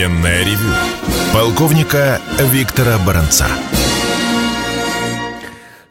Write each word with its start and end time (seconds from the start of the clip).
Военное 0.00 0.42
ревю 0.46 0.72
полковника 1.34 2.18
Виктора 2.38 2.96
Баранца. 3.06 3.44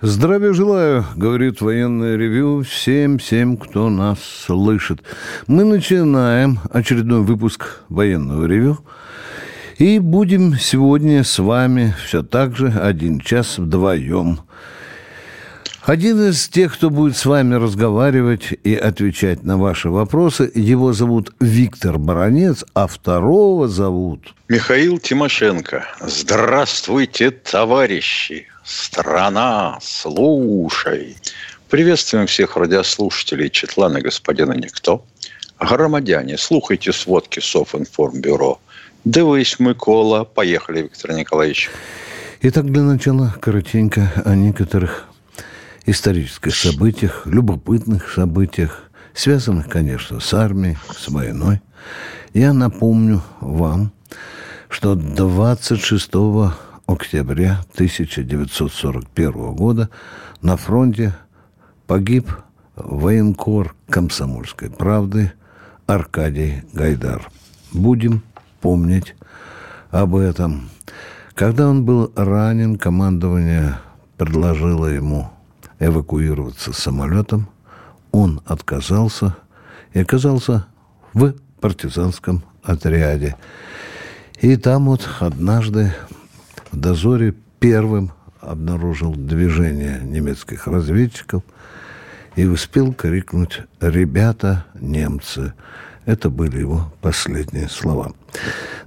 Здравия 0.01 0.51
желаю, 0.51 1.05
говорит 1.15 1.61
военное 1.61 2.15
ревю 2.17 2.63
всем, 2.63 3.19
всем, 3.19 3.55
кто 3.55 3.87
нас 3.91 4.17
слышит. 4.23 5.03
Мы 5.45 5.63
начинаем 5.63 6.57
очередной 6.73 7.21
выпуск 7.21 7.83
военного 7.87 8.47
ревю. 8.47 8.79
И 9.77 9.99
будем 9.99 10.57
сегодня 10.57 11.23
с 11.23 11.37
вами 11.37 11.93
все 12.03 12.23
так 12.23 12.57
же 12.57 12.69
один 12.69 13.19
час 13.19 13.59
вдвоем 13.59 14.39
один 15.85 16.29
из 16.29 16.47
тех, 16.47 16.73
кто 16.73 16.89
будет 16.89 17.17
с 17.17 17.25
вами 17.25 17.55
разговаривать 17.55 18.53
и 18.63 18.75
отвечать 18.75 19.43
на 19.43 19.57
ваши 19.57 19.89
вопросы, 19.89 20.51
его 20.53 20.93
зовут 20.93 21.33
Виктор 21.39 21.97
Баранец, 21.97 22.63
а 22.73 22.87
второго 22.87 23.67
зовут... 23.67 24.33
Михаил 24.47 24.99
Тимошенко. 24.99 25.85
Здравствуйте, 26.01 27.31
товарищи! 27.31 28.47
Страна, 28.63 29.77
слушай! 29.81 31.15
Приветствуем 31.69 32.25
всех 32.27 32.57
радиослушателей 32.57 33.49
Четлана 33.49 34.01
господина 34.01 34.53
Никто. 34.53 35.05
Громадяне, 35.59 36.37
слухайте 36.37 36.93
сводки 36.93 37.39
Софинформбюро. 37.39 38.59
Дивись, 39.05 39.59
Микола. 39.59 40.23
Поехали, 40.23 40.83
Виктор 40.83 41.13
Николаевич. 41.13 41.69
Итак, 42.41 42.71
для 42.71 42.83
начала 42.83 43.35
коротенько 43.41 44.11
о 44.25 44.35
некоторых 44.35 45.08
исторических 45.89 46.55
событиях, 46.55 47.25
любопытных 47.25 48.11
событиях, 48.11 48.83
связанных, 49.13 49.67
конечно, 49.67 50.19
с 50.19 50.33
армией, 50.33 50.77
с 50.95 51.07
войной. 51.09 51.61
Я 52.33 52.53
напомню 52.53 53.21
вам, 53.39 53.91
что 54.69 54.95
26 54.95 56.11
октября 56.85 57.61
1941 57.73 59.31
года 59.53 59.89
на 60.41 60.57
фронте 60.57 61.15
погиб 61.87 62.31
военкор 62.75 63.75
комсомольской 63.89 64.69
правды 64.69 65.33
Аркадий 65.87 66.63
Гайдар. 66.73 67.29
Будем 67.71 68.21
помнить 68.61 69.15
об 69.89 70.15
этом. 70.15 70.69
Когда 71.33 71.67
он 71.67 71.83
был 71.83 72.11
ранен, 72.15 72.77
командование 72.77 73.79
предложило 74.17 74.85
ему 74.85 75.31
эвакуироваться 75.79 76.73
самолетом. 76.73 77.49
Он 78.11 78.41
отказался 78.45 79.35
и 79.93 79.99
оказался 79.99 80.65
в 81.13 81.33
партизанском 81.59 82.43
отряде. 82.63 83.35
И 84.39 84.55
там 84.57 84.85
вот 84.85 85.07
однажды 85.19 85.93
в 86.71 86.77
дозоре 86.77 87.33
первым 87.59 88.11
обнаружил 88.41 89.13
движение 89.13 89.99
немецких 90.03 90.67
разведчиков 90.67 91.43
и 92.35 92.45
успел 92.45 92.93
крикнуть 92.93 93.61
«Ребята, 93.81 94.65
немцы!». 94.79 95.53
Это 96.05 96.29
были 96.29 96.59
его 96.59 96.93
последние 97.01 97.67
слова. 97.69 98.13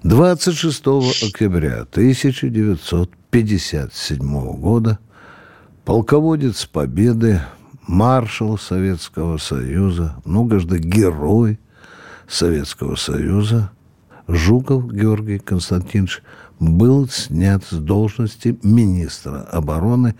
26 0.02 0.86
октября 1.22 1.82
1957 1.82 4.56
года– 4.56 4.98
полководец 5.84 6.66
Победы, 6.66 7.41
маршал 7.86 8.58
Советского 8.58 9.38
Союза, 9.38 10.16
многожды 10.25 10.78
герой 10.78 11.58
Советского 12.28 12.97
Союза, 12.97 13.70
Жуков 14.28 14.92
Георгий 14.92 15.38
Константинович 15.38 16.22
был 16.60 17.08
снят 17.08 17.62
с 17.69 17.72
должности 17.72 18.59
министра 18.62 19.41
обороны 19.41 20.15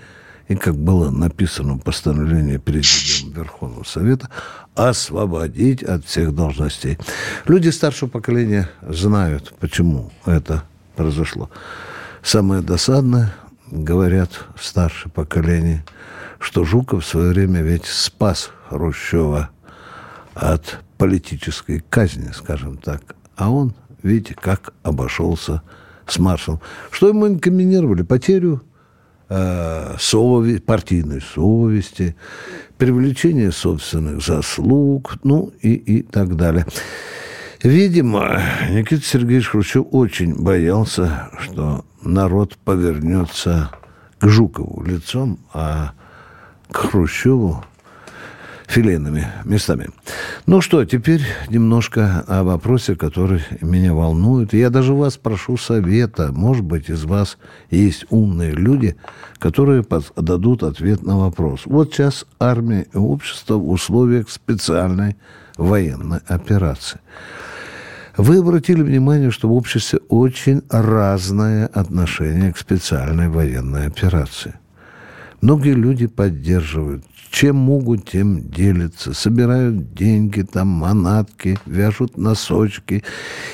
и, 0.49 0.57
как 0.57 0.77
было 0.77 1.11
написано 1.11 1.75
в 1.75 1.83
постановлении 1.83 2.57
Президиума 2.57 3.37
Верховного 3.37 3.85
Совета, 3.85 4.29
освободить 4.75 5.83
от 5.83 6.05
всех 6.05 6.35
должностей. 6.35 6.99
Люди 7.47 7.69
старшего 7.69 8.09
поколения 8.09 8.69
знают, 8.87 9.55
почему 9.61 10.11
это 10.27 10.65
произошло. 10.97 11.49
Самое 12.23 12.61
досадное, 12.61 13.33
говорят 13.73 14.45
старшее 14.61 15.11
поколение, 15.11 15.85
что 16.39 16.65
Жуков 16.65 17.05
в 17.05 17.09
свое 17.09 17.31
время 17.31 17.63
ведь 17.63 17.87
спас 17.87 18.51
Хрущева 18.69 19.51
от 20.35 20.81
политической 20.99 21.83
казни, 21.89 22.31
скажем 22.33 22.77
так. 22.77 23.17
А 23.35 23.51
он, 23.51 23.75
видите, 24.03 24.35
как 24.35 24.75
обошелся 24.83 25.63
с 26.07 26.19
маршалом. 26.19 26.61
Что 26.91 27.09
ему 27.09 27.27
инкриминировали? 27.27 28.03
Потерю 28.03 28.63
э, 29.31 29.97
сови, 29.99 30.59
партийной 30.59 31.23
совести, 31.23 32.15
привлечение 32.77 33.53
собственных 33.53 34.23
заслуг, 34.23 35.15
ну 35.25 35.51
и, 35.63 35.73
и 35.73 36.03
так 36.03 36.37
далее. 36.37 36.67
Видимо, 37.63 38.43
Никита 38.71 39.05
Сергеевич 39.05 39.47
Хрущев 39.47 39.87
очень 39.93 40.35
боялся, 40.35 41.31
что 41.39 41.85
народ 42.03 42.57
повернется 42.65 43.71
к 44.19 44.27
Жукову 44.27 44.83
лицом, 44.83 45.39
а 45.53 45.93
к 46.73 46.77
Хрущеву 46.77 47.63
филейными 48.67 49.29
местами. 49.45 49.91
Ну 50.47 50.61
что, 50.61 50.85
теперь 50.85 51.23
немножко 51.51 52.25
о 52.27 52.43
вопросе, 52.43 52.97
который 52.97 53.45
меня 53.61 53.95
волнует. 53.95 54.55
Я 54.55 54.69
даже 54.69 54.93
вас 54.93 55.17
прошу 55.17 55.57
совета. 55.57 56.33
Может 56.33 56.65
быть, 56.65 56.91
из 56.91 57.05
вас 57.05 57.39
есть 57.71 58.07
умные 58.11 58.51
люди, 58.51 58.97
которые 59.39 59.85
дадут 60.17 60.65
ответ 60.65 61.05
на 61.05 61.17
вопрос. 61.17 61.63
Вот 61.67 61.95
сейчас 61.95 62.27
армия 62.41 62.87
и 62.93 62.97
общество 62.97 63.55
в 63.55 63.71
условиях 63.71 64.31
специальной 64.31 65.17
военной 65.57 66.19
операции. 66.27 66.99
Вы 68.17 68.39
обратили 68.39 68.83
внимание, 68.83 69.31
что 69.31 69.49
в 69.49 69.53
обществе 69.53 70.01
очень 70.09 70.63
разное 70.69 71.67
отношение 71.67 72.53
к 72.53 72.59
специальной 72.59 73.29
военной 73.29 73.87
операции. 73.87 74.55
Многие 75.41 75.75
люди 75.75 76.07
поддерживают, 76.07 77.05
чем 77.31 77.57
могут, 77.57 78.11
тем 78.11 78.51
делятся, 78.51 79.15
собирают 79.15 79.95
деньги, 79.95 80.43
там, 80.43 80.69
манатки, 80.69 81.59
вяжут 81.65 82.19
носочки 82.19 83.03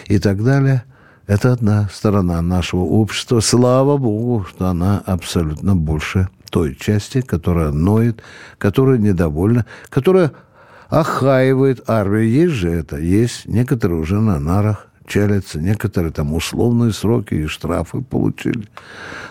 и 0.06 0.18
так 0.18 0.42
далее. 0.42 0.82
Это 1.28 1.52
одна 1.52 1.88
сторона 1.92 2.42
нашего 2.42 2.80
общества. 2.80 3.40
Слава 3.40 3.96
Богу, 3.96 4.44
что 4.48 4.66
она 4.66 5.02
абсолютно 5.06 5.76
больше 5.76 6.28
той 6.50 6.74
части, 6.74 7.20
которая 7.20 7.70
ноет, 7.70 8.22
которая 8.58 8.98
недовольна, 8.98 9.66
которая 9.88 10.32
охаивает 10.88 11.88
армию. 11.88 12.28
Есть 12.28 12.54
же 12.54 12.70
это, 12.70 12.96
есть. 12.96 13.46
Некоторые 13.46 14.00
уже 14.00 14.20
на 14.20 14.38
нарах 14.38 14.88
чалятся, 15.06 15.60
некоторые 15.60 16.12
там 16.12 16.34
условные 16.34 16.92
сроки 16.92 17.34
и 17.34 17.46
штрафы 17.46 18.02
получили. 18.02 18.68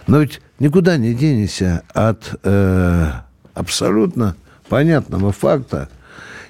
Но 0.08 0.20
ведь 0.20 0.42
никуда 0.60 0.98
не 0.98 1.14
денешься 1.14 1.84
от 1.94 2.36
э, 2.44 3.12
абсолютно 3.54 4.36
понятного 4.70 5.32
факта. 5.32 5.90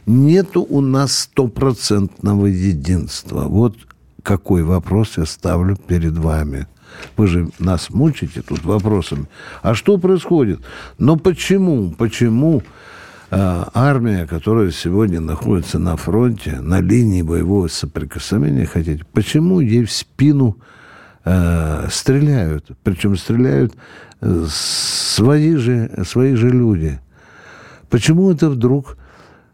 Нету 0.06 0.66
у 0.68 0.80
нас 0.80 1.18
стопроцентного 1.18 2.46
единства. 2.46 3.44
Вот 3.44 3.76
какой 4.24 4.64
вопрос 4.64 5.18
я 5.18 5.26
ставлю 5.26 5.76
перед 5.76 6.18
вами. 6.18 6.68
Вы 7.18 7.28
же 7.28 7.50
нас 7.60 7.90
мучите 7.90 8.42
тут 8.42 8.64
вопросами. 8.64 9.28
А 9.62 9.76
что 9.76 9.98
происходит? 9.98 10.62
Но 10.98 11.18
почему? 11.18 11.92
Почему 11.92 12.64
а, 12.64 12.66
армия, 13.30 14.26
которая 14.26 14.72
сегодня 14.72 15.20
находится 15.20 15.80
на 15.80 15.98
фронте, 15.98 16.60
на 16.62 16.80
линии 16.80 17.22
боевого 17.22 17.68
соприкосновения, 17.68 18.66
хотите, 18.66 19.04
почему 19.14 19.60
ей 19.60 19.84
в 19.84 19.92
спину 19.92 20.58
э, 21.26 21.88
стреляют? 21.90 22.72
Причем 22.84 23.18
стреляют 23.18 23.74
э, 24.22 24.46
свои 24.50 25.56
же, 25.56 25.92
свои 26.06 26.36
же 26.36 26.50
люди. 26.50 27.00
Почему 27.90 28.32
это 28.32 28.50
вдруг 28.50 28.98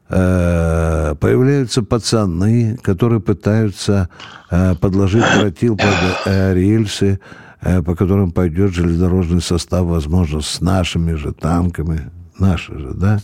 э, 0.09 1.15
появляются 1.19 1.81
пацаны, 1.83 2.77
которые 2.81 3.21
пытаются 3.21 4.09
э, 4.51 4.75
подложить 4.75 5.25
тротил 5.33 5.77
под 5.77 5.95
э, 6.25 6.53
рельсы, 6.53 7.19
э, 7.61 7.81
по 7.81 7.95
которым 7.95 8.31
пойдет 8.31 8.73
железнодорожный 8.73 9.41
состав, 9.41 9.85
возможно, 9.85 10.41
с 10.41 10.61
нашими 10.61 11.13
же 11.13 11.33
танками, 11.33 12.11
наши 12.37 12.77
же, 12.77 12.93
да? 12.93 13.19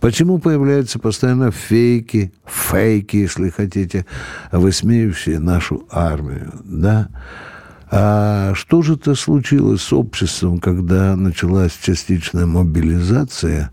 Почему 0.00 0.38
появляются 0.38 0.98
постоянно 0.98 1.50
фейки, 1.50 2.32
фейки, 2.44 3.16
если 3.16 3.50
хотите, 3.50 4.06
высмеивающие 4.52 5.38
нашу 5.38 5.86
армию, 5.90 6.52
да? 6.64 7.08
А 7.90 8.52
что 8.54 8.82
же 8.82 8.94
это 8.94 9.14
случилось 9.14 9.82
с 9.82 9.92
обществом, 9.92 10.58
когда 10.58 11.16
началась 11.16 11.72
частичная 11.80 12.46
мобилизация? 12.46 13.70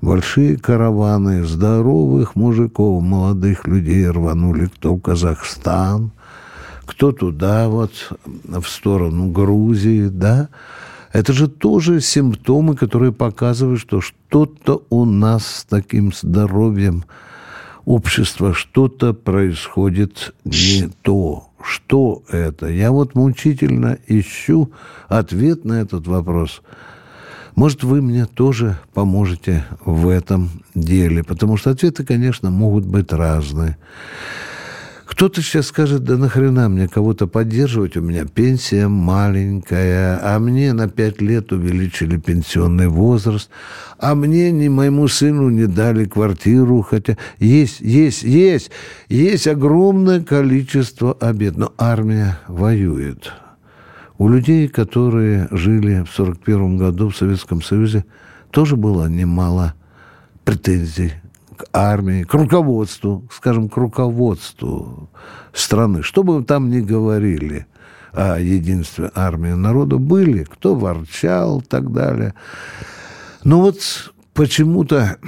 Большие 0.00 0.56
караваны 0.56 1.44
здоровых 1.44 2.36
мужиков, 2.36 3.02
молодых 3.02 3.66
людей 3.66 4.08
рванули 4.08 4.66
кто 4.66 4.94
в 4.94 5.00
Казахстан, 5.00 6.12
кто 6.84 7.12
туда, 7.12 7.68
вот, 7.68 7.92
в 8.24 8.64
сторону 8.66 9.30
Грузии, 9.30 10.08
да, 10.08 10.48
это 11.16 11.32
же 11.32 11.48
тоже 11.48 12.02
симптомы, 12.02 12.76
которые 12.76 13.10
показывают, 13.10 13.80
что 13.80 14.02
что-то 14.02 14.84
у 14.90 15.06
нас 15.06 15.46
с 15.46 15.64
таким 15.64 16.12
здоровьем 16.12 17.04
общества, 17.86 18.52
что-то 18.52 19.14
происходит 19.14 20.34
не 20.44 20.90
то. 21.00 21.48
Что 21.62 22.22
это? 22.28 22.66
Я 22.66 22.92
вот 22.92 23.14
мучительно 23.14 23.96
ищу 24.06 24.70
ответ 25.08 25.64
на 25.64 25.80
этот 25.80 26.06
вопрос. 26.06 26.60
Может, 27.54 27.82
вы 27.82 28.02
мне 28.02 28.26
тоже 28.26 28.78
поможете 28.92 29.64
в 29.86 30.10
этом 30.10 30.50
деле, 30.74 31.24
потому 31.24 31.56
что 31.56 31.70
ответы, 31.70 32.04
конечно, 32.04 32.50
могут 32.50 32.84
быть 32.84 33.10
разные. 33.10 33.78
Кто-то 35.06 35.40
сейчас 35.40 35.68
скажет, 35.68 36.02
да 36.02 36.16
нахрена 36.16 36.68
мне 36.68 36.88
кого-то 36.88 37.28
поддерживать, 37.28 37.96
у 37.96 38.00
меня 38.00 38.24
пенсия 38.26 38.88
маленькая, 38.88 40.18
а 40.20 40.40
мне 40.40 40.72
на 40.72 40.88
пять 40.88 41.20
лет 41.20 41.52
увеличили 41.52 42.16
пенсионный 42.16 42.88
возраст, 42.88 43.48
а 43.98 44.16
мне 44.16 44.50
ни 44.50 44.66
моему 44.66 45.06
сыну 45.06 45.48
не 45.48 45.66
дали 45.66 46.06
квартиру, 46.06 46.82
хотя 46.82 47.16
есть, 47.38 47.80
есть, 47.80 48.24
есть, 48.24 48.72
есть 49.08 49.46
огромное 49.46 50.24
количество 50.24 51.12
обед, 51.12 51.56
но 51.56 51.72
армия 51.78 52.40
воюет. 52.48 53.32
У 54.18 54.28
людей, 54.28 54.66
которые 54.66 55.46
жили 55.52 56.02
в 56.02 56.10
1941 56.18 56.78
году 56.78 57.10
в 57.10 57.16
Советском 57.16 57.62
Союзе, 57.62 58.04
тоже 58.50 58.76
было 58.76 59.06
немало 59.06 59.74
претензий 60.44 61.12
к 61.56 61.64
армии, 61.72 62.22
к 62.22 62.34
руководству, 62.34 63.24
скажем, 63.32 63.68
к 63.68 63.76
руководству 63.76 65.10
страны. 65.52 66.02
Что 66.02 66.22
бы 66.22 66.44
там 66.44 66.70
ни 66.70 66.80
говорили 66.80 67.66
о 68.12 68.38
единстве 68.38 69.10
армии 69.14 69.52
народа, 69.52 69.98
были, 69.98 70.44
кто 70.44 70.74
ворчал 70.74 71.60
и 71.60 71.64
так 71.64 71.92
далее. 71.92 72.34
Но 73.44 73.60
вот 73.60 73.80
почему-то 74.34 75.18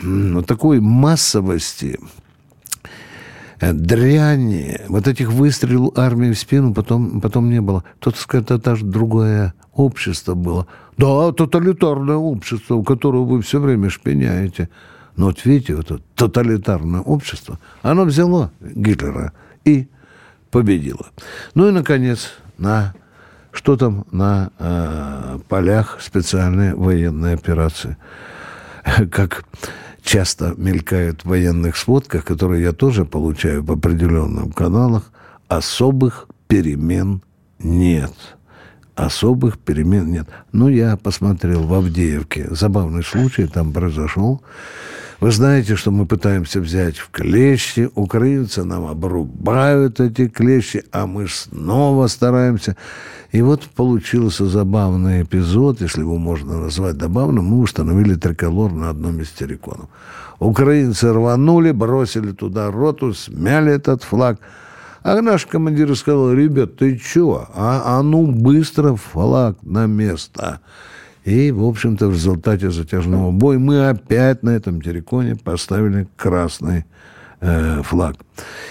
такой 0.46 0.80
массовости 0.80 1.98
э, 3.60 3.72
дряни, 3.72 4.80
вот 4.88 5.08
этих 5.08 5.32
выстрелов 5.32 5.96
армии 5.98 6.32
в 6.32 6.38
спину 6.38 6.74
потом, 6.74 7.20
потом 7.20 7.50
не 7.50 7.60
было. 7.60 7.84
Кто-то 8.00 8.18
скажет, 8.18 8.50
это 8.50 8.76
же 8.76 8.84
другое 8.84 9.54
общество 9.72 10.34
было. 10.34 10.66
Да, 10.96 11.32
тоталитарное 11.32 12.16
общество, 12.16 12.74
у 12.74 12.82
которого 12.82 13.24
вы 13.24 13.42
все 13.42 13.60
время 13.60 13.88
шпиняете. 13.90 14.68
Но 15.18 15.26
вот 15.26 15.44
видите, 15.44 15.74
вот 15.74 15.90
это 15.90 16.00
тоталитарное 16.14 17.00
общество, 17.00 17.58
оно 17.82 18.04
взяло 18.04 18.52
Гитлера 18.60 19.32
и 19.64 19.88
победило. 20.52 21.08
Ну 21.54 21.68
и, 21.68 21.72
наконец, 21.72 22.34
на 22.56 22.94
что 23.50 23.76
там 23.76 24.06
на 24.12 24.50
э, 24.60 25.40
полях 25.48 25.98
специальной 26.00 26.72
военной 26.72 27.34
операции. 27.34 27.96
Как 29.10 29.44
часто 30.02 30.54
мелькают 30.56 31.22
в 31.22 31.30
военных 31.30 31.76
сводках, 31.76 32.24
которые 32.24 32.62
я 32.62 32.72
тоже 32.72 33.04
получаю 33.04 33.64
в 33.64 33.72
определенных 33.72 34.54
каналах, 34.54 35.10
особых 35.48 36.28
перемен 36.46 37.22
нет. 37.58 38.12
Особых 38.94 39.58
перемен 39.58 40.12
нет. 40.12 40.28
Ну, 40.52 40.68
я 40.68 40.96
посмотрел 40.96 41.64
в 41.64 41.74
Авдеевке. 41.74 42.46
Забавный 42.50 43.02
случай 43.02 43.48
там 43.48 43.72
произошел. 43.72 44.42
Вы 45.20 45.32
знаете, 45.32 45.74
что 45.74 45.90
мы 45.90 46.06
пытаемся 46.06 46.60
взять 46.60 46.96
в 46.96 47.10
клещи, 47.10 47.90
украинцы 47.96 48.62
нам 48.62 48.86
обрубают 48.86 49.98
эти 49.98 50.28
клещи, 50.28 50.84
а 50.92 51.08
мы 51.08 51.26
снова 51.26 52.06
стараемся. 52.06 52.76
И 53.32 53.42
вот 53.42 53.64
получился 53.64 54.46
забавный 54.46 55.22
эпизод, 55.24 55.80
если 55.80 56.02
его 56.02 56.18
можно 56.18 56.60
назвать 56.60 57.00
забавным, 57.00 57.46
мы 57.46 57.58
установили 57.58 58.14
триколор 58.14 58.70
на 58.70 58.90
одном 58.90 59.20
из 59.20 59.30
терриконов. 59.30 59.88
Украинцы 60.38 61.12
рванули, 61.12 61.72
бросили 61.72 62.30
туда 62.30 62.70
роту, 62.70 63.12
смяли 63.12 63.72
этот 63.72 64.04
флаг. 64.04 64.38
А 65.02 65.20
наш 65.20 65.46
командир 65.46 65.96
сказал, 65.96 66.32
ребят, 66.32 66.76
ты 66.76 66.96
чё? 66.96 67.48
А, 67.54 67.98
а 67.98 68.02
ну 68.02 68.24
быстро 68.26 68.94
флаг 68.94 69.56
на 69.62 69.86
место. 69.86 70.60
И, 71.24 71.50
в 71.50 71.64
общем-то, 71.64 72.08
в 72.08 72.12
результате 72.12 72.70
затяжного 72.70 73.30
боя 73.32 73.58
мы 73.58 73.88
опять 73.88 74.42
на 74.42 74.50
этом 74.50 74.80
терриконе 74.80 75.36
поставили 75.36 76.08
красный 76.16 76.84
э, 77.40 77.82
флаг. 77.82 78.16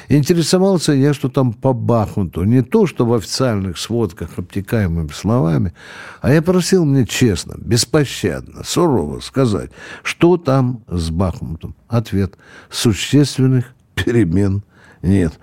Интересовался 0.09 0.93
я, 0.93 1.13
что 1.13 1.29
там 1.29 1.53
по 1.53 1.73
Бахмуту. 1.73 2.43
Не 2.43 2.63
то, 2.63 2.87
что 2.87 3.05
в 3.05 3.13
официальных 3.13 3.77
сводках 3.77 4.29
обтекаемыми 4.37 5.09
словами, 5.09 5.73
а 6.21 6.31
я 6.31 6.41
просил 6.41 6.85
мне 6.85 7.05
честно, 7.05 7.55
беспощадно, 7.57 8.63
сурово 8.63 9.19
сказать, 9.19 9.71
что 10.03 10.37
там 10.37 10.83
с 10.87 11.09
Бахмутом. 11.09 11.75
Ответ– 11.87 12.37
существенных 12.69 13.73
перемен 13.95 14.63
нет. 15.01 15.39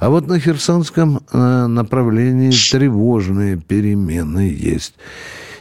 А 0.00 0.10
вот 0.10 0.26
на 0.26 0.38
Херсонском 0.38 1.20
э, 1.32 1.66
направлении 1.66 2.50
тревожные 2.50 3.56
перемены 3.56 4.50
есть. 4.50 4.94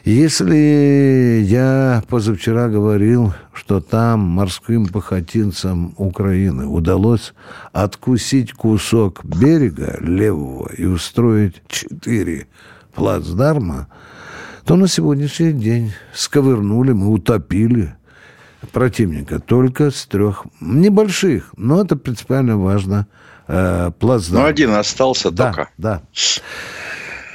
Если 0.06 1.42
я 1.48 2.04
позавчера 2.08 2.70
говорил, 2.70 3.34
что 3.54 3.82
там 3.82 4.20
морским 4.20 4.86
пехотинцам 4.86 5.96
Украины 5.98 6.68
удалось 6.68 7.34
откусить 7.74 8.54
кусок 8.54 9.26
берега 9.26 9.98
левого 10.00 10.70
и 10.72 10.86
устроить 10.86 11.56
четыре 11.68 12.46
плацдарма, 12.94 13.88
то 14.64 14.76
на 14.76 14.88
сегодняшний 14.88 15.54
день 15.54 15.92
сковырнули, 16.14 16.92
мы 16.92 17.10
утопили 17.12 17.96
противника 18.72 19.40
только 19.40 19.90
с 19.90 20.06
трех 20.06 20.46
небольших, 20.62 21.52
но 21.58 21.82
это 21.82 21.96
принципиально 21.96 22.58
важно, 22.58 23.08
э, 23.48 23.90
плацдарм. 23.98 24.44
Ну, 24.44 24.48
один 24.48 24.76
остался 24.76 25.32
да, 25.32 25.46
только. 25.48 25.70
Да, 25.80 26.04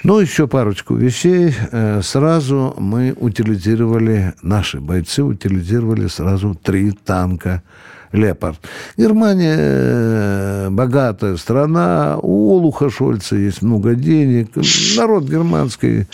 ну, 0.02 0.18
еще 0.18 0.46
парочку 0.46 0.94
вещей. 0.94 1.54
Э, 1.72 2.00
сразу 2.02 2.74
мы 2.78 3.14
утилизировали, 3.18 4.32
наши 4.42 4.80
бойцы 4.80 5.22
утилизировали 5.22 6.06
сразу 6.08 6.54
три 6.54 6.92
танка 6.92 7.62
«Лепард». 8.10 8.58
Германия 8.96 9.56
э, 9.58 10.68
богатая 10.70 11.36
страна, 11.36 12.18
у 12.22 12.56
Олуха 12.56 12.88
Шольца 12.88 13.36
есть 13.36 13.60
много 13.60 13.94
денег, 13.94 14.56
народ 14.96 15.24
германский 15.24 16.06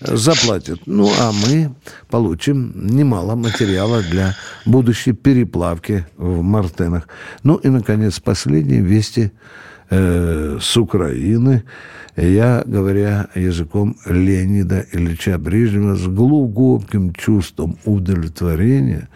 заплатит. 0.00 0.82
Ну, 0.86 1.10
а 1.18 1.32
мы 1.32 1.74
получим 2.10 2.72
немало 2.76 3.34
материала 3.34 4.02
для 4.02 4.36
будущей 4.64 5.12
переплавки 5.14 6.06
в 6.16 6.42
Мартенах. 6.42 7.08
Ну 7.42 7.56
и, 7.56 7.68
наконец, 7.68 8.20
последние 8.20 8.82
вести 8.82 9.32
э, 9.90 10.58
с 10.60 10.76
Украины– 10.76 11.64
я, 12.16 12.62
говоря 12.66 13.28
языком 13.34 13.96
Леонида 14.04 14.86
Ильича 14.92 15.38
Брежнева, 15.38 15.94
с 15.96 16.06
глубоким 16.06 17.14
чувством 17.14 17.78
удовлетворения 17.84 19.08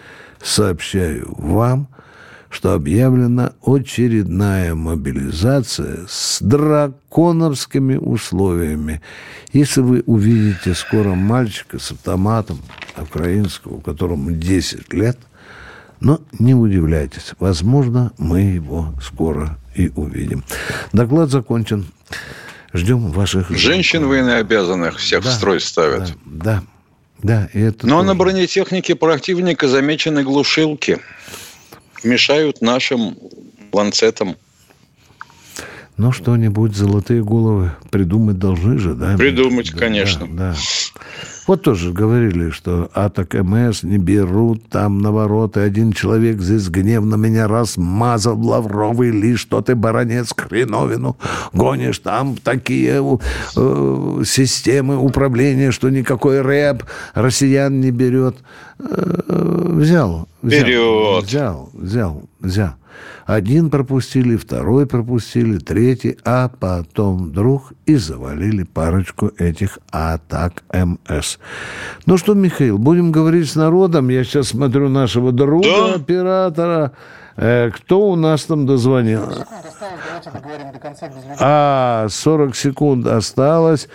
сообщаю 0.43 1.35
вам, 1.37 1.89
что 2.49 2.73
объявлена 2.73 3.53
очередная 3.63 4.75
мобилизация 4.75 6.07
с 6.09 6.41
драконовскими 6.41 7.97
условиями. 7.97 9.03
Если 9.53 9.83
вы 9.83 10.03
увидите 10.07 10.75
скоро 10.75 11.15
мальчика 11.15 11.79
с 11.79 11.93
автоматом 11.93 12.59
украинского, 12.97 13.81
которому 13.81 14.31
10 14.31 14.93
лет, 14.95 15.19
но 16.01 16.21
не 16.39 16.55
удивляйтесь, 16.55 17.35
возможно, 17.39 18.13
мы 18.17 18.41
его 18.41 18.95
скоро 19.03 19.59
и 19.75 19.91
увидим. 19.95 20.43
Доклад 20.93 21.31
закончен. 21.31 21.87
Ждем 22.77 23.11
ваших... 23.11 23.51
Женщин 23.51 24.07
военнообязанных 24.07 24.99
всех 24.99 25.25
да, 25.25 25.31
в 25.31 25.33
строй 25.33 25.61
ставят. 25.61 26.13
Да, 26.25 26.63
да. 27.23 27.49
да 27.49 27.49
это 27.53 27.87
Но 27.87 27.97
тоже. 27.97 28.07
на 28.07 28.15
бронетехнике 28.15 28.95
противника 28.95 29.69
замечены 29.69 30.23
глушилки. 30.23 31.01
Мешают 32.03 32.61
нашим 32.61 33.19
ланцетам. 33.73 34.37
Ну, 35.97 36.13
что-нибудь, 36.13 36.77
золотые 36.77 37.25
головы 37.25 37.73
придумать 37.91 38.39
должны 38.39 38.79
же, 38.79 38.95
да? 38.95 39.17
Придумать, 39.17 39.73
да, 39.73 39.79
конечно. 39.79 40.27
Да, 40.29 40.53
да. 40.53 40.55
Вот 41.47 41.63
тоже 41.63 41.93
говорили, 41.93 42.51
что 42.51 42.91
атак 42.93 43.35
МС 43.35 43.83
не 43.83 43.97
берут 43.97 44.69
там 44.69 44.99
на 44.99 45.11
ворота. 45.13 45.63
Один 45.63 45.93
человек 45.93 46.41
здесь 46.41 46.69
гневно 46.69 47.15
меня 47.15 47.49
размазал 47.49 48.39
лавровый 48.39 49.11
лишь, 49.11 49.41
что 49.41 49.63
ты, 49.63 49.75
баронец, 49.75 50.35
хреновину 50.37 51.17
гонишь. 51.53 52.01
Там 52.01 52.37
такие 52.37 53.01
э, 53.57 54.23
системы 54.27 54.99
управления, 54.99 55.71
что 55.71 55.89
никакой 55.89 56.43
рэп 56.43 56.83
россиян 57.15 57.81
не 57.81 57.91
берет. 57.91 58.37
взял. 58.79 60.29
взял 60.43 60.61
Вперед! 60.61 61.25
Взял, 61.25 61.71
взял, 61.73 62.23
взял. 62.41 62.75
Один 63.27 63.71
пропустили, 63.71 64.37
второй 64.37 64.87
пропустили, 64.87 65.59
третий, 65.59 66.19
а 66.25 66.49
потом 66.49 67.25
вдруг 67.25 67.73
и 67.87 67.97
завалили 67.97 68.63
парочку 68.63 69.33
этих 69.39 69.79
атак 69.91 70.63
МС. 70.73 71.39
Ну 72.07 72.17
что, 72.19 72.35
Михаил, 72.35 72.79
будем 72.79 73.13
говорить 73.13 73.51
с 73.51 73.57
народом. 73.57 74.09
Я 74.09 74.25
сейчас 74.25 74.49
смотрю 74.49 74.89
нашего 74.89 75.33
друга, 75.33 75.67
Да. 75.69 75.95
оператора. 75.95 76.93
Э, 77.37 77.71
кто 77.71 78.09
у 78.11 78.17
нас 78.17 78.45
там 78.45 78.65
дозвонил? 78.67 79.23
А, 81.41 82.07
40 82.09 82.57
секунд 82.57 83.07
осталось. 83.07 83.89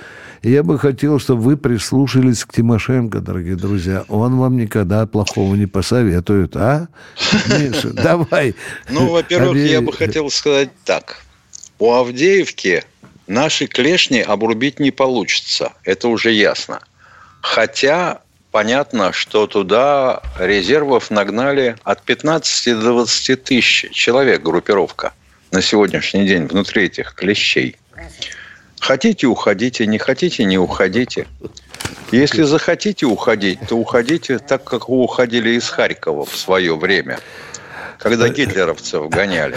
Я 0.43 0.63
бы 0.63 0.79
хотел, 0.79 1.19
чтобы 1.19 1.43
вы 1.43 1.57
прислушались 1.57 2.45
к 2.45 2.53
Тимошенко, 2.53 3.19
дорогие 3.19 3.55
друзья. 3.55 4.05
Он 4.07 4.39
вам 4.39 4.57
никогда 4.57 5.05
плохого 5.05 5.53
не 5.53 5.67
посоветует, 5.67 6.55
а? 6.55 6.87
Миша, 7.59 7.89
давай. 7.89 8.55
Ну, 8.89 9.11
во-первых, 9.11 9.55
я 9.57 9.81
бы 9.81 9.93
хотел 9.93 10.31
сказать 10.31 10.69
так. 10.83 11.21
У 11.77 11.91
Авдеевки 11.91 12.83
наши 13.27 13.67
клешни 13.67 14.19
обрубить 14.19 14.79
не 14.79 14.89
получится. 14.89 15.73
Это 15.83 16.07
уже 16.07 16.31
ясно. 16.31 16.79
Хотя 17.41 18.21
понятно, 18.49 19.13
что 19.13 19.45
туда 19.45 20.23
резервов 20.39 21.11
нагнали 21.11 21.75
от 21.83 22.01
15 22.01 22.79
до 22.79 22.93
20 22.93 23.43
тысяч 23.43 23.91
человек 23.91 24.41
группировка 24.41 25.13
на 25.51 25.61
сегодняшний 25.61 26.25
день 26.25 26.47
внутри 26.47 26.85
этих 26.85 27.13
клещей. 27.13 27.77
Хотите, 28.81 29.27
уходите, 29.27 29.85
не 29.85 29.99
хотите, 29.99 30.43
не 30.43 30.57
уходите. 30.57 31.27
Если 32.11 32.41
захотите 32.41 33.05
уходить, 33.05 33.59
то 33.69 33.75
уходите 33.77 34.39
так, 34.39 34.63
как 34.63 34.89
вы 34.89 34.97
уходили 34.97 35.51
из 35.51 35.69
Харькова 35.69 36.25
в 36.25 36.35
свое 36.35 36.75
время, 36.75 37.19
когда 37.99 38.27
гитлеровцев 38.27 39.07
гоняли. 39.07 39.55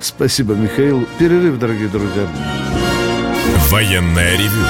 Спасибо, 0.00 0.54
Михаил. 0.54 1.06
Перерыв, 1.18 1.58
дорогие 1.58 1.88
друзья. 1.88 2.28
Военное 3.68 4.38
ревю 4.38 4.64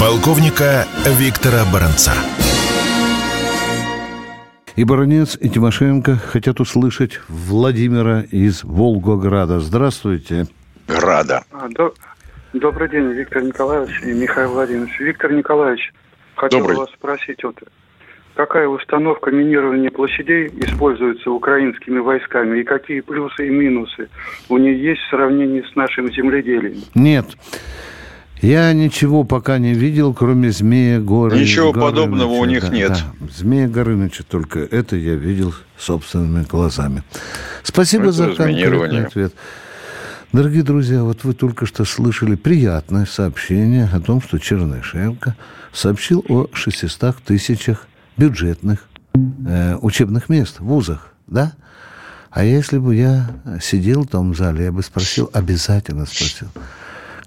полковника 0.00 0.86
Виктора 1.18 1.64
Баранца. 1.72 2.14
И 4.76 4.82
Баранец, 4.82 5.36
и 5.38 5.50
Тимошенко 5.50 6.16
хотят 6.16 6.58
услышать 6.58 7.20
Владимира 7.28 8.22
из 8.22 8.64
Волгограда. 8.64 9.60
Здравствуйте. 9.60 10.46
Града. 10.88 11.44
До- 12.54 12.60
Добрый 12.60 12.88
день, 12.88 13.10
Виктор 13.12 13.42
Николаевич 13.42 14.00
и 14.02 14.12
Михаил 14.12 14.50
Владимирович. 14.52 14.98
Виктор 15.00 15.32
Николаевич, 15.32 15.92
хотел 16.36 16.60
Добрый. 16.60 16.76
вас 16.78 16.88
спросить, 16.96 17.42
вот, 17.42 17.56
какая 18.34 18.68
установка 18.68 19.30
минирования 19.30 19.90
площадей 19.90 20.48
используется 20.64 21.30
украинскими 21.30 21.98
войсками 21.98 22.60
и 22.60 22.64
какие 22.64 23.00
плюсы 23.00 23.48
и 23.48 23.50
минусы 23.50 24.08
у 24.48 24.56
нее 24.58 24.80
есть 24.82 25.00
в 25.02 25.10
сравнении 25.10 25.62
с 25.70 25.74
нашим 25.76 26.12
земледелием? 26.12 26.80
Нет. 26.94 27.26
Я 28.40 28.72
ничего 28.72 29.24
пока 29.24 29.58
не 29.58 29.72
видел, 29.74 30.12
кроме 30.14 30.50
Змея 30.50 31.00
Горы. 31.00 31.36
Ничего 31.38 31.72
Горыныча. 31.72 31.92
подобного 31.94 32.32
у 32.32 32.44
них 32.44 32.62
Да, 32.62 32.68
нет. 32.68 32.88
да. 32.90 33.26
Змея 33.30 33.68
Горыныча 33.68 34.22
только 34.22 34.60
это 34.60 34.96
я 34.96 35.14
видел 35.14 35.54
собственными 35.78 36.44
глазами. 36.44 37.02
Спасибо 37.62 38.04
Это 38.04 38.12
за 38.12 38.34
конкретный 38.34 39.06
ответ. 39.06 39.32
Дорогие 40.34 40.64
друзья, 40.64 41.04
вот 41.04 41.22
вы 41.22 41.32
только 41.32 41.64
что 41.64 41.84
слышали 41.84 42.34
приятное 42.34 43.06
сообщение 43.06 43.84
о 43.84 44.00
том, 44.00 44.20
что 44.20 44.40
Чернышенко 44.40 45.36
сообщил 45.72 46.24
о 46.28 46.48
600 46.52 47.18
тысячах 47.22 47.86
бюджетных 48.16 48.88
э, 49.14 49.76
учебных 49.76 50.28
мест 50.28 50.58
в 50.58 50.64
вузах, 50.64 51.14
да? 51.28 51.52
А 52.30 52.42
если 52.42 52.78
бы 52.78 52.96
я 52.96 53.30
сидел 53.62 54.02
в 54.02 54.08
том 54.08 54.34
зале, 54.34 54.64
я 54.64 54.72
бы 54.72 54.82
спросил, 54.82 55.30
обязательно 55.32 56.04
спросил, 56.04 56.48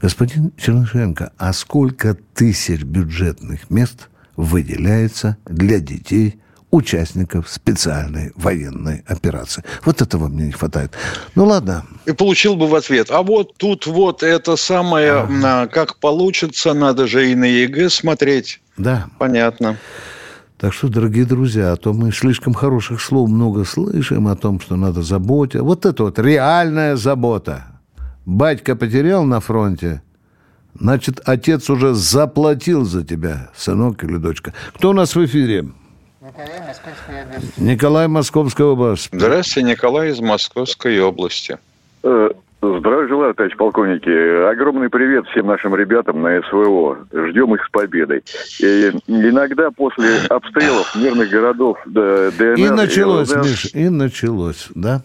господин 0.01 0.51
Чернышенко, 0.57 1.31
а 1.37 1.53
сколько 1.53 2.13
тысяч 2.33 2.83
бюджетных 2.83 3.69
мест 3.69 4.09
выделяется 4.35 5.37
для 5.45 5.79
детей 5.79 6.41
участников 6.71 7.49
специальной 7.49 8.31
военной 8.35 9.03
операции? 9.07 9.63
Вот 9.85 10.01
этого 10.01 10.27
мне 10.27 10.47
не 10.47 10.51
хватает. 10.51 10.93
Ну 11.35 11.45
ладно, 11.45 11.85
И 12.05 12.11
получил 12.11 12.55
бы 12.55 12.67
в 12.67 12.75
ответ, 12.75 13.11
а 13.11 13.21
вот 13.21 13.55
тут 13.57 13.87
вот 13.87 14.23
это 14.23 14.55
самое, 14.55 15.27
а, 15.43 15.67
как 15.67 15.97
получится, 15.97 16.73
надо 16.73 17.07
же 17.07 17.31
и 17.31 17.35
на 17.35 17.45
ЕГЭ 17.45 17.89
смотреть. 17.89 18.61
да. 18.77 19.07
Понятно. 19.17 19.77
Так 20.57 20.73
что, 20.73 20.87
дорогие 20.87 21.25
друзья, 21.25 21.71
а 21.71 21.75
то 21.75 21.93
мы 21.93 22.11
слишком 22.11 22.55
хороших 22.55 22.99
слов 22.99 23.29
много 23.29 23.63
слышим 23.63 24.27
о 24.27 24.35
том, 24.35 24.59
что 24.59 24.75
надо 24.75 25.03
заботиться. 25.03 25.61
Вот 25.63 25.85
это 25.85 26.03
вот 26.05 26.17
реальная 26.17 26.95
забота. 26.95 27.65
Батька 28.25 28.75
потерял 28.75 29.23
на 29.23 29.39
фронте, 29.39 30.01
значит, 30.79 31.21
отец 31.25 31.69
уже 31.69 31.93
заплатил 31.93 32.85
за 32.85 33.03
тебя, 33.05 33.51
сынок 33.55 34.03
или 34.03 34.17
дочка. 34.17 34.53
Кто 34.73 34.89
у 34.89 34.93
нас 34.93 35.15
в 35.15 35.23
эфире? 35.25 35.67
Николай, 37.57 38.07
Московская 38.07 38.65
область. 38.65 39.09
Здравствуйте, 39.11 39.69
Николай 39.69 40.09
из 40.09 40.19
Московской 40.19 40.99
области. 40.99 41.57
Э, 42.03 42.29
Здравия 42.59 43.07
желаю, 43.07 43.35
товарищ 43.35 43.55
полковники. 43.55 44.49
Огромный 44.49 44.89
привет 44.89 45.25
всем 45.27 45.45
нашим 45.45 45.75
ребятам 45.75 46.23
на 46.23 46.41
СВО. 46.41 46.97
Ждем 47.13 47.53
их 47.53 47.63
с 47.63 47.69
победой. 47.69 48.23
И 48.59 48.91
иногда 49.07 49.69
после 49.69 50.21
обстрелов 50.29 50.95
мирных 50.95 51.29
городов 51.29 51.77
ДНР... 51.85 52.55
И 52.55 52.69
началось, 52.69 53.29
ЛНР, 53.29 53.43
Миш, 53.43 53.65
и 53.73 53.89
началось, 53.89 54.69
да? 54.73 55.03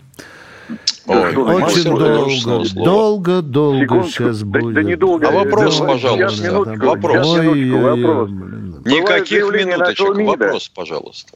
Ой, 1.07 1.35
Очень 1.37 1.85
долго, 1.85 2.65
долго, 2.75 3.43
долго 3.43 3.81
Секундочку. 3.81 4.25
сейчас 4.25 4.43
Да- 4.43 4.61
будет. 4.61 4.75
да 4.75 4.83
недолго. 4.83 5.29
А 5.29 5.31
вопрос, 5.33 5.81
Да, 5.81 5.87
пожалуйста. 5.87 6.29
Сейчас, 6.37 6.41
минуточку, 6.41 6.87
Вопрос. 6.87 7.27
Ой-ой-ой, 7.39 7.81
вопрос. 7.81 8.31
Никаких 8.85 9.53
минуточек. 9.53 10.17
Вопрос, 10.17 10.69
пожалуйста. 10.69 11.33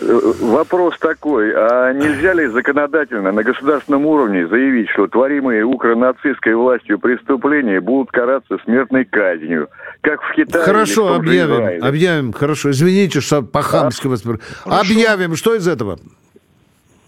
Э, 0.00 0.32
Вопрос 0.40 0.94
такой, 1.00 1.52
а 1.54 1.92
нельзя 1.92 2.32
ли 2.34 2.46
законодательно 2.46 3.32
на 3.32 3.42
государственном 3.42 4.06
уровне 4.06 4.46
заявить, 4.46 4.88
что 4.90 5.08
творимые 5.08 5.64
укронацистской 5.64 6.54
властью 6.54 6.98
преступления 6.98 7.80
будут 7.80 8.10
караться 8.12 8.58
смертной 8.64 9.04
казнью, 9.04 9.68
как 10.00 10.22
в 10.22 10.32
Китае 10.34 10.64
Хорошо, 10.64 11.14
объявим, 11.14 11.84
объявим, 11.84 12.32
хорошо. 12.32 12.70
Извините, 12.70 13.20
что 13.20 13.42
по-хамски 13.42 14.06
вас... 14.06 14.22
Объявим, 14.64 15.34
что 15.34 15.54
из 15.56 15.66
этого? 15.66 15.98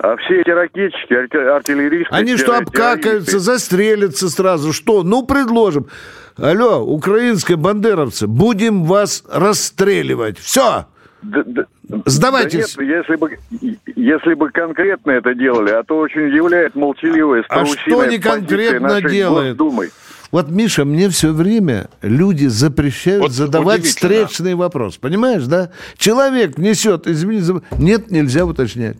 А 0.02 0.16
все 0.16 0.40
эти 0.40 0.50
ракетчики, 0.50 1.12
арти- 1.12 1.36
артиллеристы... 1.48 2.12
Они 2.12 2.36
что, 2.36 2.58
обкакаются, 2.58 3.38
застрелятся 3.38 4.28
сразу? 4.30 4.72
Что? 4.72 5.04
Ну, 5.04 5.24
предложим. 5.24 5.86
Алло, 6.36 6.80
украинские 6.80 7.56
бандеровцы, 7.56 8.26
будем 8.26 8.82
вас 8.82 9.22
расстреливать. 9.30 10.38
Все. 10.40 10.86
Да- 11.22 11.44
да- 11.46 11.66
Сдавайтесь. 12.06 12.74
да 12.74 12.82
нет, 12.82 12.96
если 12.98 13.14
бы, 13.14 13.38
если 13.94 14.34
бы 14.34 14.50
конкретно 14.50 15.12
это 15.12 15.36
делали, 15.36 15.70
а 15.70 15.84
то 15.84 15.98
очень 15.98 16.26
удивляет 16.32 16.74
молчаливая 16.74 17.44
А 17.48 17.64
что 17.64 18.04
не 18.06 18.18
конкретно 18.18 19.00
делает? 19.02 19.56
Госдумы. 19.56 19.90
Вот, 20.32 20.48
Миша, 20.50 20.84
мне 20.84 21.10
все 21.10 21.32
время 21.32 21.90
люди 22.00 22.46
запрещают 22.46 23.22
Вот 23.22 23.32
задавать 23.32 23.84
встречный 23.84 24.54
вопрос. 24.56 24.96
Понимаешь, 24.96 25.44
да? 25.44 25.70
Человек 25.96 26.58
несет, 26.58 27.06
извини, 27.06 27.60
нет, 27.78 28.10
нельзя 28.10 28.44
уточнять. 28.46 28.96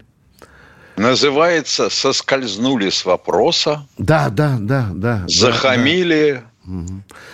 Называется 0.97 1.89
«Соскользнули 1.91 2.91
с 2.91 3.05
вопроса, 3.05 3.87
Да, 3.99 4.29
да, 4.29 4.57
да, 4.61 4.89
да. 4.93 5.21
да, 5.21 5.29
захамили». 5.29 6.43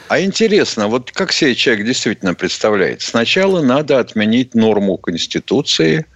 А 0.09 0.21
интересно, 0.21 0.89
вот 0.89 1.11
как 1.13 1.33
себе 1.33 1.55
человек 1.55 1.85
действительно 1.85 2.35
представляет? 2.35 3.03
Сначала 3.03 3.61
надо 3.63 3.99
отменить 3.99 4.55
норму 4.55 4.97
Конституции 4.97 6.07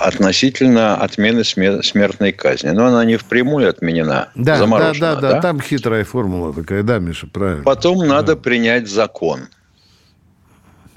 относительно 0.00 0.96
отмены 0.96 1.40
сме- 1.40 1.82
смертной 1.82 2.32
казни. 2.32 2.70
Но 2.70 2.86
она 2.86 3.04
не 3.04 3.16
впрямую 3.16 3.68
отменена, 3.68 4.30
Да, 4.34 4.42
да, 4.44 4.52
да, 4.52 4.56
заморожена, 4.58 5.16
да, 5.16 5.32
да, 5.34 5.40
там 5.40 5.60
хитрая 5.60 6.04
формула 6.04 6.52
такая, 6.52 6.82
да, 6.82 6.98
Миша, 6.98 7.26
правильно. 7.26 7.62
Потом 7.62 7.98
надо 8.06 8.36
принять 8.36 8.88
закон. 8.88 9.48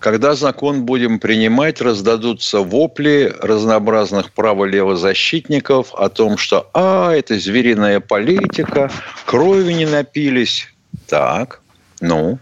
Когда 0.02 0.34
закон 0.34 0.84
будем 0.84 1.20
принимать, 1.20 1.80
раздадутся 1.80 2.62
вопли 2.62 3.36
разнообразных 3.40 4.32
право-левозащитников 4.32 5.94
о 5.94 6.10
том, 6.10 6.40
что 6.40 6.72
«а, 6.74 7.12
это 7.12 7.38
звериная 7.38 8.00
политика, 8.00 8.92
крови 9.28 9.74
не 9.74 9.86
напились». 9.86 10.68
Так, 11.08 11.62
ну. 12.00 12.40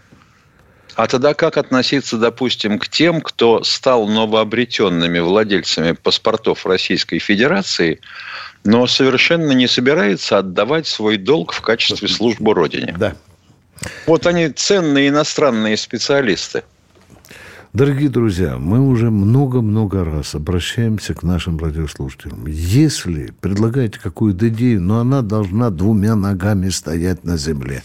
А 0.94 1.06
тогда 1.06 1.34
как 1.34 1.58
относиться, 1.58 2.16
допустим, 2.16 2.78
к 2.78 2.88
тем, 2.88 3.20
кто 3.20 3.62
стал 3.62 4.08
новообретенными 4.08 5.18
владельцами 5.18 5.92
паспортов 5.92 6.64
Российской 6.64 7.18
Федерации, 7.18 8.00
но 8.64 8.86
совершенно 8.86 9.52
не 9.52 9.66
собирается 9.66 10.38
отдавать 10.38 10.86
свой 10.86 11.18
долг 11.18 11.52
в 11.52 11.60
качестве 11.60 12.08
службы 12.08 12.54
Родине? 12.54 12.94
Да. 12.98 13.14
Вот 14.06 14.26
они 14.26 14.48
ценные 14.48 15.10
иностранные 15.10 15.76
специалисты. 15.76 16.62
Дорогие 17.72 18.08
друзья, 18.08 18.56
мы 18.58 18.80
уже 18.80 19.12
много-много 19.12 20.04
раз 20.04 20.34
обращаемся 20.34 21.14
к 21.14 21.22
нашим 21.22 21.56
радиослушателям. 21.56 22.44
Если 22.48 23.32
предлагаете 23.40 24.00
какую-то 24.00 24.48
идею, 24.48 24.82
но 24.82 24.98
она 24.98 25.22
должна 25.22 25.70
двумя 25.70 26.16
ногами 26.16 26.68
стоять 26.70 27.22
на 27.22 27.36
земле. 27.36 27.84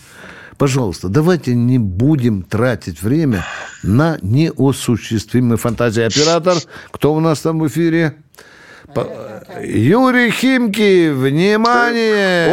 Пожалуйста, 0.57 1.07
давайте 1.07 1.53
не 1.53 1.77
будем 1.77 2.41
тратить 2.41 3.03
время 3.03 3.45
на 3.83 4.17
неосуществимые 4.23 5.59
фантазии. 5.59 6.01
Оператор, 6.01 6.57
кто 6.89 7.13
у 7.13 7.19
нас 7.19 7.41
там 7.41 7.59
в 7.59 7.67
эфире? 7.67 8.15
Юрий 9.61 10.31
Химки, 10.31 11.11
внимание! 11.11 12.49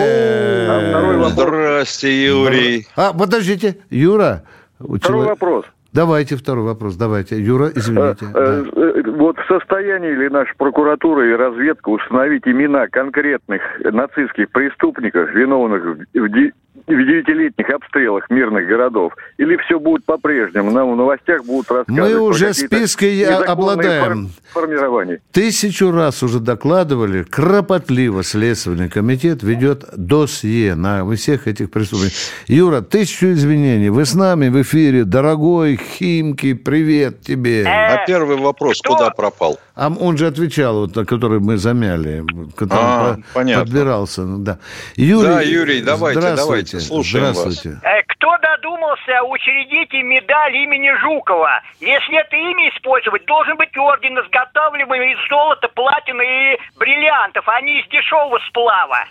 Здрасте, 1.30 2.26
Юрий. 2.26 2.86
А, 2.94 3.14
подождите, 3.14 3.78
Юра. 3.88 4.42
Второй 4.78 5.28
вопрос. 5.28 5.64
Давайте 5.92 6.36
второй 6.36 6.64
вопрос, 6.64 6.96
давайте. 6.96 7.38
Юра, 7.38 7.70
извините. 7.74 8.26
Э, 8.34 8.64
э, 8.74 8.80
э, 8.80 8.91
Вот 9.22 9.36
в 9.38 9.46
состоянии 9.46 10.10
ли 10.10 10.28
наша 10.28 10.52
прокуратура 10.58 11.24
и 11.30 11.36
разведка 11.36 11.90
установить 11.90 12.42
имена 12.44 12.88
конкретных 12.88 13.62
нацистских 13.84 14.50
преступников, 14.50 15.30
виновных 15.32 15.84
в 16.12 16.28
де- 16.28 16.50
в 16.84 16.88
девятилетних 16.90 17.70
обстрелах 17.70 18.28
мирных 18.30 18.66
городов? 18.66 19.12
Или 19.38 19.56
все 19.58 19.78
будет 19.78 20.04
по-прежнему? 20.04 20.72
Нам 20.72 20.92
в 20.92 20.96
новостях 20.96 21.44
будут 21.44 21.70
рассказывать 21.70 22.12
Мы 22.14 22.20
уже 22.20 22.52
списки 22.52 23.22
обладаем. 23.22 24.28
фор- 24.52 24.64
формирования. 24.64 25.20
Тысячу 25.30 25.92
раз 25.92 26.24
уже 26.24 26.40
докладывали, 26.40 27.22
кропотливо 27.22 28.24
Следственный 28.24 28.88
комитет 28.88 29.44
ведет 29.44 29.84
досье 29.96 30.74
на 30.74 31.08
всех 31.14 31.46
этих 31.46 31.70
преступлениях. 31.70 32.14
Юра, 32.48 32.80
тысячу 32.80 33.26
извинений. 33.26 33.90
Вы 33.90 34.04
с 34.04 34.14
нами 34.16 34.48
в 34.48 34.60
эфире. 34.62 35.04
Дорогой 35.04 35.76
Химки, 35.76 36.54
привет 36.54 37.20
тебе. 37.20 37.64
А 37.64 38.04
первый 38.06 38.38
вопрос 38.38 38.80
кто? 38.80 38.94
куда 38.96 39.10
пропал? 39.12 39.58
А 39.74 39.88
он 39.88 40.16
же 40.16 40.26
отвечал, 40.26 40.80
вот, 40.80 40.96
на 40.96 41.04
который 41.04 41.40
мы 41.40 41.56
замяли, 41.58 42.24
который 42.56 42.80
А, 42.82 43.14
по- 43.14 43.22
понятно. 43.34 43.64
подбирался. 43.64 44.22
ну, 44.22 44.38
Да. 44.38 44.58
Юрий, 44.96 45.26
Да, 45.28 45.40
Юрий, 45.42 45.82
давайте, 45.82 46.20
здравствуйте. 46.20 46.72
давайте, 46.72 46.80
слушаем 46.80 47.24
вас. 47.26 47.36
здравствуйте. 47.38 47.78
Э, 47.82 48.02
Кто 48.08 48.36
додумался 48.38 49.22
учредить 49.28 49.92
медаль 49.92 50.56
имени 50.56 50.90
Жукова? 51.02 51.60
Если 51.80 52.18
это 52.20 52.36
имя 52.36 52.68
использовать, 52.76 53.24
должен 53.26 53.56
быть 53.56 53.76
орден, 53.76 54.18
изготавливаемый 54.18 55.12
из 55.12 55.18
золота, 55.28 55.68
платины 55.74 56.22
и 56.22 56.58
бриллиантов, 56.78 57.44
а 57.48 57.60
не 57.62 57.80
из 57.80 57.88
дешевого 57.88 58.38
сплава. 58.48 59.04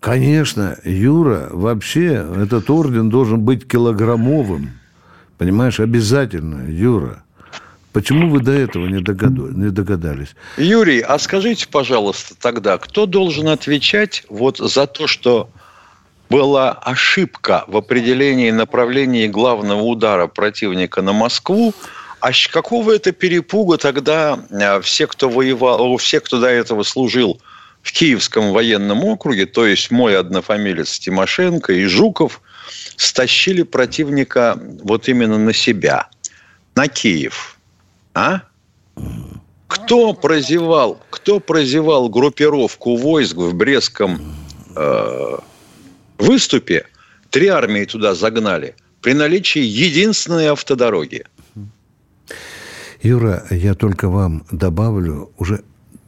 Конечно, 0.00 0.76
Юра, 0.84 1.48
вообще 1.50 2.24
этот 2.42 2.68
орден 2.70 3.08
должен 3.10 3.40
быть 3.40 3.68
килограммовым. 3.68 4.70
Понимаешь, 5.38 5.80
обязательно, 5.80 6.68
Юра. 6.68 7.22
Почему 7.92 8.30
вы 8.30 8.40
до 8.40 8.52
этого 8.52 8.86
не, 8.86 9.00
догаду- 9.02 9.52
не 9.52 9.70
догадались? 9.70 10.34
Юрий, 10.56 11.00
а 11.00 11.18
скажите, 11.18 11.68
пожалуйста, 11.68 12.34
тогда, 12.38 12.78
кто 12.78 13.06
должен 13.06 13.48
отвечать 13.48 14.24
вот 14.28 14.58
за 14.58 14.86
то, 14.86 15.06
что 15.06 15.50
была 16.30 16.72
ошибка 16.72 17.64
в 17.66 17.76
определении 17.76 18.50
направления 18.50 19.28
главного 19.28 19.82
удара 19.82 20.26
противника 20.26 21.02
на 21.02 21.12
Москву, 21.12 21.74
а 22.20 22.30
какого 22.50 22.92
это 22.92 23.12
перепуга 23.12 23.76
тогда 23.76 24.38
э, 24.48 24.80
все, 24.80 25.06
кто 25.06 25.28
воевал, 25.28 25.96
все, 25.98 26.20
кто 26.20 26.40
до 26.40 26.46
этого 26.46 26.84
служил 26.84 27.42
в 27.82 27.92
Киевском 27.92 28.52
военном 28.52 29.04
округе, 29.04 29.44
то 29.44 29.66
есть 29.66 29.90
мой 29.90 30.16
однофамилец 30.16 31.00
Тимошенко 31.00 31.74
и 31.74 31.84
Жуков, 31.84 32.40
стащили 32.96 33.62
противника 33.62 34.58
вот 34.84 35.08
именно 35.08 35.36
на 35.36 35.52
себя, 35.52 36.08
на 36.76 36.88
Киев, 36.88 37.51
а? 38.14 38.42
Кто 39.66 40.12
прозевал, 40.12 41.00
кто 41.10 41.40
прозевал 41.40 42.08
группировку 42.08 42.96
войск 42.96 43.36
в 43.36 43.54
Брестском 43.54 44.20
э, 44.76 45.38
выступе? 46.18 46.86
Три 47.30 47.46
армии 47.46 47.84
туда 47.86 48.14
загнали 48.14 48.74
при 49.00 49.14
наличии 49.14 49.62
единственной 49.62 50.48
автодороги. 50.48 51.24
Юра, 53.00 53.44
я 53.50 53.74
только 53.74 54.08
вам 54.08 54.44
добавлю 54.50 55.32
уже 55.38 55.64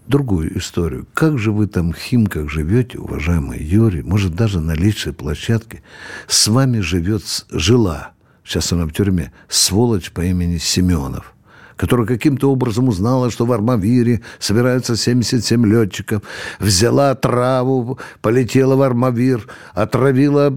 другую 0.06 0.58
историю. 0.58 1.06
Как 1.14 1.38
же 1.38 1.50
вы 1.50 1.66
там 1.66 1.92
в 1.92 1.96
Химках 1.96 2.50
живете, 2.50 2.98
уважаемый 2.98 3.62
Юрий? 3.62 4.02
Может, 4.02 4.34
даже 4.34 4.60
на 4.60 4.72
личной 4.72 5.14
площадке 5.14 5.82
с 6.28 6.46
вами 6.46 6.80
живет, 6.80 7.22
жила, 7.50 8.12
сейчас 8.44 8.72
она 8.72 8.84
в 8.84 8.92
тюрьме, 8.92 9.32
сволочь 9.48 10.10
по 10.10 10.20
имени 10.20 10.58
Семенов 10.58 11.33
которая 11.76 12.06
каким-то 12.06 12.50
образом 12.50 12.88
узнала, 12.88 13.30
что 13.30 13.46
в 13.46 13.52
Армавире 13.52 14.20
собираются 14.38 14.96
77 14.96 15.66
летчиков, 15.66 16.22
взяла 16.58 17.14
траву, 17.14 17.98
полетела 18.22 18.76
в 18.76 18.82
Армавир, 18.82 19.46
отравила 19.74 20.52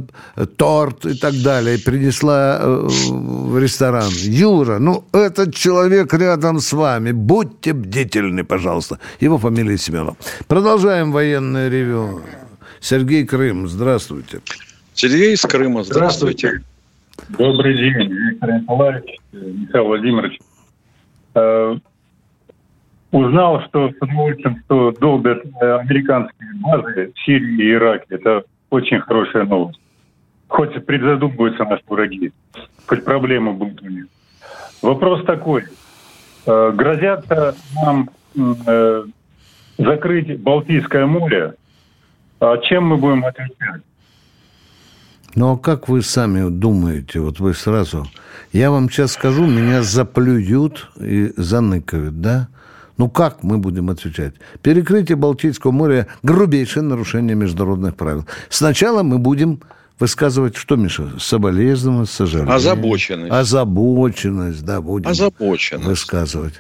торт 0.58 1.06
и 1.06 1.18
так 1.18 1.34
далее, 1.44 1.78
и 1.78 1.84
принесла 1.84 2.58
э, 2.60 2.88
в 2.88 3.60
ресторан. 3.60 4.10
Юра, 4.12 4.80
ну 4.80 5.04
этот 5.14 5.56
человек 5.56 6.14
рядом 6.14 6.60
с 6.60 6.74
вами, 6.74 7.12
будьте 7.12 7.74
бдительны, 7.74 8.44
пожалуйста. 8.44 9.00
Его 9.20 9.38
фамилия 9.38 9.78
Семенов. 9.78 10.18
Продолжаем 10.48 11.12
военное 11.12 11.70
ревю. 11.70 12.22
Сергей 12.80 13.26
Крым, 13.26 13.68
здравствуйте. 13.68 14.42
Сергей 14.94 15.34
из 15.34 15.42
Крыма, 15.42 15.84
здравствуйте. 15.84 16.62
Добрый 17.30 17.76
день, 17.76 18.12
Виктор 18.12 18.52
Николаевич, 18.54 19.18
Михаил 19.32 19.86
Владимирович. 19.86 20.40
Э, 21.38 21.78
Узнал, 23.12 23.62
что 23.62 23.90
с 23.90 23.96
удовольствием, 24.02 24.62
что 24.66 24.92
долбят 24.92 25.42
э, 25.62 25.78
американские 25.78 26.50
базы 26.56 27.14
в 27.16 27.20
Сирии 27.26 27.64
и 27.64 27.72
Ираке. 27.72 28.06
Это 28.10 28.44
очень 28.70 29.00
хорошая 29.00 29.46
новость. 29.46 29.80
Хоть 30.50 30.86
предзадумываются 30.86 31.64
наши 31.64 31.84
враги, 31.88 32.34
хоть 32.86 33.06
проблемы 33.06 33.54
будут 33.54 33.82
у 33.82 33.88
них. 33.88 34.08
Вопрос 34.82 35.24
такой. 35.24 35.64
Э, 36.46 36.72
Грозятся 36.76 37.56
нам 37.82 38.10
э, 38.36 39.06
закрыть 39.78 40.42
Балтийское 40.42 41.06
море. 41.06 41.54
А 42.42 42.58
чем 42.58 42.88
мы 42.88 42.98
будем 42.98 43.24
отвечать? 43.24 43.82
Ну, 45.38 45.52
а 45.52 45.58
как 45.60 45.88
вы 45.88 46.02
сами 46.02 46.50
думаете, 46.50 47.20
вот 47.20 47.40
вы 47.40 47.54
сразу... 47.54 48.08
Я 48.54 48.72
вам 48.72 48.90
сейчас 48.90 49.12
скажу, 49.12 49.46
меня 49.46 49.84
заплюют 49.84 50.90
и 51.00 51.32
заныкают, 51.38 52.22
да? 52.22 52.48
Ну, 52.98 53.08
как 53.08 53.44
мы 53.44 53.60
будем 53.60 53.92
отвечать? 53.92 54.34
Перекрытие 54.64 55.16
Балтийского 55.16 55.70
моря– 55.70 56.08
грубейшее 56.24 56.82
нарушение 56.82 57.36
международных 57.36 57.96
правил. 57.96 58.26
Сначала 58.50 59.04
мы 59.04 59.20
будем 59.20 59.62
высказывать, 60.00 60.56
что, 60.56 60.76
Миша, 60.76 61.12
соболезнования, 61.20 62.08
сожаление. 62.08 62.56
Озабоченность. 62.56 63.32
Озабоченность, 63.32 64.66
да, 64.66 64.82
будем 64.82 65.08
Озабоченность. 65.08 65.86
высказывать. 65.86 66.56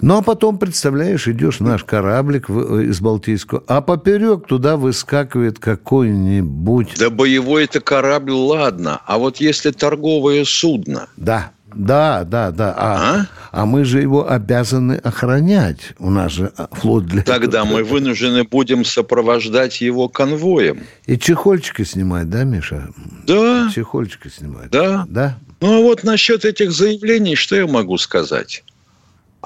Ну, 0.00 0.18
а 0.18 0.22
потом, 0.22 0.58
представляешь, 0.58 1.26
идешь 1.28 1.60
наш 1.60 1.82
кораблик 1.84 2.48
в- 2.48 2.80
из 2.82 3.00
Балтийского, 3.00 3.62
а 3.66 3.80
поперек 3.80 4.46
туда 4.46 4.76
выскакивает 4.76 5.58
какой-нибудь... 5.58 6.94
Да 6.98 7.10
боевой 7.10 7.64
это 7.64 7.80
корабль, 7.80 8.32
ладно. 8.32 9.00
А 9.06 9.18
вот 9.18 9.38
если 9.38 9.70
торговое 9.70 10.44
судно, 10.44 11.08
Да, 11.16 11.50
да, 11.74 12.24
да, 12.24 12.50
да. 12.52 12.74
А, 12.76 12.96
А? 12.96 13.26
а 13.52 13.66
мы 13.66 13.84
же 13.84 14.00
его 14.00 14.30
обязаны 14.30 14.94
охранять. 14.94 15.92
У 15.98 16.10
нас 16.10 16.32
же 16.32 16.52
а, 16.56 16.68
флот 16.72 17.06
для 17.06 17.22
тогда 17.22 17.60
этого. 17.60 17.74
мы 17.78 17.84
вынуждены 17.84 18.44
будем 18.44 18.84
сопровождать 18.84 19.80
его 19.80 20.08
конвоем. 20.08 20.80
И 21.06 21.18
чехольчики 21.18 21.84
снимать, 21.84 22.30
да, 22.30 22.44
Миша? 22.44 22.88
Да, 23.26 23.70
Чехольчики 23.74 24.28
снимать. 24.28 24.70
да. 24.70 25.04
Да? 25.08 25.38
Ну, 25.60 25.78
а 25.78 25.82
вот 25.82 26.04
насчет 26.04 26.44
этих 26.44 26.70
заявлений, 26.72 27.34
что 27.34 27.56
я 27.56 27.66
могу 27.66 27.96
сказать? 27.98 28.62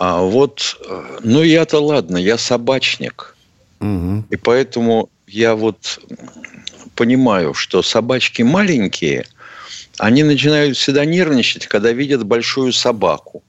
А 0.00 0.22
вот, 0.22 0.80
э, 0.88 1.18
ну, 1.24 1.42
я-то 1.42 1.78
ладно, 1.78 2.16
я 2.16 2.38
собачник. 2.38 3.36
Мгм. 3.80 4.24
И 4.30 4.36
поэтому 4.36 5.10
я 5.26 5.54
вот 5.54 6.00
понимаю, 6.94 7.52
что 7.52 7.82
собачки 7.82 8.40
маленькие, 8.40 9.26
они 9.98 10.22
начинают 10.22 10.78
всегда 10.78 11.04
нервничать, 11.04 11.66
когда 11.66 11.92
видят 11.92 12.24
большую 12.24 12.72
собаку. 12.72 13.42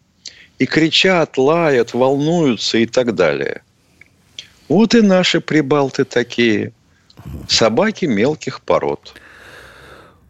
И 0.60 0.66
кричат, 0.66 1.38
лают, 1.38 1.94
волнуются 1.94 2.80
и 2.80 2.86
так 2.86 3.16
далее. 3.16 3.62
Вот 4.68 4.94
и 4.94 5.02
наши 5.02 5.40
прибалты 5.40 6.04
такие. 6.04 6.74
Собаки 7.48 8.04
мелких 8.04 8.60
пород. 8.60 9.14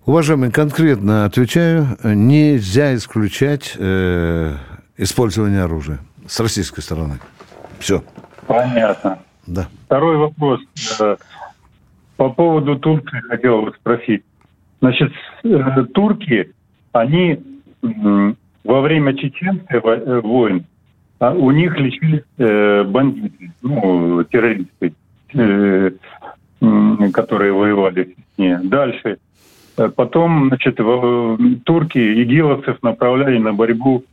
Уважаемый, 0.06 0.52
конкретно 0.52 1.26
отвечаю, 1.26 1.98
нельзя 2.04 2.94
исключать 2.94 3.74
э, 3.76 4.56
использование 4.98 5.64
оружия 5.64 6.00
с 6.28 6.40
российской 6.40 6.82
стороны. 6.82 7.20
Все, 7.80 8.04
Понятно. 8.48 9.20
да. 9.48 9.68
Второй 9.86 10.18
вопрос. 10.18 10.62
Э, 11.00 11.18
По 12.18 12.30
поводу 12.30 12.78
Турции 12.78 13.22
хотел 13.22 13.62
вас 13.62 13.76
спросить. 13.76 14.24
Значит, 14.82 15.12
э, 15.44 15.84
турки, 15.94 16.54
они 16.92 17.40
во 17.82 18.82
время 18.82 19.16
чеченской 19.16 19.80
э, 19.80 20.22
войн 20.22 20.66
а 21.20 21.34
у 21.34 21.52
них 21.52 21.78
лечились 21.78 22.24
бандиты, 22.36 23.52
ну, 23.62 24.24
террористы, 24.24 24.94
которые 27.14 27.54
воевали 27.54 28.04
в 28.04 28.08
Чечне. 28.08 28.60
Дальше. 28.64 29.20
Потом, 29.96 30.48
значит, 30.48 30.78
турки 31.64 32.24
игиловцев 32.24 32.82
направляли 32.82 33.38
на 33.38 33.54
борьбу 33.54 34.04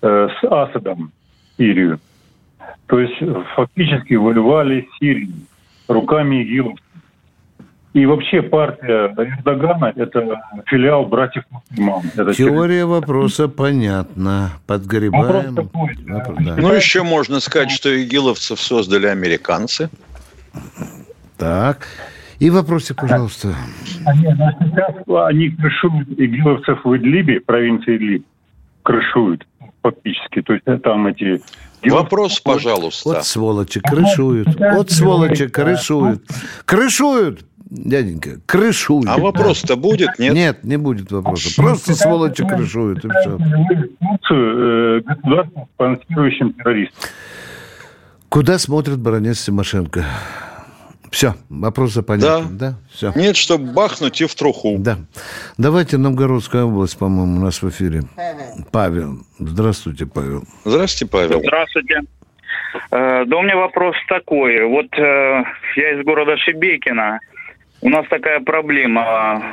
с 0.00 0.38
Асадом 0.42 1.12
Сирию. 1.56 2.00
То 2.86 3.00
есть 3.00 3.16
фактически 3.54 4.14
воевали 4.14 4.88
с 4.92 4.98
Сирией 4.98 5.34
руками 5.88 6.42
игиловцев. 6.42 6.84
И 7.96 8.04
вообще 8.04 8.42
партия 8.42 9.14
Эрдогана– 9.16 9.90
это 9.96 10.38
филиал 10.66 11.06
братьев 11.06 11.44
мусульман. 11.50 12.02
Это 12.14 12.34
Теория 12.34 12.84
вопроса 12.84 13.48
понятна. 13.48 14.50
Подгребаем. 14.66 15.54
Вопрос 15.54 15.54
такой, 15.54 16.12
Вопрос, 16.12 16.38
да. 16.44 16.56
Ну, 16.58 16.72
еще 16.74 17.02
можно 17.04 17.40
сказать, 17.40 17.70
что 17.70 17.88
игиловцев 18.04 18.60
создали 18.60 19.06
американцы. 19.06 19.88
Так. 21.38 21.88
И 22.38 22.50
вопросик, 22.50 22.96
пожалуйста. 22.96 23.54
Они, 24.04 24.24
сейчас 24.24 24.94
они 25.26 25.48
крышуют 25.50 26.08
игиловцев 26.20 26.84
в 26.84 26.96
Идлибе, 26.96 27.40
провинции 27.40 27.96
Идлиб. 27.96 28.26
Крышуют 28.82 29.46
фактически. 29.90 30.42
То 30.42 30.52
есть 30.54 30.64
э, 30.66 30.78
там 30.78 31.06
эти... 31.06 31.40
Вопрос, 31.84 32.40
пожалуйста. 32.40 33.08
Вот 33.10 33.24
сволочи 33.24 33.80
крышуют. 33.80 34.48
Вот 34.58 34.90
сволочи 34.90 35.46
крышуют. 35.48 36.22
Крышуют, 36.64 37.44
дяденька, 37.70 38.40
крышуют. 38.46 39.08
А 39.08 39.18
вопрос-то 39.18 39.76
будет, 39.76 40.18
нет? 40.18 40.34
Нет, 40.34 40.64
не 40.64 40.78
будет 40.78 41.12
вопроса. 41.12 41.54
Просто 41.56 41.94
сволочи 41.94 42.46
крышуют, 42.46 43.04
и 43.04 43.08
все. 43.08 43.38
Э, 44.30 45.00
террористов. 46.58 47.10
Куда 48.28 48.58
смотрит 48.58 48.98
баронец 48.98 49.44
Тимошенко? 49.44 50.04
Все, 51.10 51.34
вопросы 51.48 52.02
понятны. 52.02 52.46
Да, 52.58 52.74
все. 52.92 53.12
Нет, 53.16 53.36
чтобы 53.36 53.72
бахнуть 53.72 54.20
и 54.20 54.26
в 54.26 54.34
труху. 54.34 54.76
Да. 54.78 54.98
Давайте 55.58 55.96
Новгородская 55.98 56.64
область, 56.64 56.98
по-моему, 56.98 57.36
у 57.40 57.44
нас 57.44 57.62
в 57.62 57.68
эфире. 57.68 58.02
Павел. 58.72 59.18
Здравствуйте, 59.38 60.06
Павел. 60.06 60.44
Здравствуйте, 60.64 61.10
Павел. 61.10 61.40
Здравствуйте. 61.40 62.00
Э, 62.90 63.24
Да 63.26 63.36
у 63.36 63.42
меня 63.42 63.56
вопрос 63.56 63.94
такой. 64.08 64.64
Вот 64.66 64.86
э, 64.98 65.42
я 65.76 65.98
из 66.00 66.04
города 66.04 66.36
Шебекина. 66.36 67.18
У 67.82 67.88
нас 67.88 68.06
такая 68.08 68.40
проблема. 68.40 69.52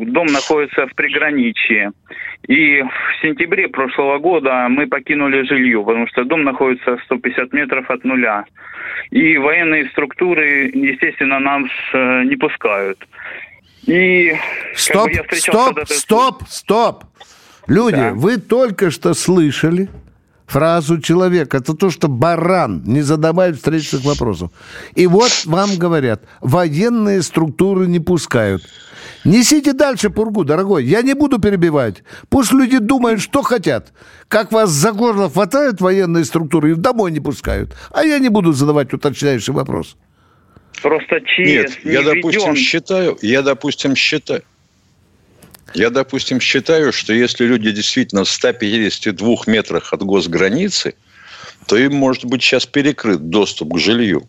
Дом 0.00 0.26
находится 0.26 0.86
в 0.86 0.94
приграничье. 0.94 1.92
И 2.48 2.82
в 2.82 3.22
сентябре 3.22 3.68
прошлого 3.68 4.18
года 4.18 4.66
мы 4.68 4.86
покинули 4.86 5.42
жилье, 5.46 5.82
потому 5.84 6.06
что 6.08 6.24
дом 6.24 6.44
находится 6.44 6.96
150 7.04 7.52
метров 7.52 7.90
от 7.90 8.04
нуля. 8.04 8.44
И 9.10 9.36
военные 9.36 9.88
структуры, 9.90 10.70
естественно, 10.72 11.38
нас 11.38 11.64
э, 11.92 12.22
не 12.24 12.36
пускают. 12.36 12.98
И 13.86 14.30
как 14.30 14.78
Стоп, 14.78 15.04
бы 15.04 15.10
я 15.12 15.24
стоп, 15.38 15.66
когда-то- 15.66 15.94
стоп, 15.94 16.42
стоп. 16.48 17.04
Люди, 17.68 17.96
Да. 17.96 18.12
вы 18.14 18.38
только 18.38 18.90
что 18.90 19.12
слышали 19.14 19.88
фразу 20.46 21.00
человек. 21.00 21.54
Это 21.54 21.74
то, 21.74 21.90
что 21.90 22.08
баран 22.08 22.82
не 22.84 23.02
задавает 23.02 23.56
встречных 23.56 24.04
вопросов. 24.04 24.50
И 24.94 25.06
вот 25.06 25.30
вам 25.44 25.76
говорят, 25.76 26.22
военные 26.40 27.22
структуры 27.22 27.86
не 27.86 28.00
пускают. 28.00 28.62
Несите 29.24 29.72
дальше 29.72 30.08
пургу, 30.10 30.44
дорогой. 30.44 30.84
Я 30.84 31.02
не 31.02 31.14
буду 31.14 31.38
перебивать. 31.40 32.04
Пусть 32.28 32.52
люди 32.52 32.78
думают, 32.78 33.20
что 33.20 33.42
хотят. 33.42 33.92
Как 34.28 34.52
вас 34.52 34.70
за 34.70 34.92
горло 34.92 35.28
хватают 35.28 35.80
военные 35.80 36.24
структуры 36.24 36.72
и 36.72 36.74
домой 36.74 37.10
не 37.10 37.20
пускают. 37.20 37.74
А 37.90 38.04
я 38.04 38.18
не 38.18 38.28
буду 38.28 38.52
задавать 38.52 38.92
уточняющий 38.92 39.52
вопрос. 39.52 39.96
Просто 40.82 41.20
ЧС 41.20 41.38
Нет, 41.38 41.78
я, 41.84 42.02
не 42.02 42.04
допустим, 42.04 42.52
введен. 42.52 42.56
считаю, 42.56 43.18
я, 43.22 43.42
допустим, 43.42 43.96
считаю, 43.96 44.42
я, 45.74 45.90
допустим, 45.90 46.40
считаю, 46.40 46.92
что 46.92 47.12
если 47.12 47.44
люди 47.44 47.70
действительно 47.70 48.24
в 48.24 48.30
152 48.30 49.36
метрах 49.46 49.92
от 49.92 50.02
госграницы, 50.02 50.94
то 51.66 51.76
им 51.76 51.94
может 51.94 52.24
быть 52.24 52.42
сейчас 52.42 52.66
перекрыт 52.66 53.28
доступ 53.28 53.74
к 53.74 53.78
жилью. 53.78 54.28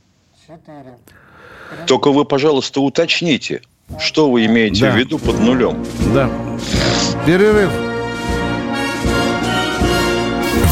Только 1.86 2.12
вы, 2.12 2.26
пожалуйста, 2.26 2.82
уточните, 2.82 3.62
что 4.00 4.30
вы 4.32 4.46
имеете 4.46 4.82
Да. 4.82 4.92
в 4.92 4.98
виду 4.98 5.20
под 5.20 5.40
нулем. 5.40 5.86
Да. 6.14 6.30
Перерыв. 7.26 7.72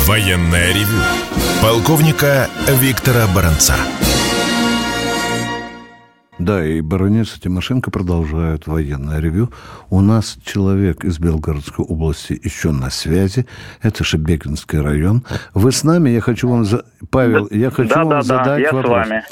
Военное 0.05 0.71
ревю 0.73 1.01
полковника 1.61 2.49
Виктора 2.67 3.27
Баранца. 3.27 3.75
Да, 6.37 6.65
и 6.65 6.81
баронец 6.81 7.37
и 7.37 7.39
Тимошенко 7.39 7.91
продолжают 7.91 8.67
военное 8.67 9.19
ревю. 9.21 9.49
У 9.89 10.01
нас 10.01 10.37
человек 10.43 11.05
из 11.05 11.17
Белгородской 11.17 11.85
области 11.85 12.37
еще 12.43 12.71
на 12.71 12.89
связи. 12.89 13.45
Это 13.81 14.03
Шебекинский 14.03 14.79
район. 14.81 15.23
Вы 15.53 15.71
с 15.71 15.83
нами? 15.85 16.09
Я 16.09 16.19
хочу 16.19 16.49
вам... 16.49 16.65
за- 16.65 16.83
Павел, 17.09 17.47
я 17.51 17.71
хочу 17.71 17.89
да, 17.89 17.99
вам 18.03 18.09
да, 18.09 18.15
да, 18.17 18.21
задать 18.23 18.61
я 18.63 18.69
с 18.69 18.73
вопрос. 18.73 18.91
вами. 19.07 19.23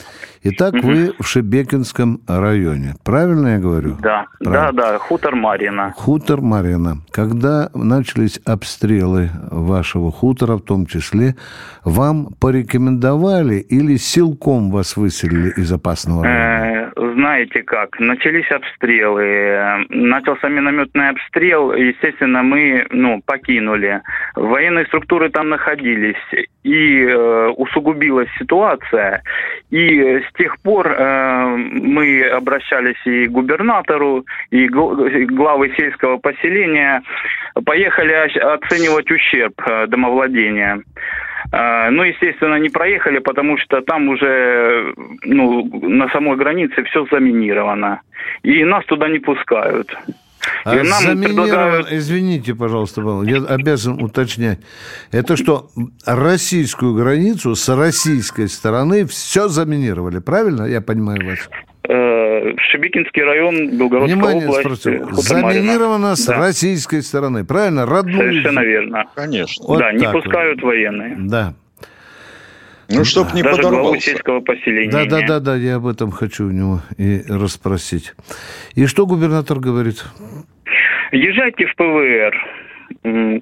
Итак, 0.46 0.74
вы 0.84 1.14
в 1.20 1.26
Шебекинском 1.26 2.20
районе. 2.28 2.96
Правильно 3.04 3.48
я 3.48 3.60
говорю? 3.60 3.98
Да, 4.02 4.26
Правильно. 4.40 4.72
да, 4.74 4.92
да, 4.92 5.00
хутор 5.00 5.36
Марина. 5.38 5.94
Хутор 5.96 6.42
Марина. 6.42 6.98
Когда 7.12 7.70
начались 7.74 8.42
обстрелы 8.46 9.30
вашего 9.50 10.12
хутора, 10.12 10.58
в 10.58 10.62
том 10.62 10.86
числе, 10.86 11.38
вам 11.86 12.34
порекомендовали 12.40 13.56
или 13.56 13.96
силком 13.96 14.70
вас 14.70 14.98
выселили 14.98 15.50
из 15.56 15.72
опасного 15.72 16.24
района? 16.26 16.83
Знаете 16.96 17.64
как, 17.64 18.00
начались 18.00 18.50
обстрелы, 18.52 19.24
э, 19.24 19.86
начался 19.90 20.48
минометный 20.48 21.10
обстрел, 21.10 21.74
естественно, 21.74 22.44
мы, 22.44 22.86
ну, 22.92 23.22
покинули. 23.26 24.02
Военные 24.36 24.86
структуры 24.86 25.30
там 25.30 25.50
находились, 25.50 26.18
и 26.64 27.06
э, 27.06 27.48
усугубилась 27.58 28.30
ситуация, 28.40 29.22
и 29.70 30.00
э, 30.00 30.22
с 30.22 30.34
тех 30.38 30.60
пор 30.60 30.88
э, 30.88 31.56
мы 31.58 32.24
обращались 32.24 33.06
и 33.06 33.28
к 33.28 33.32
губернатору, 33.32 34.26
и 34.50 34.68
гл- 34.68 35.06
и 35.06 35.26
главы 35.26 35.74
сельского 35.78 36.18
поселения, 36.18 37.04
поехали 37.66 38.14
оценивать 38.14 39.12
ущерб 39.12 39.54
домовладения. 39.88 40.82
Ну, 41.52 42.04
естественно, 42.04 42.56
не 42.56 42.70
проехали, 42.70 43.20
потому 43.20 43.58
что 43.58 43.82
там 43.82 44.10
уже 44.10 44.94
ну, 45.24 45.64
на 45.88 46.10
самой 46.10 46.36
границе 46.36 46.84
все 46.84 47.06
заминировано. 47.12 48.02
И 48.42 48.64
нас 48.64 48.84
туда 48.86 49.08
не 49.08 49.20
пускают. 49.20 49.96
А 50.66 50.76
нам 50.76 51.04
заминирован- 51.04 51.24
предлагают- 51.26 51.88
извините, 51.92 52.56
пожалуйста, 52.56 53.02
Павел, 53.02 53.24
я 53.24 53.38
обязан 53.44 54.02
уточнять. 54.04 54.60
Это 55.12 55.36
что, 55.38 55.70
российскую 56.06 56.96
границу 56.96 57.56
с 57.56 57.70
российской 57.76 58.48
стороны 58.48 59.06
все 59.06 59.48
заминировали, 59.48 60.20
правильно? 60.20 60.64
Я 60.64 60.82
понимаю 60.82 61.26
вас. 61.26 61.50
Э, 61.90 62.54
Шебекинский 62.72 63.24
район, 63.24 63.78
Белгородская 63.78 64.16
Внимание, 64.16 64.48
область. 64.48 64.62
спросил. 64.82 64.94
э. 64.94 65.14
Заминировано 65.14 66.16
с 66.16 66.26
Да, 66.26 66.38
российской 66.38 67.02
стороны, 67.02 67.44
правильно? 67.46 67.86
Родную. 67.86 68.18
Совершенно 68.32 68.60
верно. 68.62 69.06
Конечно. 69.16 69.66
Вот 69.68 69.80
да, 69.80 69.92
не 69.92 70.00
так 70.00 70.14
вот. 70.14 70.24
пускают 70.24 70.62
военные. 70.62 71.16
Да. 71.20 71.54
Ну, 72.90 73.04
чтоб 73.06 73.34
не 73.34 73.42
Даже 73.42 73.62
главу 73.62 73.72
подорвался. 73.78 74.10
сельского 74.12 74.40
поселения. 74.42 74.92
Да, 74.92 75.06
да, 75.06 75.22
да, 75.28 75.40
да, 75.40 75.56
я 75.56 75.76
об 75.76 75.88
этом 75.88 76.12
хочу 76.12 76.48
у 76.48 76.52
него 76.52 76.82
и 76.98 77.22
расспросить. 77.30 78.14
И 78.76 78.86
что 78.88 79.06
губернатор 79.06 79.60
говорит? 79.60 80.04
Езжайте 81.12 81.66
в 81.68 81.76
ПВР. 81.76 82.36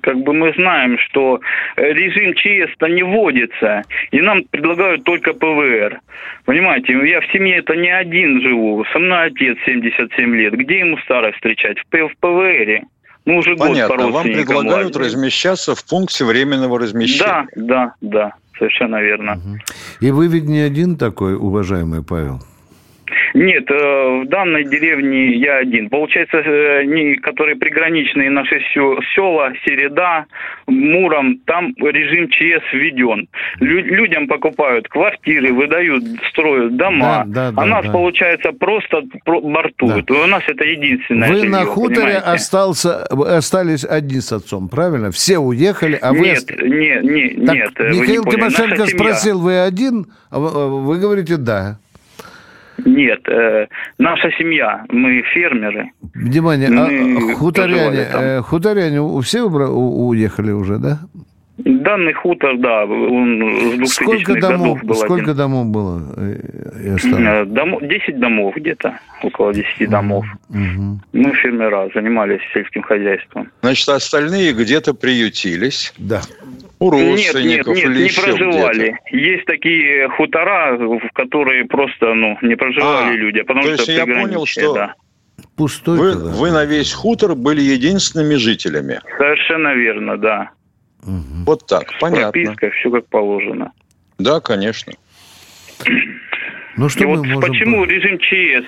Как 0.02 0.18
бы 0.18 0.34
мы 0.34 0.54
знаем, 0.54 0.98
что 0.98 1.40
режим 1.76 2.34
ЧС-то 2.36 2.88
не 2.88 3.04
вводится, 3.04 3.84
и 4.12 4.22
нам 4.22 4.44
предлагают 4.50 5.04
только 5.04 5.34
ПВР. 5.34 6.00
Понимаете, 6.46 6.94
я 6.94 7.22
в 7.22 7.26
семье 7.32 7.58
это 7.58 7.76
не 7.76 7.90
один 7.90 8.42
живу, 8.42 8.86
со 8.94 9.00
мной 9.00 9.28
отец 9.28 9.58
77 9.66 10.36
лет. 10.36 10.54
Где 10.54 10.80
ему 10.80 10.98
старость 11.00 11.36
встречать? 11.36 11.78
В 11.80 12.18
ПВРе. 12.20 12.84
Мы 13.26 13.38
уже 13.38 13.52
год 13.52 13.60
по 13.60 13.68
Понятно. 13.68 14.08
Вам 14.10 14.24
предлагают 14.24 14.96
лазим. 14.96 15.02
размещаться 15.02 15.76
в 15.76 15.86
пункте 15.86 16.26
временного 16.26 16.80
размещения. 16.80 17.48
Да, 17.54 17.56
да, 17.56 17.94
да, 18.02 18.34
совершенно 18.58 19.02
верно. 19.02 19.40
И 20.00 20.12
вы 20.12 20.28
ведь 20.28 20.46
не 20.46 20.60
один 20.60 20.98
такой, 20.98 21.36
уважаемый 21.36 22.04
Павел. 22.04 22.42
Нет, 23.34 23.70
э, 23.70 24.22
в 24.24 24.28
данной 24.28 24.64
деревне 24.66 25.36
я 25.36 25.58
один. 25.58 25.90
Получается, 25.90 26.38
э, 26.38 26.84
не, 26.86 27.16
которые 27.16 27.56
приграничные 27.56 28.30
наши 28.30 28.60
села, 28.74 29.54
Середа, 29.66 30.26
Муром, 30.68 31.38
там 31.46 31.74
режим 31.78 32.30
ЧС 32.30 32.64
введен. 32.74 33.28
Лю- 33.60 33.84
людям 33.86 34.28
покупают 34.28 34.88
квартиры, 34.88 35.54
выдают, 35.54 36.04
строят 36.30 36.76
дома. 36.78 37.24
Да, 37.28 37.50
да, 37.50 37.52
да, 37.52 37.62
а 37.62 37.66
нас, 37.66 37.86
да. 37.86 37.92
получается, 37.92 38.52
просто 38.54 39.04
про- 39.26 39.42
бортуют. 39.42 40.10
У 40.12 40.26
нас 40.28 40.44
это 40.48 40.64
единственное 40.64 41.30
Вы 41.30 41.36
жилье, 41.36 41.50
на 41.52 41.66
хуторе 41.66 41.96
понимаете? 42.02 42.20
остался, 42.26 43.04
остались 43.06 43.84
одни 43.86 44.20
с 44.22 44.32
отцом, 44.32 44.70
правильно? 44.70 45.12
Все 45.12 45.38
уехали, 45.40 45.98
а 46.02 46.12
вы... 46.14 46.20
Нет, 46.20 46.50
не, 46.62 47.00
не, 47.38 47.46
Так, 47.46 47.56
нет. 47.56 47.72
э, 47.78 47.84
вы 47.90 47.94
не 48.08 48.18
Михаил. 48.18 48.24
Наша 48.24 48.56
Тимошенко 48.58 48.86
спросил, 48.88 49.40
вы 49.40 49.60
один? 49.60 50.08
А 50.30 50.38
а 50.38 50.68
вы 50.68 50.98
говорите, 50.98 51.38
да. 51.38 51.78
Нет, 52.86 53.20
э, 53.28 53.68
наша 53.98 54.32
семья, 54.32 54.84
мы 54.90 55.22
фермеры. 55.34 55.92
Внимание, 56.14 56.68
а, 56.70 56.72
Мы 56.72 57.32
а 57.32 57.36
хуторяне, 57.36 58.08
э, 58.14 58.42
хуторяне 58.42 59.22
все 59.22 59.40
убра- 59.46 59.70
у- 59.70 60.08
уехали 60.08 60.52
уже, 60.52 60.78
да? 60.78 61.00
Данный 61.58 62.14
хутор, 62.14 62.58
да, 62.58 62.86
он 62.86 63.86
с 63.86 64.00
2000-х 64.00 64.04
Сколько 64.04 64.40
домов, 64.42 64.78
годов 64.80 64.84
был 64.84 64.96
сколько 64.96 65.24
один. 65.24 65.36
домов 65.36 65.68
было? 65.68 66.02
Э, 66.18 67.46
домо- 67.46 67.80
10 67.82 68.20
домов 68.20 68.56
где-то, 68.56 68.98
около 69.22 69.54
10 69.54 69.88
домов. 69.88 70.26
Мгм. 70.50 71.02
Мы 71.14 71.34
фермера, 71.36 71.90
занимались 71.94 72.40
сельским 72.54 72.82
хозяйством. 72.82 73.50
Значит, 73.62 73.90
остальные 73.90 74.54
где-то 74.54 74.96
приютились. 74.96 75.94
Да. 76.00 76.22
У 76.82 76.92
Нет, 76.92 77.04
нет, 77.04 77.10
родственников 77.36 77.76
нет, 77.76 77.86
или 77.86 77.98
не 78.00 78.04
еще 78.06 78.22
проживали. 78.24 78.80
где-то. 78.90 79.18
Есть 79.18 79.46
такие 79.46 80.10
хутора, 80.10 80.78
в 80.78 81.12
которые 81.14 81.66
просто, 81.66 82.16
ну, 82.16 82.40
не 82.42 82.56
проживали 82.56 83.14
А, 83.14 83.16
люди, 83.16 83.42
потому 83.44 83.62
то 83.68 83.78
что 83.78 83.92
есть 83.92 84.08
я 84.08 84.22
понял, 84.22 84.46
что 84.48 84.74
да. 84.74 84.96
Пустой 85.56 85.98
Вы, 86.00 86.16
вы 86.32 86.52
на 86.52 86.66
весь 86.66 86.92
хутор 86.92 87.36
были 87.36 87.62
единственными 87.62 88.34
жителями. 88.34 89.00
Совершенно 89.20 89.76
верно, 89.76 90.18
да. 90.18 90.50
Мгм. 91.04 91.46
Вот 91.46 91.68
так, 91.68 91.86
понятно. 92.00 92.32
Прописка, 92.32 92.72
все 92.72 92.90
как 92.90 93.08
положено. 93.10 93.72
Да, 94.18 94.40
конечно. 94.40 94.94
Ну 96.78 96.90
что 96.90 97.04
И 97.04 97.06
мы 97.06 97.18
вот 97.18 97.26
можем... 97.28 97.42
почему 97.42 97.84
режим 97.86 98.18
ЧС 98.18 98.66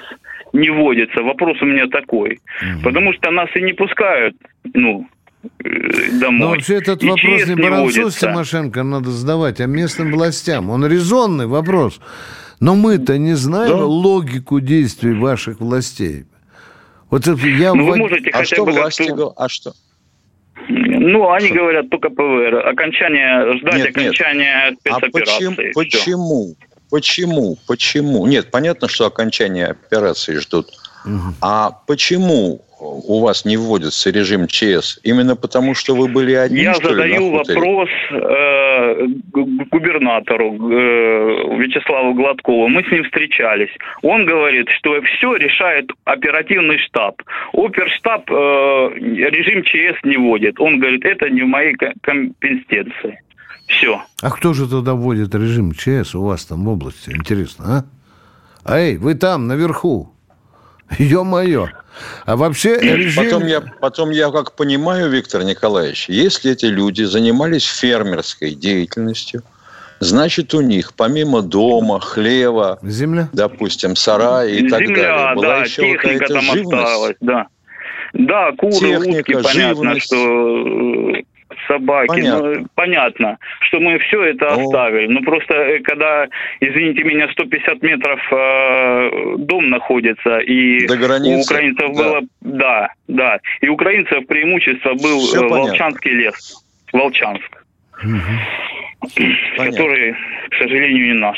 не 0.54 0.70
вводится? 0.70 1.24
Вопрос 1.24 1.60
у 1.64 1.66
меня 1.66 1.88
такой. 1.88 2.40
Потому 2.84 3.12
что 3.14 3.32
нас 3.32 3.50
и 3.56 3.62
не 3.62 3.74
пускают, 3.74 4.36
ну, 4.76 5.08
э, 5.44 5.68
Но 6.14 6.20
домой. 6.20 6.48
вообще 6.50 6.76
этот 6.76 7.04
И 7.04 7.08
вопрос 7.10 7.48
не 7.48 7.56
Баранцу 7.56 8.12
с. 8.12 8.16
Тимошенко 8.16 8.84
надо 8.84 9.12
задавать, 9.12 9.60
а 9.62 9.66
местным 9.66 10.12
властям. 10.12 10.70
Он 10.70 10.86
резонный 10.86 11.48
вопрос. 11.48 12.00
Но 12.60 12.76
мы-то 12.76 13.18
не 13.18 13.34
знаем 13.34 13.78
Да. 13.78 13.86
логику 13.86 14.60
действий 14.60 15.14
ваших 15.14 15.60
властей. 15.60 16.26
Вот 17.10 17.28
это 17.28 17.46
я 17.48 17.74
Ну, 17.74 17.84
вы 17.86 17.92
ввод- 17.92 17.98
можете 18.00 18.30
А 18.30 18.38
хотя 18.38 18.56
что 18.56 18.66
бы 18.66 18.72
власти 18.72 19.00
как-то... 19.04 19.16
говорят? 19.16 19.34
А 19.38 19.50
что? 19.50 19.74
Ну, 20.70 21.30
они 21.32 21.50
говорят 21.50 21.90
только 21.90 22.10
ПВР. 22.10 22.68
Окончание, 22.68 23.58
ждать 23.60 23.76
Нет, 23.76 23.86
нет. 23.88 23.98
окончания 23.98 24.68
А 24.70 24.74
спецоперации. 24.80 25.12
почему? 25.12 25.56
Всё. 25.56 25.72
Почему? 25.74 26.56
Почему? 26.90 27.58
Почему? 27.68 28.28
Нет, 28.28 28.52
понятно, 28.52 28.88
что 28.88 29.06
окончание 29.08 29.68
операции 29.68 30.36
ждут. 30.38 30.68
А 31.42 31.72
почему 31.88 32.62
у 32.84 33.22
вас 33.22 33.46
не 33.46 33.58
вводится 33.58 34.10
режим 34.12 34.48
ЧС? 34.48 35.00
Именно 35.04 35.36
потому, 35.36 35.74
что 35.76 35.96
вы 35.96 36.08
были 36.08 36.34
одни, 36.34 36.62
Я 36.62 36.74
что 36.74 36.90
ли, 36.90 36.96
задаю 36.96 37.32
на 37.32 37.38
хуторе? 37.40 37.60
вопрос 37.60 37.90
э, 38.12 39.08
губернатору 39.72 40.54
э, 40.72 41.58
Вячеславу 41.60 42.14
Гладкову. 42.14 42.68
Мы 42.68 42.84
с 42.84 42.92
ним 42.92 43.04
встречались. 43.04 43.70
Он 44.02 44.26
говорит, 44.26 44.68
что 44.78 45.02
все 45.02 45.36
решает 45.36 45.90
оперативный 46.06 46.78
штаб. 46.80 47.22
Оперштаб 47.54 48.30
э, 48.30 48.34
режим 48.96 49.64
ЧС 49.64 50.00
не 50.04 50.18
вводит. 50.18 50.60
Он 50.60 50.80
говорит, 50.80 51.06
это 51.06 51.30
не 51.30 51.42
в 51.44 51.48
моей 51.48 51.74
ко- 51.76 51.94
компетенции. 52.02 53.20
Все. 53.68 54.02
А 54.22 54.30
кто 54.30 54.54
же 54.54 54.68
тогда 54.68 54.94
вводит 54.94 55.34
режим 55.36 55.72
ЧС 55.74 56.16
у 56.16 56.24
вас 56.24 56.46
там 56.46 56.66
в 56.66 56.70
области? 56.70 57.12
Интересно, 57.12 57.86
а? 58.66 58.76
Эй, 58.78 58.98
вы 58.98 59.16
там, 59.16 59.48
наверху. 59.48 60.10
Ё-моё. 61.00 61.68
А 62.26 62.36
вообще 62.36 62.78
режим... 62.80 63.24
Потом 63.26 63.46
я, 63.48 63.62
потом 63.62 64.10
я 64.12 64.30
как 64.32 64.54
понимаю, 64.54 65.10
Виктор 65.10 65.44
Николаевич, 65.44 66.10
если 66.10 66.52
эти 66.52 66.66
люди 66.66 67.04
занимались 67.04 67.66
фермерской 67.66 68.52
деятельностью, 68.52 69.44
значит 70.00 70.54
у 70.54 70.62
них 70.62 70.94
помимо 70.96 71.42
дома, 71.42 72.00
хлева, 72.00 72.80
Земля? 72.82 73.30
допустим, 73.34 73.96
сарая 73.96 74.50
и 74.50 74.68
так 74.70 74.82
Земля, 74.82 74.96
далее, 74.96 75.36
была 75.36 75.48
да, 75.48 75.64
еще 75.64 75.82
техника 75.82 76.02
какая-то 76.10 76.34
там 76.34 76.42
живность. 76.44 76.74
осталась, 76.84 77.16
да. 77.22 77.48
Да, 78.14 78.52
куры, 78.52 78.74
Техника, 78.74 79.20
утки, 79.20 79.34
понятно, 79.34 79.76
живность. 79.76 80.06
что 80.06 81.18
э, 81.18 81.24
собаки, 81.68 82.08
Понятно. 82.08 82.54
ну, 82.56 82.68
понятно, 82.76 83.38
что 83.62 83.80
мы 83.80 83.98
все 84.00 84.24
это 84.24 84.56
Ну. 84.56 84.66
оставили. 84.66 85.08
Ну, 85.08 85.22
просто, 85.24 85.54
э, 85.54 85.80
когда, 85.80 86.28
извините 86.60 87.04
меня, 87.04 87.28
150 87.32 87.82
метров 87.82 88.20
э, 88.32 89.36
дом 89.40 89.70
находится, 89.70 90.40
и 90.40 90.88
До 90.88 90.98
границы, 90.98 91.38
у 91.38 91.42
украинцев 91.42 91.96
да. 91.96 92.04
было, 92.04 92.22
да, 92.42 92.90
да, 93.08 93.40
и 93.62 93.68
у 93.70 93.74
украинцев 93.74 94.26
преимущество 94.28 94.94
был 94.94 95.20
Всё 95.20 95.38
э, 95.46 95.50
понятно. 95.50 95.58
Волчанский 95.70 96.12
лес, 96.12 96.66
Волчанск, 96.92 97.66
Понятно. 99.02 99.72
который, 99.72 100.14
к 100.50 100.56
сожалению, 100.58 101.08
не 101.08 101.14
наш. 101.14 101.38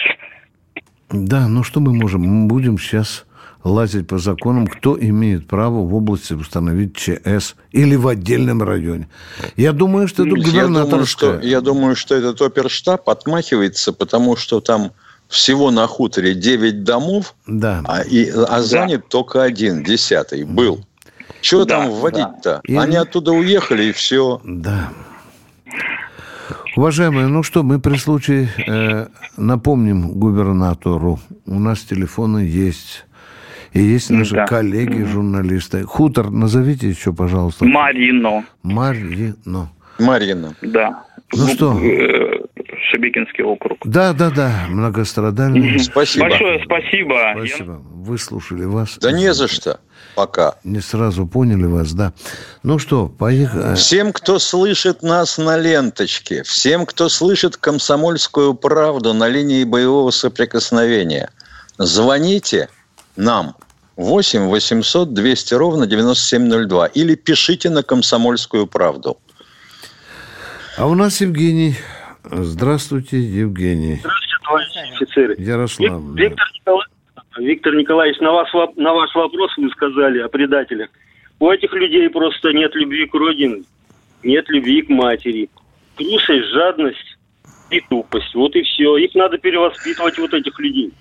Да, 1.11 1.47
ну 1.47 1.63
что 1.63 1.79
мы 1.79 1.93
можем? 1.93 2.21
Мы 2.21 2.47
будем 2.47 2.77
сейчас 2.77 3.25
лазить 3.65 4.07
по 4.07 4.19
законам, 4.19 4.67
кто 4.67 4.97
имеет 4.97 5.47
право 5.47 5.81
в 5.83 5.93
области 5.95 6.33
установить 6.33 6.95
ЧС 6.95 7.55
или 7.71 7.95
в 7.95 8.07
отдельном 8.07 8.61
районе. 8.61 9.09
Я 9.57 9.73
думаю, 9.73 10.07
что 10.07 10.23
это 10.25 10.35
Я 10.37 10.67
думаю, 10.67 11.05
что, 11.05 11.39
я 11.41 11.61
думаю, 11.61 11.95
что 11.95 12.15
этот 12.15 12.39
оперштаб 12.41 13.09
отмахивается, 13.09 13.91
потому 13.91 14.35
что 14.37 14.61
там 14.61 14.91
всего 15.27 15.71
на 15.71 15.87
хуторе 15.87 16.35
9 16.35 16.83
домов, 16.83 17.33
Да. 17.47 17.81
а, 17.85 18.01
и, 18.03 18.29
а 18.29 18.61
занят 18.61 19.09
только 19.09 19.41
один, 19.41 19.83
десятый, 19.83 20.43
был. 20.43 20.85
Чего 21.41 21.65
Да, 21.65 21.81
там 21.81 21.91
вводить-то? 21.91 22.61
И- 22.65 22.75
Они 22.75 22.95
оттуда 22.95 23.31
уехали, 23.31 23.85
и 23.85 23.91
все. 23.91 24.39
Да. 24.43 24.89
Уважаемые, 26.77 27.27
ну 27.27 27.41
что, 27.41 27.63
мы 27.63 27.79
при 27.79 27.97
случае 27.97 28.49
э, 28.67 29.07
напомним 29.37 30.11
губернатору. 30.11 31.19
У 31.47 31.59
нас 31.59 31.79
телефоны 31.79 32.39
есть. 32.39 33.05
И 33.75 33.81
есть 33.81 34.09
наши 34.09 34.33
Да. 34.33 34.45
коллеги, 34.47 35.03
журналисты. 35.03 35.83
Хутор, 35.83 36.31
назовите 36.31 36.89
еще, 36.89 37.11
пожалуйста. 37.11 37.65
Марино, 37.65 38.45
Марино. 38.63 39.69
Марина. 39.99 40.55
да. 40.61 41.03
Ну 41.33 41.47
что? 41.47 41.77
Э, 41.81 42.39
Шебекинский 42.91 43.43
округ. 43.43 43.79
Да, 43.83 44.13
да, 44.13 44.29
да, 44.29 44.65
многострадальный. 44.69 45.79
Спасибо. 45.79 46.29
Большое 46.29 46.63
спасибо. 46.63 47.33
Спасибо. 47.35 47.81
Выслушали 47.93 48.63
вас. 48.63 48.97
Да 49.01 49.11
не 49.11 49.33
за 49.33 49.47
что. 49.49 49.79
Пока. 50.15 50.55
Не 50.63 50.79
сразу 50.79 51.27
поняли 51.27 51.65
вас, 51.65 51.93
да. 51.93 52.13
Ну 52.63 52.79
что, 52.79 53.07
поехали. 53.09 53.75
Всем, 53.75 54.13
кто 54.13 54.39
слышит 54.39 55.01
нас 55.03 55.37
на 55.37 55.57
ленточке, 55.57 56.43
всем, 56.43 56.85
кто 56.85 57.09
слышит 57.09 57.57
комсомольскую 57.57 58.53
правду 58.53 59.13
на 59.13 59.27
линии 59.27 59.65
боевого 59.65 60.11
соприкосновения, 60.11 61.29
звоните 61.77 62.69
нам 63.17 63.55
8 63.97 64.47
800 64.47 65.13
200 65.13 65.53
ровно 65.53 65.87
9702 65.87 66.87
или 66.87 67.15
пишите 67.15 67.69
на 67.69 67.83
комсомольскую 67.83 68.67
правду. 68.67 69.17
А 70.77 70.87
у 70.87 70.95
нас 70.95 71.21
Евгений. 71.21 71.75
Здравствуйте, 72.23 73.17
Евгений. 73.19 73.99
Здравствуйте, 73.99 74.35
товарищи 74.43 74.93
офицеры. 74.95 75.35
Ярослав. 75.37 76.01
Вик- 76.01 76.15
Виктор, 76.17 76.45
Никола- 76.65 77.37
Виктор 77.37 77.75
Николаевич, 77.75 78.19
на, 78.19 78.31
вас, 78.31 78.47
на 78.75 78.93
ваш 78.93 79.13
вопрос 79.15 79.51
вы 79.57 79.69
сказали 79.69 80.19
о 80.19 80.27
предателях. 80.27 80.89
У 81.39 81.49
этих 81.49 81.71
людей 81.73 82.09
просто 82.09 82.51
нет 82.51 82.73
любви 82.75 83.05
к 83.07 83.13
родине, 83.13 83.63
нет 84.23 84.45
любви 84.49 84.81
к 84.81 84.89
матери. 84.89 85.49
Трусость, 85.97 86.49
жадность 86.53 87.17
и 87.69 87.79
тупость. 87.89 88.33
Вот 88.35 88.55
и 88.55 88.61
все. 88.63 88.97
Их 88.97 89.13
надо 89.15 89.37
перевоспитывать, 89.37 90.17
вот 90.17 90.33
этих 90.33 90.59
людей. 90.59 90.91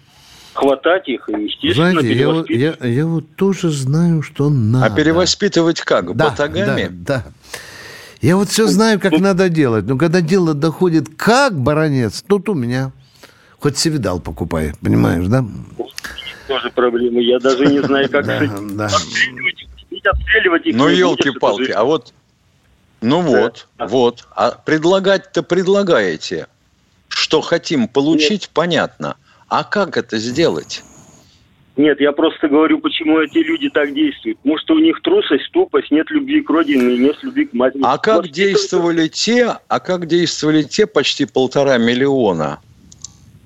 Хватать 0.55 1.09
их 1.09 1.29
и, 1.29 1.33
естественно, 1.33 1.91
Знаете, 1.91 2.09
я 2.09 2.15
перевоспитывать. 2.15 2.79
я, 2.81 2.89
я 2.89 3.07
вот 3.07 3.37
тоже 3.37 3.71
знаю, 3.71 4.23
что 4.23 4.49
надо. 4.49 4.87
А 4.87 4.91
перевоспитывать 4.91 5.81
как? 5.81 6.17
Да, 6.17 6.31
Батагами? 6.31 6.89
Да, 6.91 7.25
да. 7.25 7.33
Я 8.21 8.37
вот 8.37 8.49
все 8.49 8.69
знаю, 8.69 9.01
как 9.01 9.19
надо 9.19 9.49
делать. 9.49 9.85
Но 9.85 9.99
когда 9.99 10.21
дело 10.21 10.55
доходит 10.55 11.09
как 11.17 11.59
баронец, 11.59 12.23
тут 12.27 12.49
у 12.49 12.55
меня 12.55 12.93
хоть 13.59 13.77
севидал 13.77 14.21
покупай, 14.21 14.73
понимаешь, 14.81 15.27
да? 15.27 15.45
Тоже 16.47 16.71
проблемы. 16.71 17.23
Я 17.23 17.41
даже 17.41 17.67
не 17.67 17.83
знаю, 17.83 18.09
как 18.09 18.29
отстреливать 18.29 20.67
их. 20.67 20.77
Ну, 20.77 20.89
елки-палки, 20.89 21.71
а 21.71 21.85
вот... 21.85 22.13
Ну 23.01 23.21
вот, 23.21 23.69
вот. 23.79 24.27
А 24.31 24.53
предлагать-то 24.53 25.43
предлагаете. 25.43 26.47
Что 27.09 27.43
хотим 27.43 27.89
получить, 27.89 28.49
понятно. 28.49 29.17
А 29.57 29.63
как 29.63 29.97
это 29.97 30.19
сделать? 30.19 30.83
Нет, 31.77 32.01
я 32.01 32.11
просто 32.11 32.49
говорю, 32.49 32.81
почему 32.81 33.21
эти 33.21 33.39
люди 33.39 33.71
так 33.71 33.95
действуют. 33.95 34.37
Может, 34.43 34.69
у 34.73 34.81
них 34.81 35.01
трусость, 35.01 35.49
тупость, 35.53 35.93
нет 35.93 36.11
любви 36.11 36.41
к 36.43 36.51
родине, 36.51 36.99
нет 36.99 37.17
любви 37.23 37.45
к 37.45 37.53
матери. 37.53 37.83
А 37.85 37.99
как 37.99 38.23
Вот 38.23 38.31
действовали 38.31 39.07
те, 39.07 39.59
а 39.69 39.79
как 39.79 40.07
действовали 40.07 40.65
те 40.65 40.89
почти 40.89 41.25
полтора 41.25 41.79
миллиона, 41.79 42.59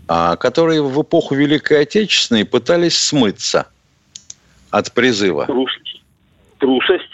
а, 0.09 0.37
которые 0.37 0.83
в 0.83 1.03
эпоху 1.03 1.35
Великой 1.35 1.83
Отечественной 1.83 2.47
пытались 2.47 2.97
смыться 2.97 3.66
от 4.71 4.94
призыва? 4.94 5.44
Трусость. 5.44 6.03
Трусость. 6.57 7.05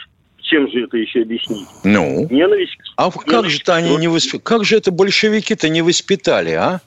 Чем 0.40 0.70
же 0.70 0.84
это 0.84 0.98
еще 0.98 1.22
объяснить? 1.22 1.66
Ну, 1.82 2.28
Ненависть. 2.30 2.78
а 2.96 3.10
как 3.10 3.50
же-то 3.50 3.74
они 3.74 3.96
не 3.96 4.06
восп... 4.06 4.40
как 4.40 4.64
же 4.64 4.76
это 4.76 4.92
большевики-то 4.92 5.68
не 5.68 5.82
воспитали, 5.82 6.52
а? 6.52 6.80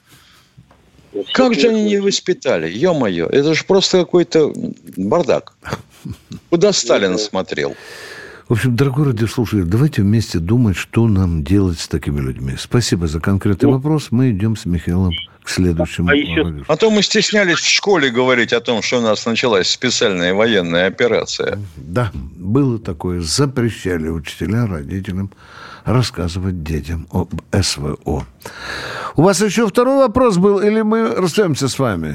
Как 1.32 1.54
же 1.54 1.68
они 1.68 1.82
не 1.84 2.00
воспитали? 2.00 2.68
Ё-моё, 2.70 3.26
это 3.26 3.54
же 3.54 3.64
просто 3.64 3.98
какой-то 3.98 4.52
бардак. 4.96 5.54
Куда 6.50 6.72
Сталин 6.72 7.18
смотрел? 7.18 7.74
В 8.48 8.52
общем, 8.52 8.76
дорогой 8.76 9.06
радиослушатель, 9.08 9.64
давайте 9.64 10.00
вместе 10.02 10.38
думать, 10.38 10.76
что 10.76 11.06
нам 11.06 11.44
делать 11.44 11.80
с 11.80 11.88
такими 11.88 12.18
людьми. 12.20 12.54
Спасибо 12.58 13.06
за 13.06 13.20
конкретный 13.20 13.68
вопрос. 13.70 14.08
Мы 14.10 14.30
идем 14.30 14.56
с 14.56 14.64
Михаилом 14.64 15.12
к 15.42 15.50
следующему. 15.50 16.08
А 16.08 16.14
еще- 16.14 16.64
А 16.66 16.76
то 16.76 16.90
мы 16.90 17.02
стеснялись 17.02 17.58
в 17.58 17.68
школе 17.68 18.08
говорить 18.10 18.54
о 18.54 18.60
том, 18.60 18.80
что 18.80 18.98
у 18.98 19.00
нас 19.02 19.26
началась 19.26 19.68
специальная 19.68 20.32
военная 20.32 20.86
операция. 20.86 21.58
Да, 21.76 22.10
было 22.14 22.78
такое. 22.78 23.20
Запрещали 23.20 24.08
учителя 24.08 24.66
родителям 24.66 25.30
рассказывать 25.84 26.62
детям 26.62 27.06
об 27.12 27.28
СВО. 27.52 28.26
У 29.18 29.22
вас 29.22 29.42
еще 29.42 29.66
второй 29.66 29.96
вопрос 29.96 30.38
был, 30.38 30.60
или 30.60 30.80
мы 30.80 31.08
расстаемся 31.16 31.66
с 31.66 31.76
вами? 31.76 32.14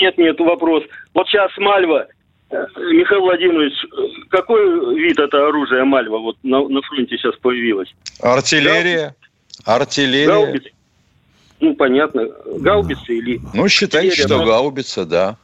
Нет, 0.00 0.18
нет, 0.18 0.40
вопрос. 0.40 0.82
Вот 1.14 1.28
сейчас 1.28 1.56
Мальва. 1.56 2.08
Э, 2.50 2.66
Михаил 2.92 3.20
Владимирович, 3.20 3.74
э, 3.84 4.26
какой 4.28 4.96
вид 4.96 5.20
это 5.20 5.46
оружия 5.46 5.84
Мальва 5.84 6.18
вот 6.18 6.36
на, 6.42 6.66
на 6.66 6.82
фронте 6.82 7.16
сейчас 7.16 7.36
появилось? 7.36 7.94
Артиллерия. 8.20 9.14
Артиллерия. 9.64 10.26
Гаубицы? 10.26 10.70
Ну, 11.60 11.74
понятно. 11.76 12.26
Гаубицы 12.58 13.14
или... 13.16 13.40
Ну, 13.54 13.68
считайте, 13.68 14.08
Артиллерия, 14.08 14.26
что 14.26 14.38
да. 14.40 14.44
гаубица, 14.46 15.04
да. 15.04 15.36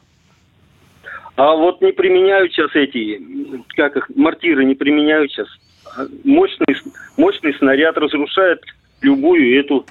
А 1.37 1.55
вот 1.55 1.79
не 1.79 1.93
применяют 1.93 2.51
сейчас 2.51 2.71
эти, 2.75 3.21
как 3.77 3.95
их, 3.95 4.09
мортиры 4.17 4.65
не 4.65 4.75
применяют 4.75 5.31
сейчас. 5.31 5.47
А 5.95 6.07
Мощный, 6.25 6.75
мощный 7.15 7.53
снаряд 7.53 7.97
разрушает 7.97 8.61
любую 8.99 9.57
эту... 9.57 9.85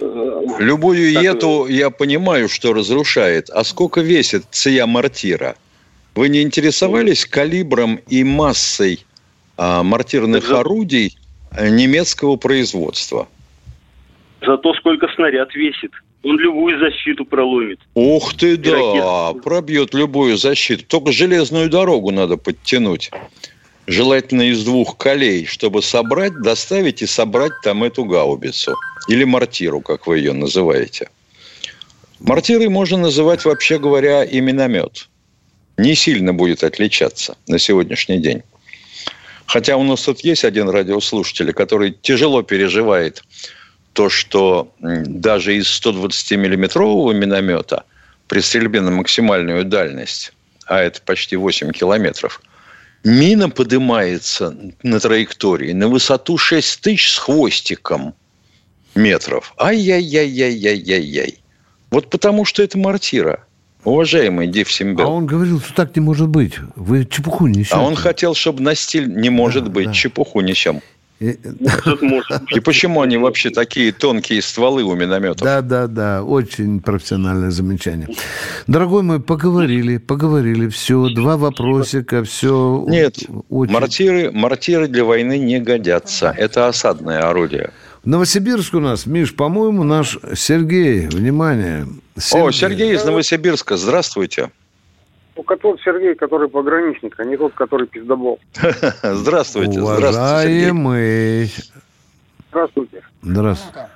э, 0.00 0.42
Любую 0.58 1.12
Так, 1.14 1.22
ету 1.22 1.66
я 1.66 1.90
понимаю, 1.90 2.48
что 2.48 2.72
разрушает. 2.72 3.50
А 3.50 3.64
сколько 3.64 4.00
весит 4.00 4.44
ция 4.50 4.86
мортира? 4.86 5.56
Вы 6.14 6.28
не 6.28 6.42
интересовались 6.42 7.24
калибром 7.26 8.00
и 8.08 8.24
массой 8.24 9.04
а, 9.56 9.82
мортирных 9.82 10.46
За- 10.46 10.60
орудий 10.60 11.16
а, 11.50 11.68
немецкого 11.68 12.36
производства? 12.36 13.28
Зато 14.44 14.74
сколько 14.74 15.08
снаряд 15.14 15.54
весит. 15.54 15.90
Он 16.24 16.36
любую 16.38 16.78
защиту 16.80 17.24
проломит. 17.24 17.78
Ух 17.94 18.34
ты, 18.34 18.56
да, 18.56 18.72
ракеты. 18.72 19.42
пробьет 19.42 19.94
любую 19.94 20.36
защиту. 20.36 20.84
Только 20.84 21.12
железную 21.12 21.70
дорогу 21.70 22.10
надо 22.10 22.36
подтянуть. 22.36 23.10
Желательно 23.88 24.42
из 24.42 24.64
двух 24.64 24.98
колей, 24.98 25.46
чтобы 25.46 25.82
собрать, 25.82 26.34
доставить 26.42 27.00
и 27.00 27.06
собрать 27.06 27.52
там 27.62 27.82
эту 27.82 28.04
гаубицу. 28.04 28.76
Или 29.08 29.24
мортиру, 29.24 29.80
как 29.80 30.06
вы 30.06 30.18
ее 30.18 30.34
называете. 30.34 31.08
Мортирой 32.20 32.68
можно 32.68 32.98
называть, 32.98 33.46
вообще 33.46 33.78
говоря, 33.78 34.24
и 34.24 34.40
миномет. 34.40 35.08
Не 35.78 35.94
сильно 35.94 36.34
будет 36.34 36.64
отличаться 36.64 37.38
на 37.46 37.58
сегодняшний 37.58 38.18
день. 38.18 38.42
Хотя 39.46 39.78
у 39.78 39.84
нас 39.84 40.02
тут 40.02 40.20
есть 40.20 40.44
один 40.44 40.68
радиослушатель, 40.68 41.54
который 41.54 41.92
тяжело 41.92 42.42
переживает 42.42 43.24
то, 43.94 44.10
что 44.10 44.70
даже 44.80 45.56
из 45.56 45.66
120-миллиметрового 45.66 47.14
миномета 47.14 47.84
при 48.26 48.40
стрельбе 48.40 48.82
на 48.82 48.90
максимальную 48.90 49.64
дальность, 49.64 50.34
а 50.66 50.82
это 50.82 51.00
почти 51.00 51.36
8 51.36 51.72
километров, 51.72 52.42
мина 53.08 53.48
поднимается 53.48 54.54
на 54.82 55.00
траектории 55.00 55.72
на 55.72 55.88
высоту 55.88 56.36
6 56.36 56.80
тысяч 56.80 57.12
с 57.12 57.18
хвостиком 57.18 58.14
метров. 58.94 59.54
Ай-яй-яй-яй-яй-яй-яй. 59.58 61.38
Вот 61.90 62.10
потому 62.10 62.44
что 62.44 62.62
это 62.62 62.76
мортира. 62.76 63.44
Уважаемый 63.84 64.48
Див 64.48 64.68
А 64.98 65.06
он 65.08 65.26
говорил, 65.26 65.60
что 65.60 65.72
так 65.72 65.96
не 65.96 66.00
может 66.02 66.28
быть. 66.28 66.54
Вы 66.76 67.06
чепуху 67.06 67.46
несете. 67.46 67.76
А 67.76 67.80
он 67.80 67.94
хотел, 67.94 68.34
чтобы 68.34 68.62
на 68.62 68.74
стиль 68.74 69.08
не 69.08 69.30
может 69.30 69.64
Да, 69.64 69.70
быть, 69.70 69.86
да. 69.86 69.92
чепуху 69.94 70.40
несем. 70.40 70.82
И- 71.20 71.36
Тут 71.84 72.02
может. 72.02 72.42
И 72.54 72.60
почему 72.60 73.02
они 73.02 73.16
вообще 73.16 73.50
такие 73.50 73.92
тонкие 73.92 74.40
стволы 74.40 74.84
у 74.84 74.94
минометов? 74.94 75.42
Да, 75.42 75.62
да, 75.62 75.86
да, 75.86 76.22
очень 76.22 76.80
профессиональное 76.80 77.50
замечание. 77.50 78.08
Дорогой 78.66 79.02
мой, 79.02 79.20
поговорили, 79.20 79.98
поговорили, 79.98 80.68
все, 80.68 81.08
два 81.08 81.36
вопросика, 81.36 82.22
все. 82.22 82.84
Нет, 82.88 83.16
очень... 83.48 83.72
мортиры, 83.72 84.30
мортиры 84.30 84.86
для 84.86 85.04
войны 85.04 85.38
не 85.38 85.58
годятся. 85.58 86.32
Это 86.36 86.68
осадное 86.68 87.20
орудие. 87.28 87.70
В 88.04 88.06
Новосибирск 88.06 88.74
у 88.74 88.80
нас, 88.80 89.06
Миш, 89.06 89.34
по-моему, 89.34 89.82
наш 89.82 90.18
Сергей, 90.34 91.08
внимание. 91.08 91.86
О, 92.32 92.50
Сергей 92.52 92.94
из 92.94 93.04
Новосибирска, 93.04 93.76
здравствуйте. 93.76 94.50
Ну, 95.38 95.44
тот 95.56 95.80
Сергей, 95.82 96.16
который 96.16 96.48
пограничник, 96.48 97.18
а 97.20 97.24
не 97.24 97.36
тот, 97.36 97.54
который 97.54 97.86
пиздобол. 97.86 98.40
Здравствуйте. 99.02 99.80
Уважаемый. 99.80 101.48
Здравствуйте. 102.50 103.04
Здравствуйте. 103.22 103.88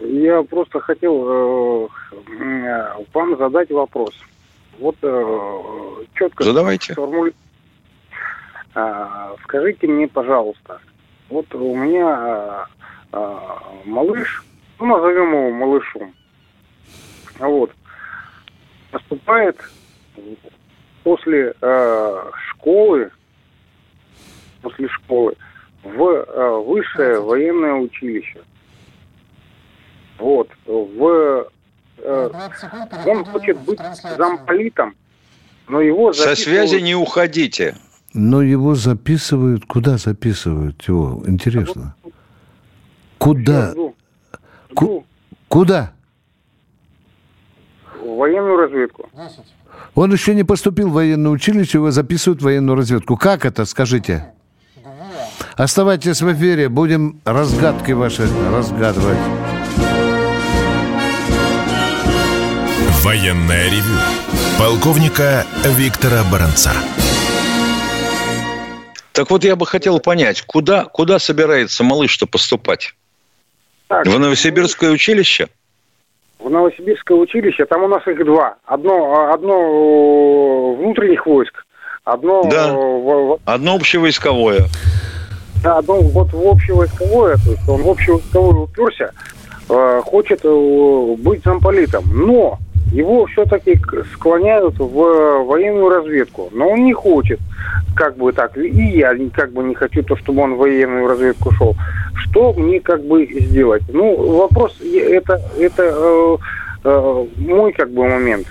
Я 0.00 0.42
просто 0.42 0.80
хотел 0.80 1.88
э, 2.34 2.96
вам 3.14 3.38
задать 3.38 3.70
вопрос. 3.70 4.12
Вот 4.80 4.96
э, 5.02 6.04
четко 6.14 6.42
Задавайте. 6.42 6.94
сформули- 6.94 7.34
А, 8.74 9.36
скажите 9.44 9.86
мне, 9.86 10.08
пожалуйста, 10.08 10.80
вот 11.28 11.54
у 11.54 11.76
меня 11.76 12.66
а, 13.12 13.62
малыш, 13.84 14.44
ну 14.80 14.86
назовем 14.86 15.30
его 15.32 15.50
малышом, 15.52 16.12
вот, 17.38 17.70
поступает 18.90 19.56
после 21.06 21.54
э, 21.62 22.30
школы, 22.50 23.12
после 24.60 24.88
школы 24.88 25.36
в 25.84 26.00
э, 26.02 26.64
высшее 26.66 27.20
военное 27.20 27.74
училище. 27.74 28.40
Вот, 30.18 30.48
в 30.66 31.46
э, 31.98 32.30
он 33.06 33.24
хочет 33.24 33.56
быть 33.60 33.78
замполитом, 34.18 34.96
но 35.68 35.80
его 35.80 36.12
Со 36.12 36.34
записывают- 36.34 36.70
связи 36.70 36.82
не 36.82 36.96
уходите. 36.96 37.76
Но 38.12 38.42
его 38.42 38.74
записывают, 38.74 39.64
куда 39.64 39.98
записывают 39.98 40.82
его? 40.88 41.22
Интересно. 41.28 41.94
Куда? 43.18 43.70
Жду. 43.70 43.94
Ку- 44.74 44.84
Жду 44.86 45.04
Куда? 45.46 45.92
Военную 48.14 48.56
разведку. 48.56 49.08
Он 49.94 50.12
еще 50.12 50.34
не 50.34 50.44
поступил 50.44 50.88
в 50.90 50.92
военное 50.92 51.30
училище, 51.30 51.78
его 51.78 51.90
записывают 51.90 52.40
в 52.40 52.44
военную 52.44 52.76
разведку. 52.76 53.16
Как 53.16 53.44
это, 53.44 53.64
скажите? 53.64 54.32
Оставайтесь 55.56 56.20
в 56.20 56.32
эфире, 56.32 56.68
будем 56.68 57.20
разгадки 57.24 57.92
ваши 57.92 58.28
разгадывать. 58.52 59.18
Военное 63.02 63.70
ревю 63.70 63.98
полковника 64.58 65.46
Виктора 65.64 66.22
Баранца. 66.30 66.72
Так 69.12 69.30
вот, 69.30 69.44
я 69.44 69.56
бы 69.56 69.66
хотел 69.66 69.98
понять, 69.98 70.42
куда, 70.42 70.84
куда 70.84 71.18
собирается 71.18 71.84
малыш-то 71.84 72.26
поступать? 72.26 72.94
Так, 73.88 74.06
В 74.06 74.18
Новосибирское 74.18 74.90
училище? 74.90 75.48
В 76.38 76.50
Новосибирское 76.50 77.16
училище, 77.16 77.64
там 77.66 77.84
у 77.84 77.88
нас 77.88 78.06
их 78.06 78.24
два. 78.24 78.56
Одно, 78.66 79.30
одно 79.32 79.52
э, 79.54 80.76
внутренних 80.82 81.26
войск, 81.26 81.64
одно, 82.04 82.42
Да. 82.50 82.68
э, 82.68 82.72
в- 82.72 83.26
в- 83.36 83.38
Одно 83.44 83.74
общевойсковое. 83.76 84.66
да, 85.62 85.78
одно 85.78 86.00
вот 86.00 86.32
в 86.32 86.46
общевойсковое, 86.48 87.36
то 87.36 87.50
есть 87.50 87.68
он 87.68 87.82
в 87.82 87.88
общевойсковое 87.90 88.54
уперся, 88.64 89.10
э, 89.68 90.00
хочет 90.04 90.40
э, 90.44 91.14
быть 91.18 91.42
замполитом, 91.44 92.04
но 92.12 92.58
его 92.92 93.26
все-таки 93.26 93.80
склоняют 94.12 94.78
в 94.78 95.44
военную 95.44 95.88
разведку, 95.88 96.50
но 96.52 96.70
он 96.70 96.84
не 96.84 96.92
хочет, 96.92 97.40
как 97.94 98.16
бы 98.16 98.32
так, 98.32 98.56
и 98.56 98.68
я 98.68 99.14
как 99.32 99.52
бы 99.52 99.64
не 99.64 99.74
хочу 99.74 100.02
то, 100.02 100.16
чтобы 100.16 100.42
он 100.42 100.54
в 100.54 100.58
военную 100.58 101.06
разведку 101.06 101.52
шел. 101.52 101.74
Что 102.14 102.52
мне 102.52 102.80
как 102.80 103.04
бы 103.04 103.26
сделать? 103.26 103.82
Ну, 103.88 104.38
вопрос, 104.38 104.76
э, 104.80 105.16
это, 105.16 105.40
это 105.58 105.82
э, 105.82 106.36
э, 106.84 107.26
мой 107.38 107.72
как 107.72 107.90
бы 107.90 108.08
момент. 108.08 108.46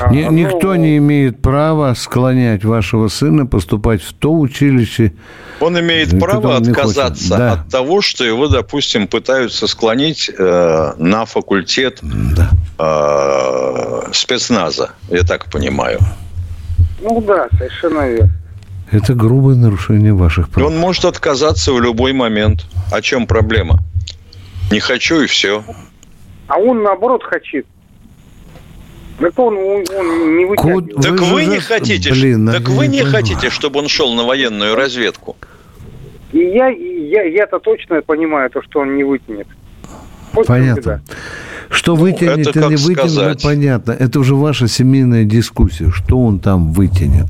А, 0.00 0.10
Ни- 0.12 0.24
ну, 0.24 0.30
никто 0.32 0.76
не 0.76 0.96
имеет 0.98 1.40
права 1.42 1.94
склонять 1.94 2.64
вашего 2.64 3.08
сына 3.08 3.46
поступать 3.46 4.02
в 4.02 4.12
то 4.12 4.32
училище. 4.32 5.12
Он 5.60 5.78
имеет 5.78 6.12
Ну, 6.12 6.20
право 6.20 6.56
он 6.56 6.62
отказаться 6.68 7.36
да. 7.36 7.52
от 7.52 7.68
того, 7.68 8.00
что 8.02 8.24
его, 8.24 8.48
допустим, 8.48 9.06
пытаются 9.06 9.66
склонить 9.66 10.30
э, 10.36 10.92
на 10.98 11.24
факультет 11.26 12.00
Да. 12.02 12.50
э, 12.78 14.12
спецназа, 14.12 14.90
я 15.10 15.22
так 15.22 15.46
понимаю. 15.50 15.98
Ну 17.00 17.20
да, 17.20 17.48
совершенно 17.56 18.08
верно. 18.08 18.30
Это 18.90 19.14
грубое 19.14 19.56
нарушение 19.56 20.12
ваших 20.12 20.48
И 20.48 20.50
прав. 20.52 20.66
он 20.66 20.76
может 20.78 21.04
отказаться 21.04 21.72
в 21.72 21.80
любой 21.80 22.12
момент. 22.12 22.66
О 22.92 23.00
чем 23.00 23.26
проблема? 23.26 23.78
Не 24.70 24.80
хочу 24.80 25.20
и 25.22 25.26
все. 25.26 25.62
А 26.48 26.58
он 26.58 26.82
наоборот 26.82 27.22
хочет. 27.24 27.66
Так 29.18 29.38
он, 29.38 29.56
он, 29.56 30.36
не 30.36 30.44
вытягивает. 30.44 30.92
Код- 30.94 31.02
Так 31.02 31.20
Вы 31.20 31.32
вы, 31.34 31.42
же 31.42 31.50
не 31.50 31.60
хотите, 31.60 32.10
Блин, 32.10 32.48
так 32.48 32.68
вы 32.68 32.86
не 32.88 32.98
понимаю. 33.02 33.10
хотите, 33.24 33.50
чтобы 33.50 33.78
он 33.80 33.88
шел 33.88 34.12
на 34.14 34.24
военную 34.24 34.74
разведку. 34.74 35.36
И 36.32 36.38
я, 36.38 36.70
и 36.70 37.08
я, 37.10 37.22
я-то 37.22 37.60
точно 37.60 38.02
понимаю, 38.02 38.50
то, 38.50 38.60
что 38.62 38.80
он 38.80 38.96
не 38.96 39.04
вытянет. 39.04 39.46
Вот 40.32 40.46
Понятно. 40.46 41.00
Что 41.70 41.94
вытянет 41.94 42.48
это 42.48 42.50
и 42.50 42.52
как 42.52 42.70
не 42.70 42.76
вытянет, 42.76 43.10
сказать. 43.10 43.40
ну, 43.42 43.48
понятно. 43.48 43.92
Это 43.92 44.18
уже 44.20 44.34
ваша 44.34 44.66
семейная 44.68 45.24
дискуссия, 45.24 45.90
что 45.90 46.18
он 46.20 46.40
там 46.40 46.72
вытянет. 46.72 47.26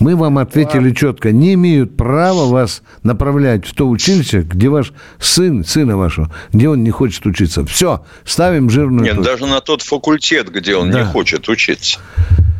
Мы 0.00 0.16
вам 0.16 0.38
ответили 0.38 0.92
четко. 0.92 1.30
Не 1.30 1.54
имеют 1.54 1.96
права 1.96 2.46
вас 2.46 2.82
направлять 3.02 3.66
в 3.66 3.74
то 3.74 3.86
училище, 3.88 4.40
где 4.40 4.68
ваш 4.70 4.92
сын, 5.20 5.62
сына 5.64 5.96
вашего, 5.98 6.34
где 6.52 6.68
он 6.70 6.82
не 6.82 6.90
хочет 6.90 7.24
учиться. 7.26 7.64
Все, 7.66 8.04
ставим 8.24 8.70
жирную 8.70 9.04
Нет, 9.04 9.16
точку. 9.16 9.30
даже 9.30 9.46
на 9.46 9.60
тот 9.60 9.82
факультет, 9.82 10.50
где 10.50 10.74
он 10.74 10.90
Да. 10.90 11.00
не 11.00 11.04
хочет 11.06 11.48
учиться. 11.50 12.00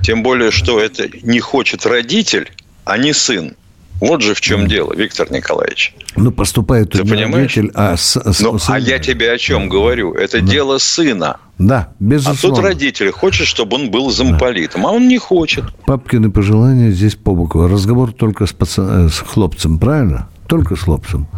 Тем 0.03 0.23
более, 0.23 0.51
что 0.51 0.79
это 0.79 1.09
не 1.23 1.41
хочет 1.41 1.87
родитель, 1.87 2.51
а 2.85 2.99
не 2.99 3.13
сын. 3.15 3.57
Вот 4.01 4.23
же 4.23 4.35
в 4.35 4.41
чем 4.41 4.67
дело, 4.67 4.95
Виктор 4.95 5.31
Николаевич. 5.31 5.95
Ну, 6.17 6.31
поступает 6.33 6.91
Ты 6.91 7.03
понимаешь? 7.05 7.55
родитель, 7.57 7.71
а 7.75 7.97
с- 7.97 8.17
с- 8.17 8.41
Ну, 8.41 8.59
сын. 8.59 8.75
а 8.75 8.79
я 8.79 8.99
тебе 8.99 9.31
о 9.33 9.39
чем 9.39 9.69
говорю? 9.69 10.13
Это 10.15 10.41
дело 10.41 10.79
сына. 10.79 11.37
Да, 11.59 11.89
А 11.91 11.95
безусловно. 12.03 12.57
тут 12.57 12.65
родитель 12.65 13.11
хочет, 13.13 13.47
чтобы 13.47 13.77
он 13.77 13.91
был 13.91 14.11
замполитом, 14.11 14.87
а 14.87 14.93
он 14.93 15.07
не 15.09 15.19
хочет. 15.19 15.65
Папкины 15.85 16.31
пожелания 16.31 16.91
здесь 16.91 17.15
по 17.15 17.35
боку. 17.35 17.67
Разговор 17.69 18.13
только 18.13 18.47
с, 18.47 18.53
пацан- 18.55 19.07
э, 19.07 19.09
с 19.11 19.19
хлопцем, 19.19 19.79
правильно? 19.79 20.29
Только 20.49 20.75
с 20.75 20.81
хлопцем. 20.81 21.29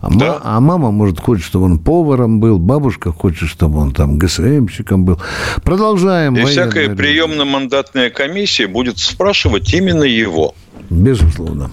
А, 0.00 0.10
ма- 0.10 0.16
Да. 0.20 0.40
а 0.44 0.60
мама, 0.60 0.90
может, 0.92 1.18
хочет, 1.18 1.44
чтобы 1.44 1.64
он 1.64 1.78
поваром 1.80 2.38
был, 2.38 2.58
бабушка 2.58 3.10
хочет, 3.12 3.48
чтобы 3.48 3.80
он 3.80 3.92
там 3.92 4.16
ГСМщиком 4.18 5.04
был. 5.04 5.18
Продолжаем. 5.64 6.36
И 6.36 6.44
всякая 6.44 6.94
приемно-мандатная 6.94 8.10
комиссия 8.10 8.66
будет 8.68 8.98
спрашивать 8.98 9.72
именно 9.74 10.04
его. 10.04 10.54
Безусловно. 10.90 11.70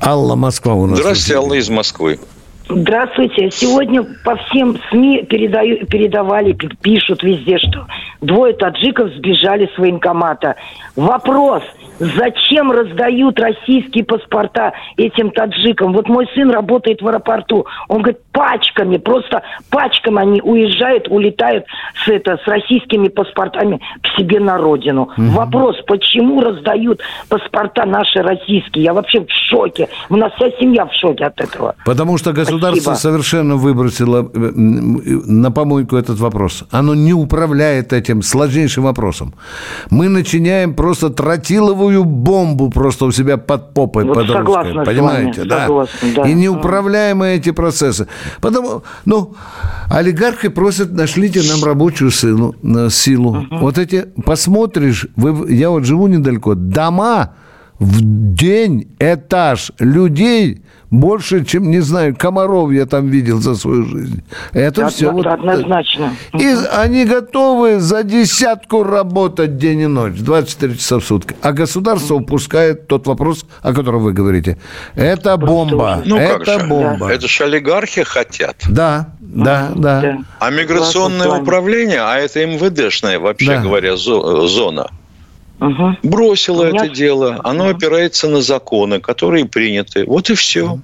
Алла 0.00 0.34
Москва 0.36 0.74
у 0.74 0.86
нас. 0.86 0.98
Здравствуйте. 0.98 1.36
Алла 1.36 1.54
из 1.54 1.70
Москвы. 1.70 2.20
Здравствуйте. 2.68 3.50
Сегодня 3.50 4.04
по 4.24 4.36
всем 4.36 4.78
СМИ 4.90 5.24
передаю, 5.24 5.84
передавали, 5.86 6.52
пи- 6.52 6.70
пишут 6.80 7.22
везде, 7.22 7.58
что 7.58 7.86
двое 8.22 8.54
таджиков 8.54 9.10
сбежали 9.14 9.68
с 9.74 9.78
военкомата. 9.78 10.56
Вопрос, 10.96 11.62
зачем 11.98 12.72
раздают 12.72 13.38
российские 13.38 14.04
паспорта 14.04 14.72
этим 14.96 15.30
таджикам? 15.30 15.92
Вот 15.92 16.08
мой 16.08 16.26
сын 16.34 16.50
работает 16.50 17.02
в 17.02 17.06
аэропорту. 17.08 17.66
Он 17.88 17.98
говорит, 17.98 18.20
пачками, 18.32 18.96
просто 18.96 19.42
пачками 19.70 20.22
они 20.22 20.40
уезжают, 20.40 21.06
улетают 21.08 21.66
с, 22.02 22.08
это, 22.08 22.38
с 22.42 22.48
российскими 22.48 23.08
паспортами 23.08 23.80
к 24.00 24.18
себе 24.18 24.40
на 24.40 24.56
родину. 24.56 25.10
Вопрос, 25.18 25.76
почему 25.86 26.40
раздают 26.40 27.02
паспорта 27.28 27.84
наши 27.84 28.22
российские? 28.22 28.84
Я 28.84 28.94
вообще 28.94 29.20
в 29.20 29.30
шоке. 29.50 29.88
У 30.08 30.16
нас 30.16 30.32
вся 30.36 30.50
семья 30.58 30.86
в 30.86 30.94
шоке 30.94 31.26
от 31.26 31.38
этого. 31.38 31.74
Потому 31.84 32.16
что 32.16 32.32
государство 32.32 32.53
Спасибо. 32.58 32.94
совершенно 32.94 33.56
выбросило 33.56 34.30
э, 34.32 34.38
на 34.54 35.50
помойку 35.50 35.96
этот 35.96 36.18
вопрос. 36.18 36.64
Оно 36.70 36.94
не 36.94 37.12
управляет 37.12 37.92
этим 37.92 38.22
сложнейшим 38.22 38.84
вопросом. 38.84 39.34
Мы 39.90 40.08
начиняем 40.08 40.74
просто 40.74 41.10
тротиловую 41.10 42.04
бомбу 42.04 42.70
просто 42.70 43.06
у 43.06 43.12
себя 43.12 43.36
под 43.36 43.74
попой, 43.74 44.04
Вот 44.04 44.14
под 44.14 44.30
русской. 44.30 44.84
Понимаете? 44.84 45.40
вами, 45.40 45.48
да. 45.48 45.66
согласна, 45.66 46.08
да. 46.16 46.28
И 46.28 46.34
неуправляемые 46.34 47.36
эти 47.36 47.52
процессы. 47.52 48.06
Потому, 48.40 48.82
ну, 49.04 49.34
олигархи 49.90 50.48
просят, 50.48 50.92
нашлите 50.92 51.42
нам 51.42 51.64
рабочую 51.64 52.10
силу. 52.10 52.54
силу. 52.90 53.46
Вот 53.50 53.78
эти, 53.78 54.06
посмотришь, 54.24 55.06
вы, 55.16 55.52
я 55.52 55.70
вот 55.70 55.84
живу 55.84 56.06
недалеко, 56.06 56.54
дома 56.54 57.34
в 57.78 58.00
день 58.34 58.88
этаж 58.98 59.72
людей 59.78 60.63
больше, 60.90 61.44
чем, 61.44 61.70
не 61.70 61.80
знаю, 61.80 62.14
комаров 62.16 62.70
я 62.72 62.86
там 62.86 63.08
видел 63.08 63.40
за 63.40 63.54
свою 63.56 63.84
жизнь. 63.84 64.22
Это 64.52 64.86
Од- 64.86 64.92
все 64.92 65.10
вот... 65.10 65.26
Однозначно. 65.26 66.14
И 66.32 66.54
они 66.72 67.04
готовы 67.04 67.80
за 67.80 68.02
десятку 68.02 68.82
работать 68.84 69.58
день 69.58 69.80
и 69.80 69.86
ночь, 69.86 70.14
24 70.18 70.76
часа 70.76 70.98
в 70.98 71.04
сутки. 71.04 71.34
А 71.42 71.52
государство 71.52 72.14
упускает 72.14 72.86
тот 72.86 73.06
вопрос, 73.06 73.44
о 73.62 73.72
котором 73.72 74.02
вы 74.02 74.12
говорите. 74.12 74.56
Это 74.94 75.36
бомба. 75.36 76.02
Ну 76.04 76.16
как 76.18 76.42
это 76.42 76.60
же? 76.60 76.66
бомба. 76.66 77.10
Это 77.10 77.26
же 77.28 77.44
олигархи 77.44 78.02
хотят. 78.04 78.56
Да, 78.68 79.08
да, 79.20 79.72
да. 79.74 80.00
Да. 80.00 80.18
А 80.40 80.50
миграционное 80.50 81.28
управление, 81.40 82.00
а 82.00 82.16
это 82.18 82.44
МВДшная, 82.46 83.18
вообще 83.18 83.56
Да. 83.56 83.62
говоря, 83.62 83.94
зо- 83.96 84.46
зона, 84.46 84.90
Мгм. 85.68 85.98
бросило 86.02 86.62
У 86.62 86.66
меня- 86.66 86.84
это 86.84 86.94
дело. 86.94 87.40
Оно 87.44 87.68
опирается 87.68 88.28
на 88.28 88.42
законы, 88.42 89.00
которые 89.00 89.46
приняты. 89.46 90.04
Вот 90.06 90.28
и 90.30 90.34
все. 90.34 90.78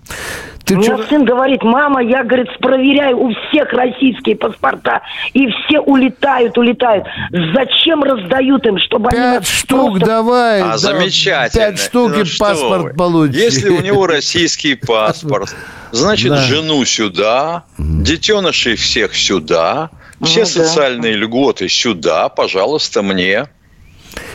Ты 0.64 0.74
У 0.74 0.78
меня 0.78 0.95
вчера- 0.97 1.09
сын 1.09 1.24
говорит, 1.24 1.62
мама, 1.64 2.03
я, 2.03 2.22
говорит, 2.22 2.47
проверяю 2.61 3.18
у 3.18 3.33
всех 3.35 3.72
российские 3.72 4.37
паспорта, 4.37 5.01
и 5.33 5.49
все 5.49 5.81
улетают, 5.81 6.57
улетают. 6.59 7.07
Зачем 7.55 8.03
раздают 8.05 8.64
им, 8.66 8.78
чтобы 8.78 9.09
они... 9.09 9.18
Пять 9.39 9.47
штук 9.49 9.91
просто- 9.91 10.07
давай. 10.07 10.61
А 10.62 10.68
да, 10.72 10.78
замечательно. 10.78 11.66
Пять 11.66 11.81
штук 11.81 12.12
Ну 12.14 12.20
и 12.22 12.24
паспорт 12.39 12.83
вы. 12.85 12.91
получите. 12.95 13.43
Если 13.45 13.68
у 13.70 13.81
него 13.81 14.07
российский 14.07 14.74
паспорт, 14.76 15.55
значит, 15.93 16.31
Да. 16.31 16.37
жену 16.43 16.85
сюда, 16.85 17.64
детенышей 17.78 18.76
всех 18.76 19.14
сюда, 19.16 19.91
все 20.22 20.41
Ну 20.41 20.47
да. 20.47 20.51
социальные 20.51 21.14
льготы 21.14 21.68
сюда, 21.68 22.28
пожалуйста, 22.28 23.03
мне. 23.03 23.47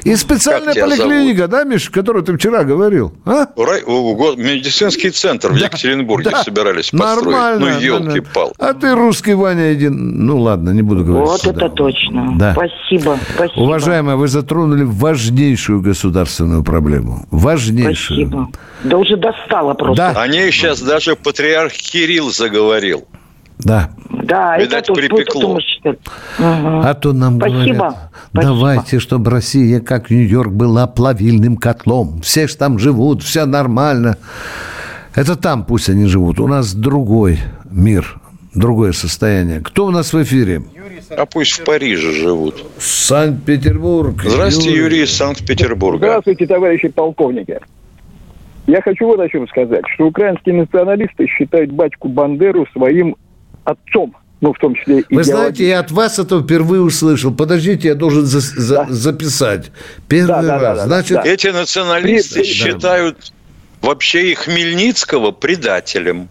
И 0.03 0.15
специальная 0.15 0.73
поликлиника, 0.73 1.47
да, 1.47 1.63
Миш, 1.63 1.89
которую 1.89 2.23
ты 2.23 2.37
вчера 2.37 2.63
говорил? 2.63 3.13
А? 3.25 3.47
Рай- 3.57 3.83
о, 3.85 4.13
го- 4.15 4.35
Медицинский 4.35 5.09
центр 5.09 5.51
в 5.51 5.59
Да, 5.59 5.65
Екатеринбурге 5.65 6.29
да. 6.29 6.43
собирались 6.43 6.91
построить. 6.91 7.25
Нормально. 7.25 7.59
Ну, 7.59 7.79
елки-пал. 7.79 8.53
А 8.59 8.73
ты 8.73 8.93
русский 8.93 9.33
Ваня 9.33 9.71
один. 9.71 10.25
Ну 10.25 10.39
ладно, 10.39 10.69
не 10.71 10.81
буду 10.81 11.03
говорить. 11.03 11.27
Вот 11.29 11.41
сюда. 11.41 11.65
это 11.65 11.75
точно. 11.75 12.35
Да. 12.37 12.53
Спасибо, 12.53 13.17
спасибо. 13.35 13.59
Уважаемая, 13.61 14.15
вы 14.15 14.27
затронули 14.27 14.83
важнейшую 14.83 15.81
государственную 15.81 16.63
проблему. 16.63 17.25
Важнейшую. 17.31 18.27
Спасибо. 18.27 18.49
Да 18.83 18.97
уже 18.97 19.17
достало 19.17 19.73
просто. 19.73 20.11
Да. 20.13 20.21
О 20.21 20.27
ней 20.27 20.51
сейчас 20.51 20.81
даже 20.81 21.15
патриарх 21.15 21.73
Кирилл 21.73 22.31
заговорил. 22.31 23.05
Да. 23.59 23.89
Да, 24.09 24.57
Видать, 24.57 24.83
это 24.83 24.93
припекло. 24.93 25.59
Мгм. 26.39 26.81
А 26.83 26.93
то 26.93 27.13
нам 27.13 27.37
Спасибо. 27.37 27.55
говорят, 27.57 27.95
Спасибо. 28.31 28.53
давайте, 28.53 28.99
чтобы 28.99 29.31
Россия, 29.31 29.79
как 29.79 30.09
Нью-Йорк, 30.09 30.51
была 30.51 30.87
плавильным 30.87 31.57
котлом. 31.57 32.21
Все 32.21 32.47
ж 32.47 32.55
там 32.55 32.79
живут, 32.79 33.23
все 33.23 33.45
нормально. 33.45 34.17
Это 35.13 35.35
там 35.35 35.63
пусть 35.63 35.89
они 35.89 36.05
живут. 36.07 36.39
У 36.39 36.47
нас 36.47 36.73
другой 36.73 37.39
мир, 37.69 38.19
другое 38.53 38.91
состояние. 38.91 39.61
Кто 39.61 39.85
у 39.85 39.91
нас 39.91 40.11
в 40.11 40.21
эфире? 40.21 40.63
А 41.15 41.25
пусть 41.25 41.51
в 41.51 41.63
Париже 41.63 42.11
живут. 42.11 42.65
Санкт-Петербург. 42.79 44.21
Здравствуйте, 44.23 44.75
Юрий 44.75 45.03
из 45.03 45.15
Санкт-Петербурга. 45.15 46.07
Здравствуйте, 46.07 46.47
товарищи 46.47 46.87
полковники. 46.89 47.59
Я 48.67 48.81
хочу 48.81 49.05
вот 49.05 49.19
о 49.19 49.29
чем 49.29 49.47
сказать, 49.47 49.83
что 49.93 50.07
украинские 50.07 50.55
националисты 50.55 51.27
считают 51.27 51.71
батьку 51.71 52.09
Бандеру 52.09 52.65
своим 52.73 53.15
отцом, 53.65 54.15
ну, 54.41 54.53
в 54.53 54.57
том 54.59 54.75
числе 54.75 54.99
и 55.01 55.15
Вы 55.15 55.23
знаете, 55.23 55.67
я 55.67 55.79
от 55.79 55.91
вас 55.91 56.19
это 56.19 56.41
впервые 56.41 56.81
услышал. 56.81 57.33
Подождите, 57.33 57.89
я 57.89 57.95
должен 57.95 58.25
за- 58.25 58.39
за- 58.39 58.87
записать. 58.89 59.71
Первый 60.07 60.27
Да, 60.27 60.41
да, 60.41 60.47
да, 60.47 60.59
раз. 60.59 60.77
да, 60.79 60.85
Значит, 60.85 61.17
да. 61.17 61.23
Эти 61.29 61.47
националисты 61.47 62.39
При- 62.41 62.45
считают 62.47 63.33
вообще 63.81 64.31
и 64.31 64.35
Хмельницкого 64.35 65.31
предателем. 65.31 66.27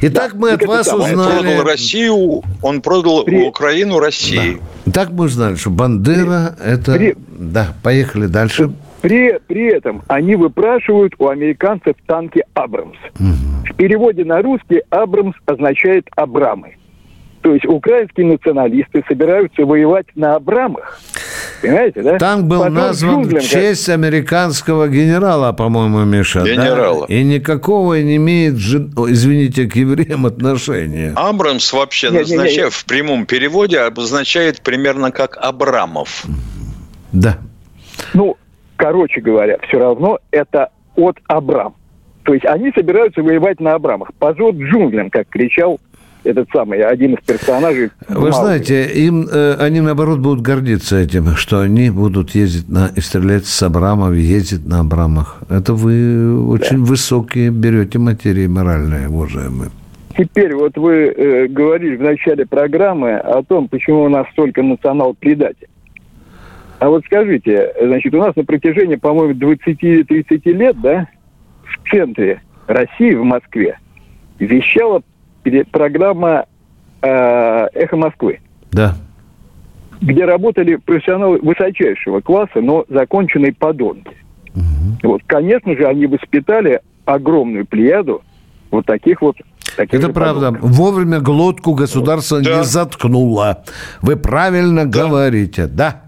итак, 0.00 0.34
мы 0.34 0.50
от 0.52 0.64
вас 0.66 0.86
самое. 0.86 1.14
Он 1.16 1.24
продал 1.24 1.38
узнали... 1.40 1.58
Россию, 1.68 2.42
он 2.62 2.80
продал 2.82 3.24
При- 3.24 3.46
Украину 3.46 3.98
России. 3.98 4.58
Так 4.92 5.10
мы 5.10 5.24
узнали, 5.24 5.56
что 5.56 5.70
Бандера 5.70 6.56
это... 6.64 6.92
При- 6.94 7.16
Да, 7.28 7.74
поехали 7.82 8.26
дальше. 8.26 8.68
При, 8.68 8.74
при 9.00 9.72
этом 9.72 10.02
они 10.08 10.34
выпрашивают 10.34 11.14
у 11.18 11.28
американцев 11.28 11.94
танки 12.06 12.44
«Абрамс». 12.54 12.96
В 13.18 13.74
переводе 13.74 14.24
на 14.24 14.42
русский 14.42 14.82
«Абрамс» 14.90 15.34
означает 15.46 16.08
«Абрамы». 16.16 16.74
То 17.42 17.54
есть 17.54 17.64
украинские 17.66 18.26
националисты 18.26 19.04
собираются 19.06 19.64
воевать 19.64 20.06
на 20.16 20.34
Абрамах. 20.34 21.00
Понимаете, 21.62 22.02
да? 22.02 22.18
Танк 22.18 22.44
был 22.44 22.58
Потом 22.58 22.74
назван 22.74 23.14
джунглям, 23.14 23.40
в 23.40 23.44
честь 23.44 23.88
американского 23.88 24.88
генерала, 24.88 25.52
по-моему, 25.52 26.04
Миша. 26.04 26.40
да? 26.40 26.46
Генерала. 26.46 27.06
И 27.06 27.22
никакого 27.22 28.00
не 28.00 28.16
имеет, 28.16 28.54
извините, 28.54 29.66
к 29.66 29.76
евреям 29.76 30.26
отношения. 30.26 31.12
Абрамс 31.16 31.72
вообще 31.72 32.10
Не, 32.10 32.18
не, 32.18 32.24
не, 32.24 32.36
назначает, 32.36 32.72
в 32.72 32.84
прямом 32.84 33.26
переводе 33.26 33.80
обозначает 33.80 34.60
примерно 34.60 35.10
как 35.10 35.36
Абрамов. 35.40 36.26
Да. 37.12 37.38
Ну, 38.14 38.36
короче 38.78 39.20
говоря, 39.20 39.58
все 39.68 39.78
равно 39.78 40.18
это 40.30 40.70
от 40.96 41.18
Абрам. 41.26 41.74
То 42.22 42.32
есть 42.32 42.46
они 42.46 42.70
собираются 42.74 43.22
воевать 43.22 43.60
на 43.60 43.74
Абрамах. 43.74 44.10
Позор 44.18 44.54
джунглям, 44.54 45.10
как 45.10 45.28
кричал 45.28 45.78
этот 46.24 46.48
самый, 46.52 46.82
один 46.82 47.14
из 47.14 47.24
персонажей. 47.24 47.90
Вы 48.08 48.14
Маугли. 48.14 48.30
знаете, 48.32 48.84
им, 48.84 49.26
э, 49.30 49.54
они, 49.58 49.80
наоборот, 49.80 50.18
будут 50.18 50.42
гордиться 50.42 50.98
этим, 50.98 51.36
что 51.36 51.60
они 51.60 51.90
будут 51.90 52.34
ездить 52.34 52.68
на, 52.68 52.90
и 52.94 53.00
стрелять 53.00 53.46
с 53.46 53.62
Абрамов, 53.62 54.14
ездить 54.14 54.66
на 54.66 54.80
Абрамах. 54.80 55.38
Это 55.48 55.74
вы 55.74 56.48
очень 56.48 56.84
высокие 56.84 57.50
берете 57.50 57.98
материи 57.98 58.46
моральные, 58.46 59.08
уважаемые. 59.08 59.70
Теперь 60.16 60.54
вот 60.54 60.76
вы 60.76 61.14
э, 61.16 61.46
говорили 61.46 61.96
в 61.96 62.02
начале 62.02 62.44
программы 62.44 63.16
о 63.16 63.42
том, 63.42 63.68
почему 63.68 64.02
у 64.02 64.08
нас 64.08 64.26
столько 64.32 64.62
национал-предателей. 64.62 65.68
А 66.78 66.88
вот 66.88 67.04
скажите, 67.06 67.72
значит, 67.82 68.14
у 68.14 68.18
нас 68.18 68.36
на 68.36 68.44
протяжении, 68.44 68.96
по-моему, 68.96 69.34
20-30 69.34 70.52
лет, 70.52 70.80
да, 70.80 71.08
в 71.64 71.90
центре 71.90 72.40
России, 72.66 73.14
в 73.14 73.24
Москве, 73.24 73.78
вещала 74.38 75.02
программа 75.72 76.46
э, 77.02 77.66
«Эхо 77.74 77.96
Москвы», 77.96 78.40
Да. 78.70 78.94
где 80.00 80.24
работали 80.24 80.76
профессионалы 80.76 81.38
высочайшего 81.38 82.20
класса, 82.20 82.60
но 82.60 82.84
законченные 82.88 83.52
подонки. 83.54 84.16
Вот, 85.02 85.22
конечно 85.26 85.74
же, 85.76 85.86
они 85.86 86.06
воспитали 86.06 86.80
огромную 87.04 87.66
плеяду 87.66 88.22
вот 88.70 88.86
таких 88.86 89.22
вот... 89.22 89.36
Таких 89.76 90.00
Это 90.00 90.12
правда. 90.12 90.46
подонков. 90.46 90.70
Вовремя 90.70 91.20
глотку 91.20 91.74
государство 91.74 92.38
не 92.38 92.64
заткнуло. 92.64 93.62
Вы 94.02 94.16
правильно 94.16 94.86
говорите. 94.86 95.66
Да. 95.66 96.02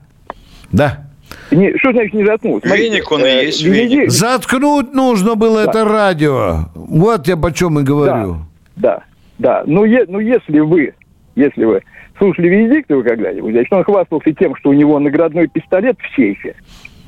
Да. 0.72 1.04
Не, 1.50 1.76
что 1.78 1.92
значит 1.92 2.12
не? 2.14 2.24
Смотрите, 2.24 2.76
Веник 2.76 3.10
он 3.10 3.20
и 3.20 3.24
э, 3.28 3.44
есть 3.46 3.62
веник. 3.62 4.10
Заткнуть 4.10 4.92
нужно 4.94 5.34
было 5.34 5.60
это 5.60 5.84
радио. 5.84 6.66
Вот 6.74 7.26
я 7.28 7.36
по 7.36 7.52
чем 7.52 7.78
и 7.80 7.82
говорю. 7.82 8.38
Да, 8.76 9.02
да. 9.38 9.62
Ну, 9.66 9.84
е- 9.84 10.06
ну, 10.08 10.18
если 10.20 10.60
вы, 10.60 10.94
если 11.36 11.64
вы 11.64 11.82
слушали 12.18 12.48
Венедиктова 12.48 13.02
когда-нибудь, 13.02 13.52
значит, 13.52 13.72
он 13.72 13.84
хвастался 13.84 14.32
тем, 14.32 14.54
что 14.56 14.70
у 14.70 14.72
него 14.72 14.98
наградной 14.98 15.48
пистолет 15.48 15.96
в 16.00 16.16
сейфе, 16.16 16.54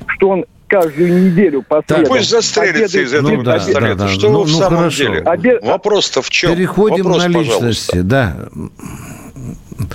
что 0.07 0.29
он 0.29 0.45
каждую 0.67 1.25
неделю 1.25 1.61
по 1.61 1.81
Так, 1.81 2.07
пусть 2.07 2.29
застрелится 2.29 2.97
обедает- 2.99 3.07
из 3.07 3.13
этого 3.13 3.31
Ну 3.35 3.43
да, 3.43 3.53
пистолета. 3.59 3.95
да, 3.95 4.03
да. 4.05 4.07
Что 4.07 4.29
Ну, 4.29 4.39
вы 4.39 4.43
в 4.45 4.51
ну, 4.51 4.57
самом 4.57 4.77
хорошо. 4.79 5.03
деле? 5.03 5.19
Обед- 5.21 5.63
Вопрос-то 5.65 6.21
в 6.21 6.29
чем? 6.29 6.55
Переходим 6.55 7.03
Вопрос, 7.05 7.17
на 7.27 7.33
пожалуйста. 7.33 7.65
личности. 7.67 7.97
Да. 8.01 8.35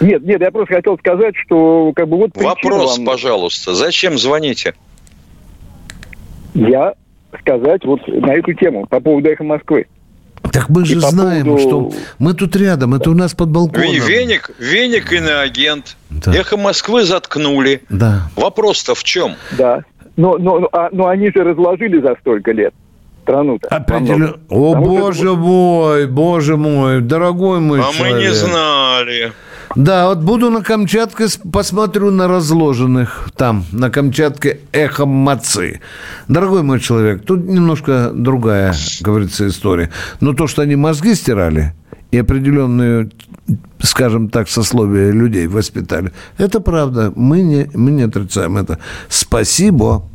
Нет, 0.00 0.22
нет, 0.24 0.40
я 0.40 0.50
просто 0.50 0.74
хотел 0.74 0.98
сказать, 0.98 1.34
что 1.36 1.92
как 1.94 2.08
бы 2.08 2.16
вот 2.16 2.30
Вопрос, 2.36 2.96
вам- 2.98 3.06
пожалуйста. 3.06 3.74
Зачем 3.74 4.18
звоните? 4.18 4.74
Я 6.54 6.94
сказать 7.40 7.84
вот 7.84 8.00
на 8.08 8.32
эту 8.34 8.52
тему 8.54 8.86
по 8.86 9.00
поводу 9.00 9.28
«Эхо 9.28 9.44
Москвы». 9.44 9.86
Так 10.52 10.68
мы 10.70 10.82
И 10.82 10.84
же 10.86 10.94
по 11.00 11.08
знаем, 11.08 11.44
поводу- 11.46 11.90
что 11.90 11.92
мы 12.18 12.32
тут 12.34 12.56
рядом, 12.56 12.94
это 12.94 13.10
у 13.10 13.14
нас 13.14 13.34
под 13.34 13.50
балконом. 13.50 13.90
Ве- 13.90 13.98
Веник, 14.06 14.50
веник 14.58 15.12
иноагент. 15.12 15.96
Да. 16.10 16.32
Эхо 16.34 16.56
Москвы 16.56 17.04
заткнули. 17.04 17.82
Да. 17.90 18.30
Вопрос-то 18.34 18.94
в 18.94 19.04
чем? 19.04 19.34
Да. 19.58 19.82
Но, 20.16 20.38
но, 20.38 20.60
но, 20.60 20.68
а- 20.72 20.88
но 20.90 21.08
они 21.08 21.26
же 21.30 21.44
разложили 21.44 22.00
за 22.00 22.16
столько 22.20 22.52
лет 22.52 22.72
страну-то. 23.22 23.68
Определенно. 23.68 24.36
О, 24.48 24.72
Потому 24.74 24.86
что- 24.86 25.02
боже 25.02 25.32
мой, 25.36 26.06
боже 26.06 26.56
мой, 26.56 27.00
дорогой 27.02 27.60
мой 27.60 27.80
а 27.80 27.84
мы 27.88 27.90
не 27.90 28.24
человек. 28.24 28.32
знали. 28.32 29.32
Да, 29.76 30.08
вот 30.08 30.18
буду 30.18 30.50
на 30.50 30.62
Камчатке, 30.62 31.26
посмотрю 31.52 32.10
на 32.10 32.26
разложенных 32.26 33.30
там, 33.36 33.64
на 33.72 33.90
Камчатке 33.90 34.60
эхо 34.72 35.06
мацы. 35.06 35.80
Дорогой 36.26 36.62
мой 36.62 36.80
человек, 36.80 37.24
тут 37.24 37.44
немножко 37.44 38.10
другая, 38.12 38.74
говорится, 39.00 39.46
история. 39.46 39.90
Но 40.20 40.32
то, 40.32 40.46
что 40.46 40.62
они 40.62 40.76
мозги 40.76 41.14
стирали 41.14 41.74
и 42.10 42.18
определенную, 42.18 43.10
скажем 43.80 44.30
так, 44.30 44.48
сословие 44.48 45.12
людей 45.12 45.46
воспитали, 45.46 46.12
это 46.38 46.60
правда. 46.60 47.12
Мы 47.14 47.42
не, 47.42 47.70
мы 47.74 47.90
не 47.90 48.02
отрицаем 48.02 48.56
это. 48.56 48.78
Спасибо. 49.08 50.08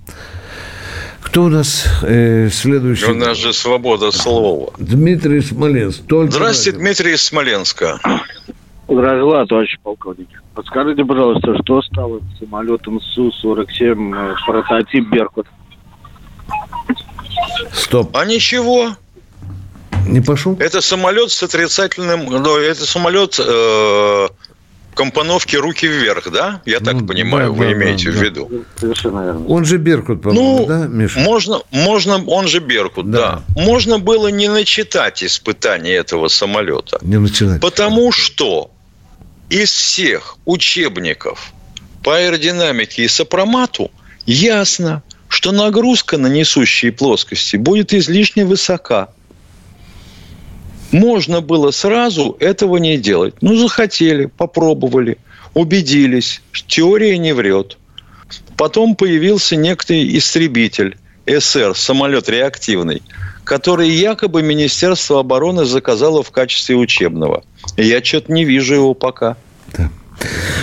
Кто 1.22 1.46
у 1.46 1.50
нас 1.50 1.86
э, 2.04 2.50
следующий? 2.52 3.06
У 3.06 3.16
нас 3.16 3.38
же 3.38 3.54
свобода 3.54 4.12
слова. 4.12 4.72
Дмитрий 4.78 5.42
Смоленск. 5.42 6.02
Только 6.06 6.32
Здравствуйте. 6.32 6.78
Дмитрий 6.78 7.14
из 7.14 7.24
Смоленска. 7.24 8.00
Здравствуйте, 8.88 9.48
товарищ 9.48 9.78
полковник. 9.82 10.28
Подскажите, 10.56 11.06
пожалуйста, 11.06 11.56
что 11.64 11.82
стало 11.82 12.20
с 12.20 12.40
самолетом 12.40 13.00
Су-47 13.02 14.16
э, 14.16 14.36
прототип 14.46 15.10
«Беркут»? 15.10 15.48
Стоп. 17.72 18.16
А 18.16 18.26
ничего. 18.26 18.96
Не 20.06 20.20
пошел? 20.22 20.58
Это 20.60 20.82
самолет 20.82 21.32
с 21.32 21.42
отрицательным... 21.44 22.26
Ну, 22.26 22.58
это 22.58 22.86
самолет 22.86 23.40
э, 23.40 24.28
компоновки 24.96 25.56
руки 25.56 25.88
вверх, 25.88 26.30
да? 26.30 26.62
Я 26.66 26.80
так 26.82 26.96
Ну, 26.96 27.08
понимаю, 27.08 27.52
да, 27.54 27.58
вы 27.58 27.66
да, 27.66 27.72
имеете 27.74 28.12
да, 28.12 28.12
в 28.12 28.20
да. 28.20 28.26
виду. 28.26 28.66
Совершенно 28.76 29.24
верно. 29.24 29.48
Он 29.48 29.64
же 29.64 29.78
Беркут, 29.78 30.22
по-моему, 30.22 30.60
Ну, 30.60 30.66
да, 30.66 30.88
Миша? 30.88 31.20
Можно, 31.20 31.62
можно, 31.72 32.24
он 32.26 32.48
же 32.48 32.60
Беркут, 32.60 33.10
Да. 33.10 33.42
да. 33.56 33.62
Можно 33.64 33.98
было 33.98 34.28
не 34.28 34.50
начитать 34.50 35.24
испытания 35.24 35.94
этого 35.94 36.28
самолета. 36.28 37.00
Не 37.02 37.18
начинать. 37.18 37.62
Потому 37.62 38.12
что 38.12 38.72
из 39.54 39.72
всех 39.72 40.38
учебников 40.46 41.54
по 42.02 42.18
аэродинамике 42.18 43.04
и 43.04 43.08
сопромату 43.08 43.92
ясно, 44.26 45.04
что 45.28 45.52
нагрузка 45.52 46.18
на 46.18 46.26
несущие 46.26 46.92
плоскости 46.92 47.58
будет 47.58 47.94
излишне 47.94 48.46
высока. 48.46 49.10
Можно 50.92 51.42
было 51.42 51.70
сразу 51.70 52.36
этого 52.40 52.78
не 52.78 52.98
делать. 52.98 53.36
Ну, 53.42 53.56
захотели, 53.56 54.26
попробовали, 54.26 55.20
убедились, 55.54 56.42
теория 56.68 57.20
не 57.20 57.34
врет. 57.34 57.78
Потом 58.58 58.96
появился 58.96 59.56
некий 59.56 60.18
истребитель 60.18 60.98
СР, 61.28 61.76
самолет 61.76 62.30
реактивный, 62.30 63.02
который 63.44 63.90
якобы 63.90 64.42
Министерство 64.42 65.20
обороны 65.20 65.66
заказало 65.66 66.24
в 66.24 66.32
качестве 66.32 66.76
учебного. 66.76 67.44
Я 67.78 68.04
что-то 68.04 68.32
не 68.32 68.46
вижу 68.46 68.76
его 68.76 68.94
пока. 68.94 69.38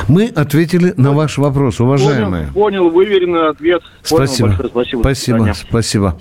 Мы 0.09 0.27
ответили 0.27 0.95
на 0.97 1.13
ваш 1.13 1.39
вопрос, 1.39 1.81
уважаемые. 1.81 2.47
Понял, 2.53 2.53
понял, 2.53 2.91
выверенный 2.91 3.51
ответ. 3.51 3.83
Понял, 4.09 4.27
Спасибо. 4.27 4.49
большое 4.49 4.69
спасибо. 4.69 5.01
Спасибо, 5.01 5.55
спасибо. 5.69 6.19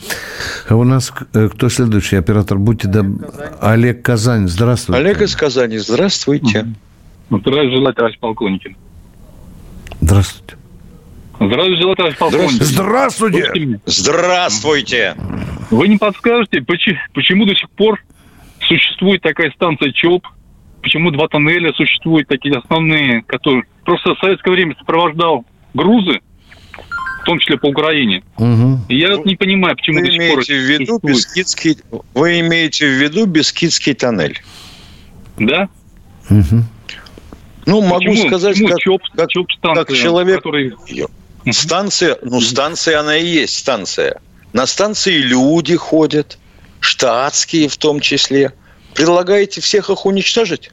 А 0.67 0.75
У 0.75 0.83
нас 0.83 1.13
э, 1.33 1.49
кто 1.49 1.69
следующий 1.69 2.17
оператор? 2.17 2.57
Будьте 2.57 2.87
доб... 2.87 3.05
Олег 3.61 4.01
Казань, 4.03 4.47
здравствуйте. 4.47 4.99
Олег 4.99 5.21
из 5.21 5.35
Казани, 5.35 5.77
здравствуйте. 5.77 6.67
Здравия 7.29 7.71
желаю, 7.71 7.93
товарищ 7.93 8.19
полковник. 8.19 8.75
Здравствуйте. 10.01 10.58
Желаю, 11.39 11.95
товарищ 11.95 12.17
полковник. 12.17 12.51
Здравствуйте. 12.51 13.51
Меня. 13.55 13.79
Здравствуйте. 13.85 15.15
Вы 15.71 15.87
не 15.87 15.97
подскажете, 15.97 16.61
почему, 16.61 16.97
почему 17.13 17.45
до 17.45 17.55
сих 17.55 17.69
пор 17.71 18.03
существует 18.61 19.21
такая 19.21 19.51
станция 19.51 19.91
ЧОП? 19.93 20.27
Почему 20.81 21.11
два 21.11 21.27
тоннеля 21.27 21.71
существуют 21.73 22.27
такие 22.27 22.55
основные, 22.55 23.21
которые 23.23 23.63
просто 23.85 24.15
в 24.15 24.19
советское 24.19 24.51
время 24.51 24.75
сопровождал 24.79 25.45
грузы, 25.73 26.19
в 27.21 27.25
том 27.25 27.39
числе 27.39 27.57
по 27.57 27.67
Украине. 27.67 28.23
Мгм. 28.37 28.85
И 28.87 28.97
я 28.97 29.15
вот 29.15 29.25
не 29.25 29.35
понимаю, 29.35 29.75
почему 29.75 29.99
Вы 29.99 30.05
до 30.05 30.11
сих 30.11 30.19
пор 30.19 30.27
имеете 30.39 30.53
в 30.53 30.61
виду. 30.61 30.99
Бескидский, 31.03 31.77
вы 32.13 32.39
имеете 32.39 32.87
в 32.87 32.91
виду 33.01 33.25
Бескидский 33.25 33.93
тоннель? 33.93 34.41
Да? 35.37 35.67
Мгм. 36.29 36.65
Ну, 37.65 37.81
могу 37.81 38.05
Почему? 38.05 38.27
сказать, 38.27 38.53
Почему 38.55 38.69
как, 38.69 38.79
ЧОП, 38.79 39.01
как- 39.15 39.29
ЧОП 39.29 39.51
станция, 39.51 39.83
как 39.85 39.95
человек... 39.95 40.37
который- 40.37 40.73
Станция, 41.51 42.17
ну, 42.21 42.41
станция, 42.41 42.99
она 42.99 43.17
и 43.17 43.25
есть 43.25 43.57
станция. 43.57 44.19
На 44.53 44.65
станции 44.65 45.17
люди 45.17 45.75
ходят, 45.75 46.37
штатские 46.79 47.67
в 47.67 47.77
том 47.77 47.99
числе. 47.99 48.53
Предлагаете 48.95 49.61
всех 49.61 49.89
их 49.89 50.05
уничтожить? 50.05 50.71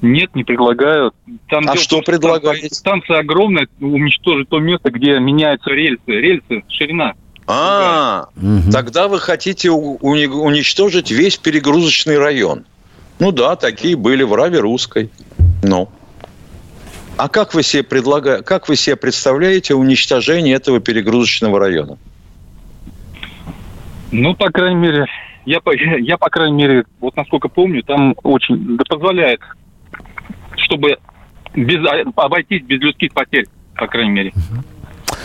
Нет, 0.00 0.34
не 0.34 0.44
предлагаю. 0.44 1.12
Там 1.48 1.68
А 1.68 1.76
что 1.76 2.02
предлагаете? 2.02 2.68
Станция, 2.68 2.78
станция 2.78 3.18
огромная, 3.18 3.68
уничтожить 3.80 4.48
то 4.48 4.58
место, 4.58 4.90
где 4.90 5.18
меняются 5.18 5.70
рельсы. 5.70 6.02
Рельсы, 6.06 6.62
ширина. 6.68 7.14
А, 7.46 8.28
Мгм. 8.36 8.70
тогда 8.70 9.08
вы 9.08 9.18
хотите 9.20 9.70
уничтожить 9.70 11.10
весь 11.10 11.36
перегрузочный 11.38 12.18
район. 12.18 12.64
Ну 13.18 13.32
да, 13.32 13.56
такие 13.56 13.96
были 13.96 14.22
в 14.22 14.34
Раве 14.34 14.60
Русской. 14.60 15.10
Ну. 15.62 15.88
А 17.18 17.28
как 17.28 17.52
вы 17.52 17.64
себе, 17.64 17.82
предлага... 17.82 18.42
как 18.42 18.68
вы 18.68 18.76
себе 18.76 18.94
представляете 18.94 19.74
уничтожение 19.74 20.54
этого 20.54 20.78
перегрузочного 20.78 21.58
района? 21.58 21.98
Ну, 24.12 24.34
по 24.34 24.50
крайней 24.50 24.80
мере, 24.80 25.06
я, 25.44 25.60
я, 25.98 26.16
по 26.16 26.30
крайней 26.30 26.56
мере, 26.56 26.84
вот 27.00 27.16
насколько 27.16 27.48
помню, 27.48 27.82
там 27.82 28.14
очень 28.22 28.76
да, 28.76 28.84
позволяет, 28.88 29.40
чтобы 30.56 30.98
без, 31.54 31.84
обойтись 32.14 32.62
без 32.62 32.80
людских 32.80 33.12
потерь, 33.12 33.46
по 33.74 33.88
крайней 33.88 34.12
мере. 34.12 34.32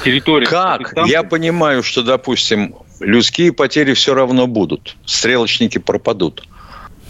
Территория. 0.04 0.48
Как? 0.48 0.94
Я 1.06 1.22
понимаю, 1.22 1.84
что, 1.84 2.02
допустим, 2.02 2.74
людские 3.00 3.54
потери 3.54 3.94
все 3.94 4.16
равно 4.16 4.48
будут. 4.48 4.98
Стрелочники 5.06 5.78
пропадут. 5.78 6.48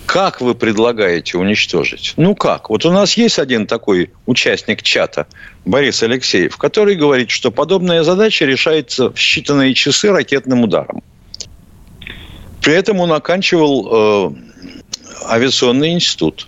Как 0.06 0.42
вы 0.42 0.54
предлагаете 0.54 1.38
уничтожить? 1.38 2.14
Ну 2.18 2.36
как? 2.36 2.70
Вот 2.70 2.86
у 2.86 2.92
нас 2.92 3.14
есть 3.14 3.40
один 3.40 3.66
такой 3.66 4.12
участник 4.26 4.84
чата, 4.84 5.28
Борис 5.66 6.04
Алексеев, 6.04 6.58
который 6.58 6.96
говорит, 6.96 7.30
что 7.30 7.52
подобная 7.52 8.04
задача 8.04 8.46
решается 8.46 9.10
в 9.10 9.16
считанные 9.16 9.74
часы 9.74 10.12
ракетным 10.12 10.64
ударом. 10.64 11.02
При 12.62 12.74
этом 12.74 13.00
он 13.00 13.12
оканчивал 13.12 14.32
э, 14.32 14.36
авиационный 15.30 15.94
институт. 15.94 16.48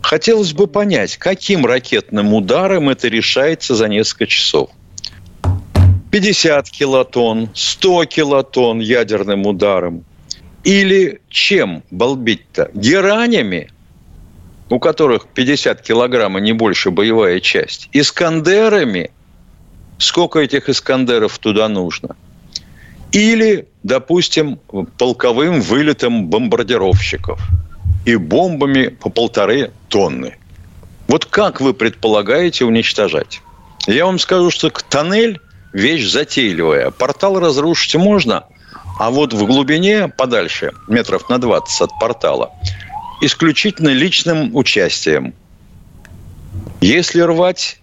Хотелось 0.00 0.52
бы 0.52 0.66
понять, 0.66 1.16
каким 1.16 1.66
ракетным 1.66 2.32
ударом 2.34 2.88
это 2.88 3.08
решается 3.08 3.74
за 3.74 3.88
несколько 3.88 4.26
часов. 4.26 4.70
50 6.10 6.70
килотонн, 6.70 7.50
100 7.54 8.04
килотонн 8.06 8.80
ядерным 8.80 9.46
ударом– 9.46 10.04
или 10.66 11.20
чем 11.30 11.84
болбить-то? 11.92 12.72
Геранями, 12.74 13.70
у 14.68 14.80
которых 14.80 15.28
50 15.28 15.80
килограмм, 15.80 16.34
а 16.34 16.40
не 16.40 16.52
больше 16.52 16.90
боевая 16.90 17.38
часть. 17.38 17.88
Искандерами. 17.92 19.12
Сколько 19.98 20.40
этих 20.40 20.68
искандеров 20.68 21.38
туда 21.38 21.68
нужно? 21.68 22.16
Или, 23.12 23.68
допустим, 23.84 24.58
полковым 24.98 25.60
вылетом 25.60 26.26
бомбардировщиков 26.26 27.40
и 28.04 28.16
бомбами 28.16 28.88
по 28.88 29.08
полторы 29.08 29.70
тонны. 29.88 30.34
Вот 31.06 31.26
как 31.26 31.60
вы 31.60 31.74
предполагаете 31.74 32.64
уничтожать? 32.64 33.40
Я 33.86 34.04
вам 34.04 34.18
скажу, 34.18 34.50
что 34.50 34.70
тоннель– 34.70 35.40
вещь 35.72 36.10
затейливая. 36.10 36.90
Портал 36.90 37.38
разрушить 37.38 37.94
можно– 37.94 38.46
а 38.98 39.10
вот 39.10 39.32
в 39.32 39.46
глубине, 39.46 40.08
подальше, 40.08 40.72
метров 40.86 41.28
на 41.28 41.38
20 41.38 41.80
от 41.80 41.98
портала, 41.98 42.52
исключительно 43.20 43.90
личным 43.90 44.54
участием. 44.54 45.34
Если 46.80 47.20
рвать 47.20 47.80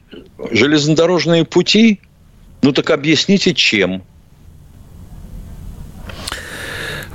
железнодорожные 0.51 1.45
пути, 1.45 2.01
ну 2.61 2.71
так 2.71 2.89
объясните, 2.89 3.53
чем– 3.53 4.03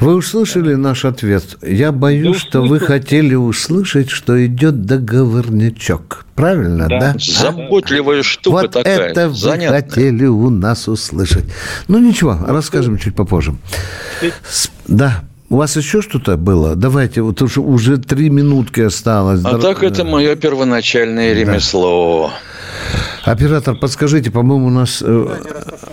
вы 0.01 0.15
услышали 0.15 0.75
наш 0.75 1.05
ответ? 1.05 1.59
Я 1.63 1.93
боюсь, 1.93 2.37
да, 2.37 2.49
что 2.49 2.63
вы 2.63 2.81
хотели 2.81 3.35
услышать, 3.35 4.11
что 4.11 4.45
идет 4.47 4.83
договорнячок. 4.83 6.25
Правильно, 6.35 6.87
да? 6.89 7.01
да? 7.01 7.15
Заботливая 7.19 8.23
штука 8.23 8.63
вот 8.63 8.71
такая. 8.73 8.99
это 9.11 9.29
вы 9.29 9.35
Занятная. 9.35 9.83
хотели 9.83 10.27
у 10.27 10.51
нас 10.51 10.87
услышать. 10.89 11.45
Ну, 11.89 11.99
ничего, 11.99 12.39
расскажем 12.47 12.99
чуть 12.99 13.17
попозже. 13.17 13.57
Да, 14.87 15.25
у 15.51 15.57
вас 15.57 15.77
еще 15.77 16.03
что-то 16.03 16.37
было? 16.37 16.77
Давайте, 16.77 17.23
вот 17.23 17.41
уже, 17.43 17.61
уже 17.61 17.99
три 17.99 18.31
минутки 18.31 18.81
осталось. 18.81 19.41
А 19.45 19.59
так 19.59 19.83
это 19.83 20.05
мое 20.05 20.37
первоначальное 20.37 21.33
ремесло. 21.35 22.31
Оператор, 23.25 23.75
подскажите, 23.77 24.31
по-моему, 24.31 24.67
у 24.67 24.71
нас 24.71 25.03
э, 25.05 25.27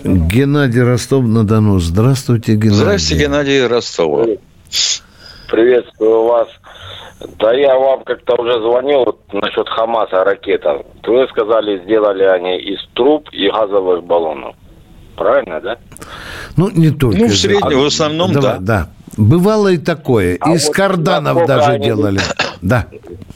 Геннадий 0.03 0.81
Ростов-на-Дону. 0.81 1.79
Здравствуйте, 1.79 2.55
Геннадий. 2.55 2.75
Здравствуйте, 2.75 3.23
Геннадий 3.23 3.67
Ростов. 3.67 4.27
Приветствую 5.49 6.23
вас. 6.25 6.47
Да 7.39 7.53
я 7.53 7.77
вам 7.77 8.03
как-то 8.03 8.35
уже 8.35 8.53
звонил 8.61 9.05
вот, 9.05 9.19
насчет 9.33 9.67
Хамаса 9.69 10.23
ракета. 10.23 10.83
Вы 11.05 11.27
сказали, 11.29 11.81
сделали 11.83 12.23
они 12.23 12.57
из 12.57 12.79
труб 12.93 13.29
и 13.31 13.49
газовых 13.49 14.03
баллонов. 14.03 14.55
Правильно, 15.15 15.61
да? 15.61 15.77
Ну, 16.57 16.69
не 16.69 16.91
только. 16.91 17.17
Ну, 17.17 17.27
в 17.27 17.35
среднем, 17.35 17.79
в 17.79 17.85
основном, 17.85 18.33
да. 18.33 18.41
Да. 18.41 18.57
да. 18.59 18.89
Бывало 19.17 19.69
и 19.69 19.77
такое. 19.77 20.37
А 20.41 20.51
Из 20.53 20.67
вот 20.67 20.75
карданов 20.75 21.45
даже 21.47 21.71
они... 21.71 21.85
делали. 21.85 22.19
Да. 22.61 22.87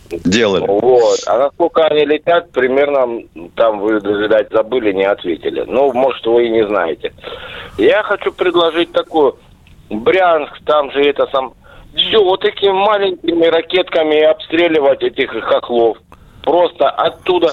Делали. 0.09 0.65
Вот. 0.67 1.19
А 1.27 1.37
насколько 1.37 1.85
они 1.85 2.05
летят, 2.05 2.51
примерно, 2.51 3.21
там 3.55 3.79
вы, 3.79 3.93
видать, 3.93 4.47
забыли, 4.51 4.91
не 4.91 5.05
ответили. 5.05 5.63
Ну, 5.67 5.93
может, 5.93 6.25
вы 6.25 6.47
и 6.47 6.49
не 6.49 6.67
знаете. 6.67 7.13
Я 7.77 8.03
хочу 8.03 8.31
предложить 8.31 8.91
такую. 8.91 9.37
Брянск, 9.89 10.59
там 10.65 10.91
же 10.91 11.01
это 11.01 11.27
сам... 11.31 11.53
Все, 11.95 12.23
вот 12.23 12.41
такими 12.41 12.71
маленькими 12.71 13.45
ракетками 13.45 14.21
обстреливать 14.21 15.01
этих 15.01 15.31
хохлов. 15.43 15.97
Просто 16.43 16.89
оттуда 16.89 17.51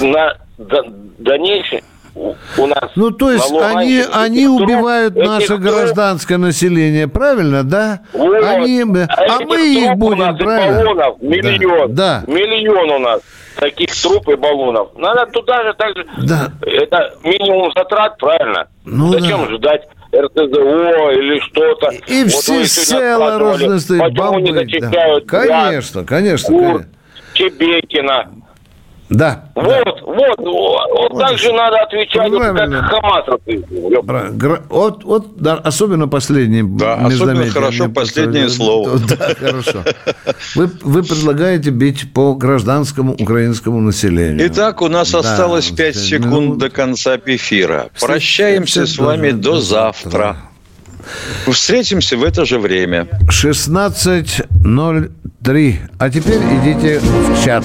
на 0.00 0.36
дальнейшее 0.58 1.82
у 2.14 2.66
нас... 2.66 2.90
Ну, 2.94 3.10
то 3.10 3.30
есть 3.30 3.52
они, 3.52 4.02
они 4.12 4.46
убивают 4.46 5.16
наше 5.16 5.56
гражданское 5.56 6.36
население, 6.36 7.08
правильно, 7.08 7.64
да? 7.64 8.00
Вот. 8.12 8.44
Они, 8.44 8.82
а, 8.82 9.06
а 9.08 9.40
мы 9.40 9.60
их 9.66 9.96
будем, 9.96 10.36
правильно? 10.36 10.84
Баллонов 10.84 11.22
миллион. 11.22 11.94
Да. 11.94 12.24
Миллион 12.26 12.90
у 12.90 12.98
нас 12.98 13.20
таких 13.56 13.90
труп 14.00 14.28
и 14.28 14.36
баллонов. 14.36 14.90
Надо 14.96 15.30
туда 15.30 15.62
же 15.62 15.74
так 15.74 15.96
же... 15.96 16.06
Да. 16.26 16.52
Это 16.62 17.14
минимум 17.22 17.72
затрат, 17.76 18.18
правильно? 18.18 18.68
Ну, 18.84 19.12
Зачем 19.12 19.46
да. 19.46 19.54
ждать? 19.54 19.82
РТЗО 20.14 21.10
или 21.12 21.40
что-то. 21.40 21.90
И 22.06 22.24
вот 22.24 22.32
все 22.32 22.66
села 22.66 23.38
разные 23.38 23.98
Почему 23.98 24.38
не 24.40 24.52
зачищают 24.52 25.24
да. 25.24 25.38
Конечно, 25.38 26.04
конечно, 26.04 26.48
Кур, 26.48 26.62
конечно. 26.62 26.88
Чебекина. 27.32 28.30
Да. 29.12 29.44
Вот, 29.54 29.64
да. 29.64 29.82
вот, 30.06 30.38
вот, 30.38 31.10
вот 31.10 31.20
так 31.20 31.38
же 31.38 31.52
надо 31.52 31.82
отвечать, 31.82 32.32
Правильно. 32.32 32.80
как 32.80 33.02
Хамас 33.02 33.26
Вот, 34.70 35.04
вот 35.04 35.36
да, 35.36 35.56
особенно 35.56 36.08
последнее. 36.08 36.64
Да, 36.64 36.94
особенно 36.94 37.44
хорошо 37.46 37.88
последнее 37.88 38.48
слово. 38.48 38.98
Да, 39.12 39.34
хорошо. 39.34 39.82
Вы, 40.54 40.70
вы 40.82 41.02
предлагаете 41.02 41.70
бить 41.70 42.12
по 42.14 42.34
гражданскому 42.34 43.14
украинскому 43.14 43.80
населению. 43.80 44.46
Итак, 44.48 44.80
у 44.80 44.88
нас 44.88 45.10
да, 45.10 45.18
осталось 45.18 45.70
5 45.70 45.96
секунд 45.96 46.32
минут. 46.32 46.58
до 46.58 46.70
конца 46.70 47.16
эфира. 47.16 47.88
Прощаемся 48.00 48.86
с 48.86 48.96
вами 48.98 49.32
до, 49.32 49.52
до 49.52 49.60
завтра. 49.60 50.36
Встретимся 51.46 52.16
в 52.16 52.24
это 52.24 52.44
же 52.44 52.58
время. 52.58 53.06
16.03. 53.28 55.76
А 55.98 56.10
теперь 56.10 56.40
идите 56.60 57.00
в 57.00 57.44
чат. 57.44 57.64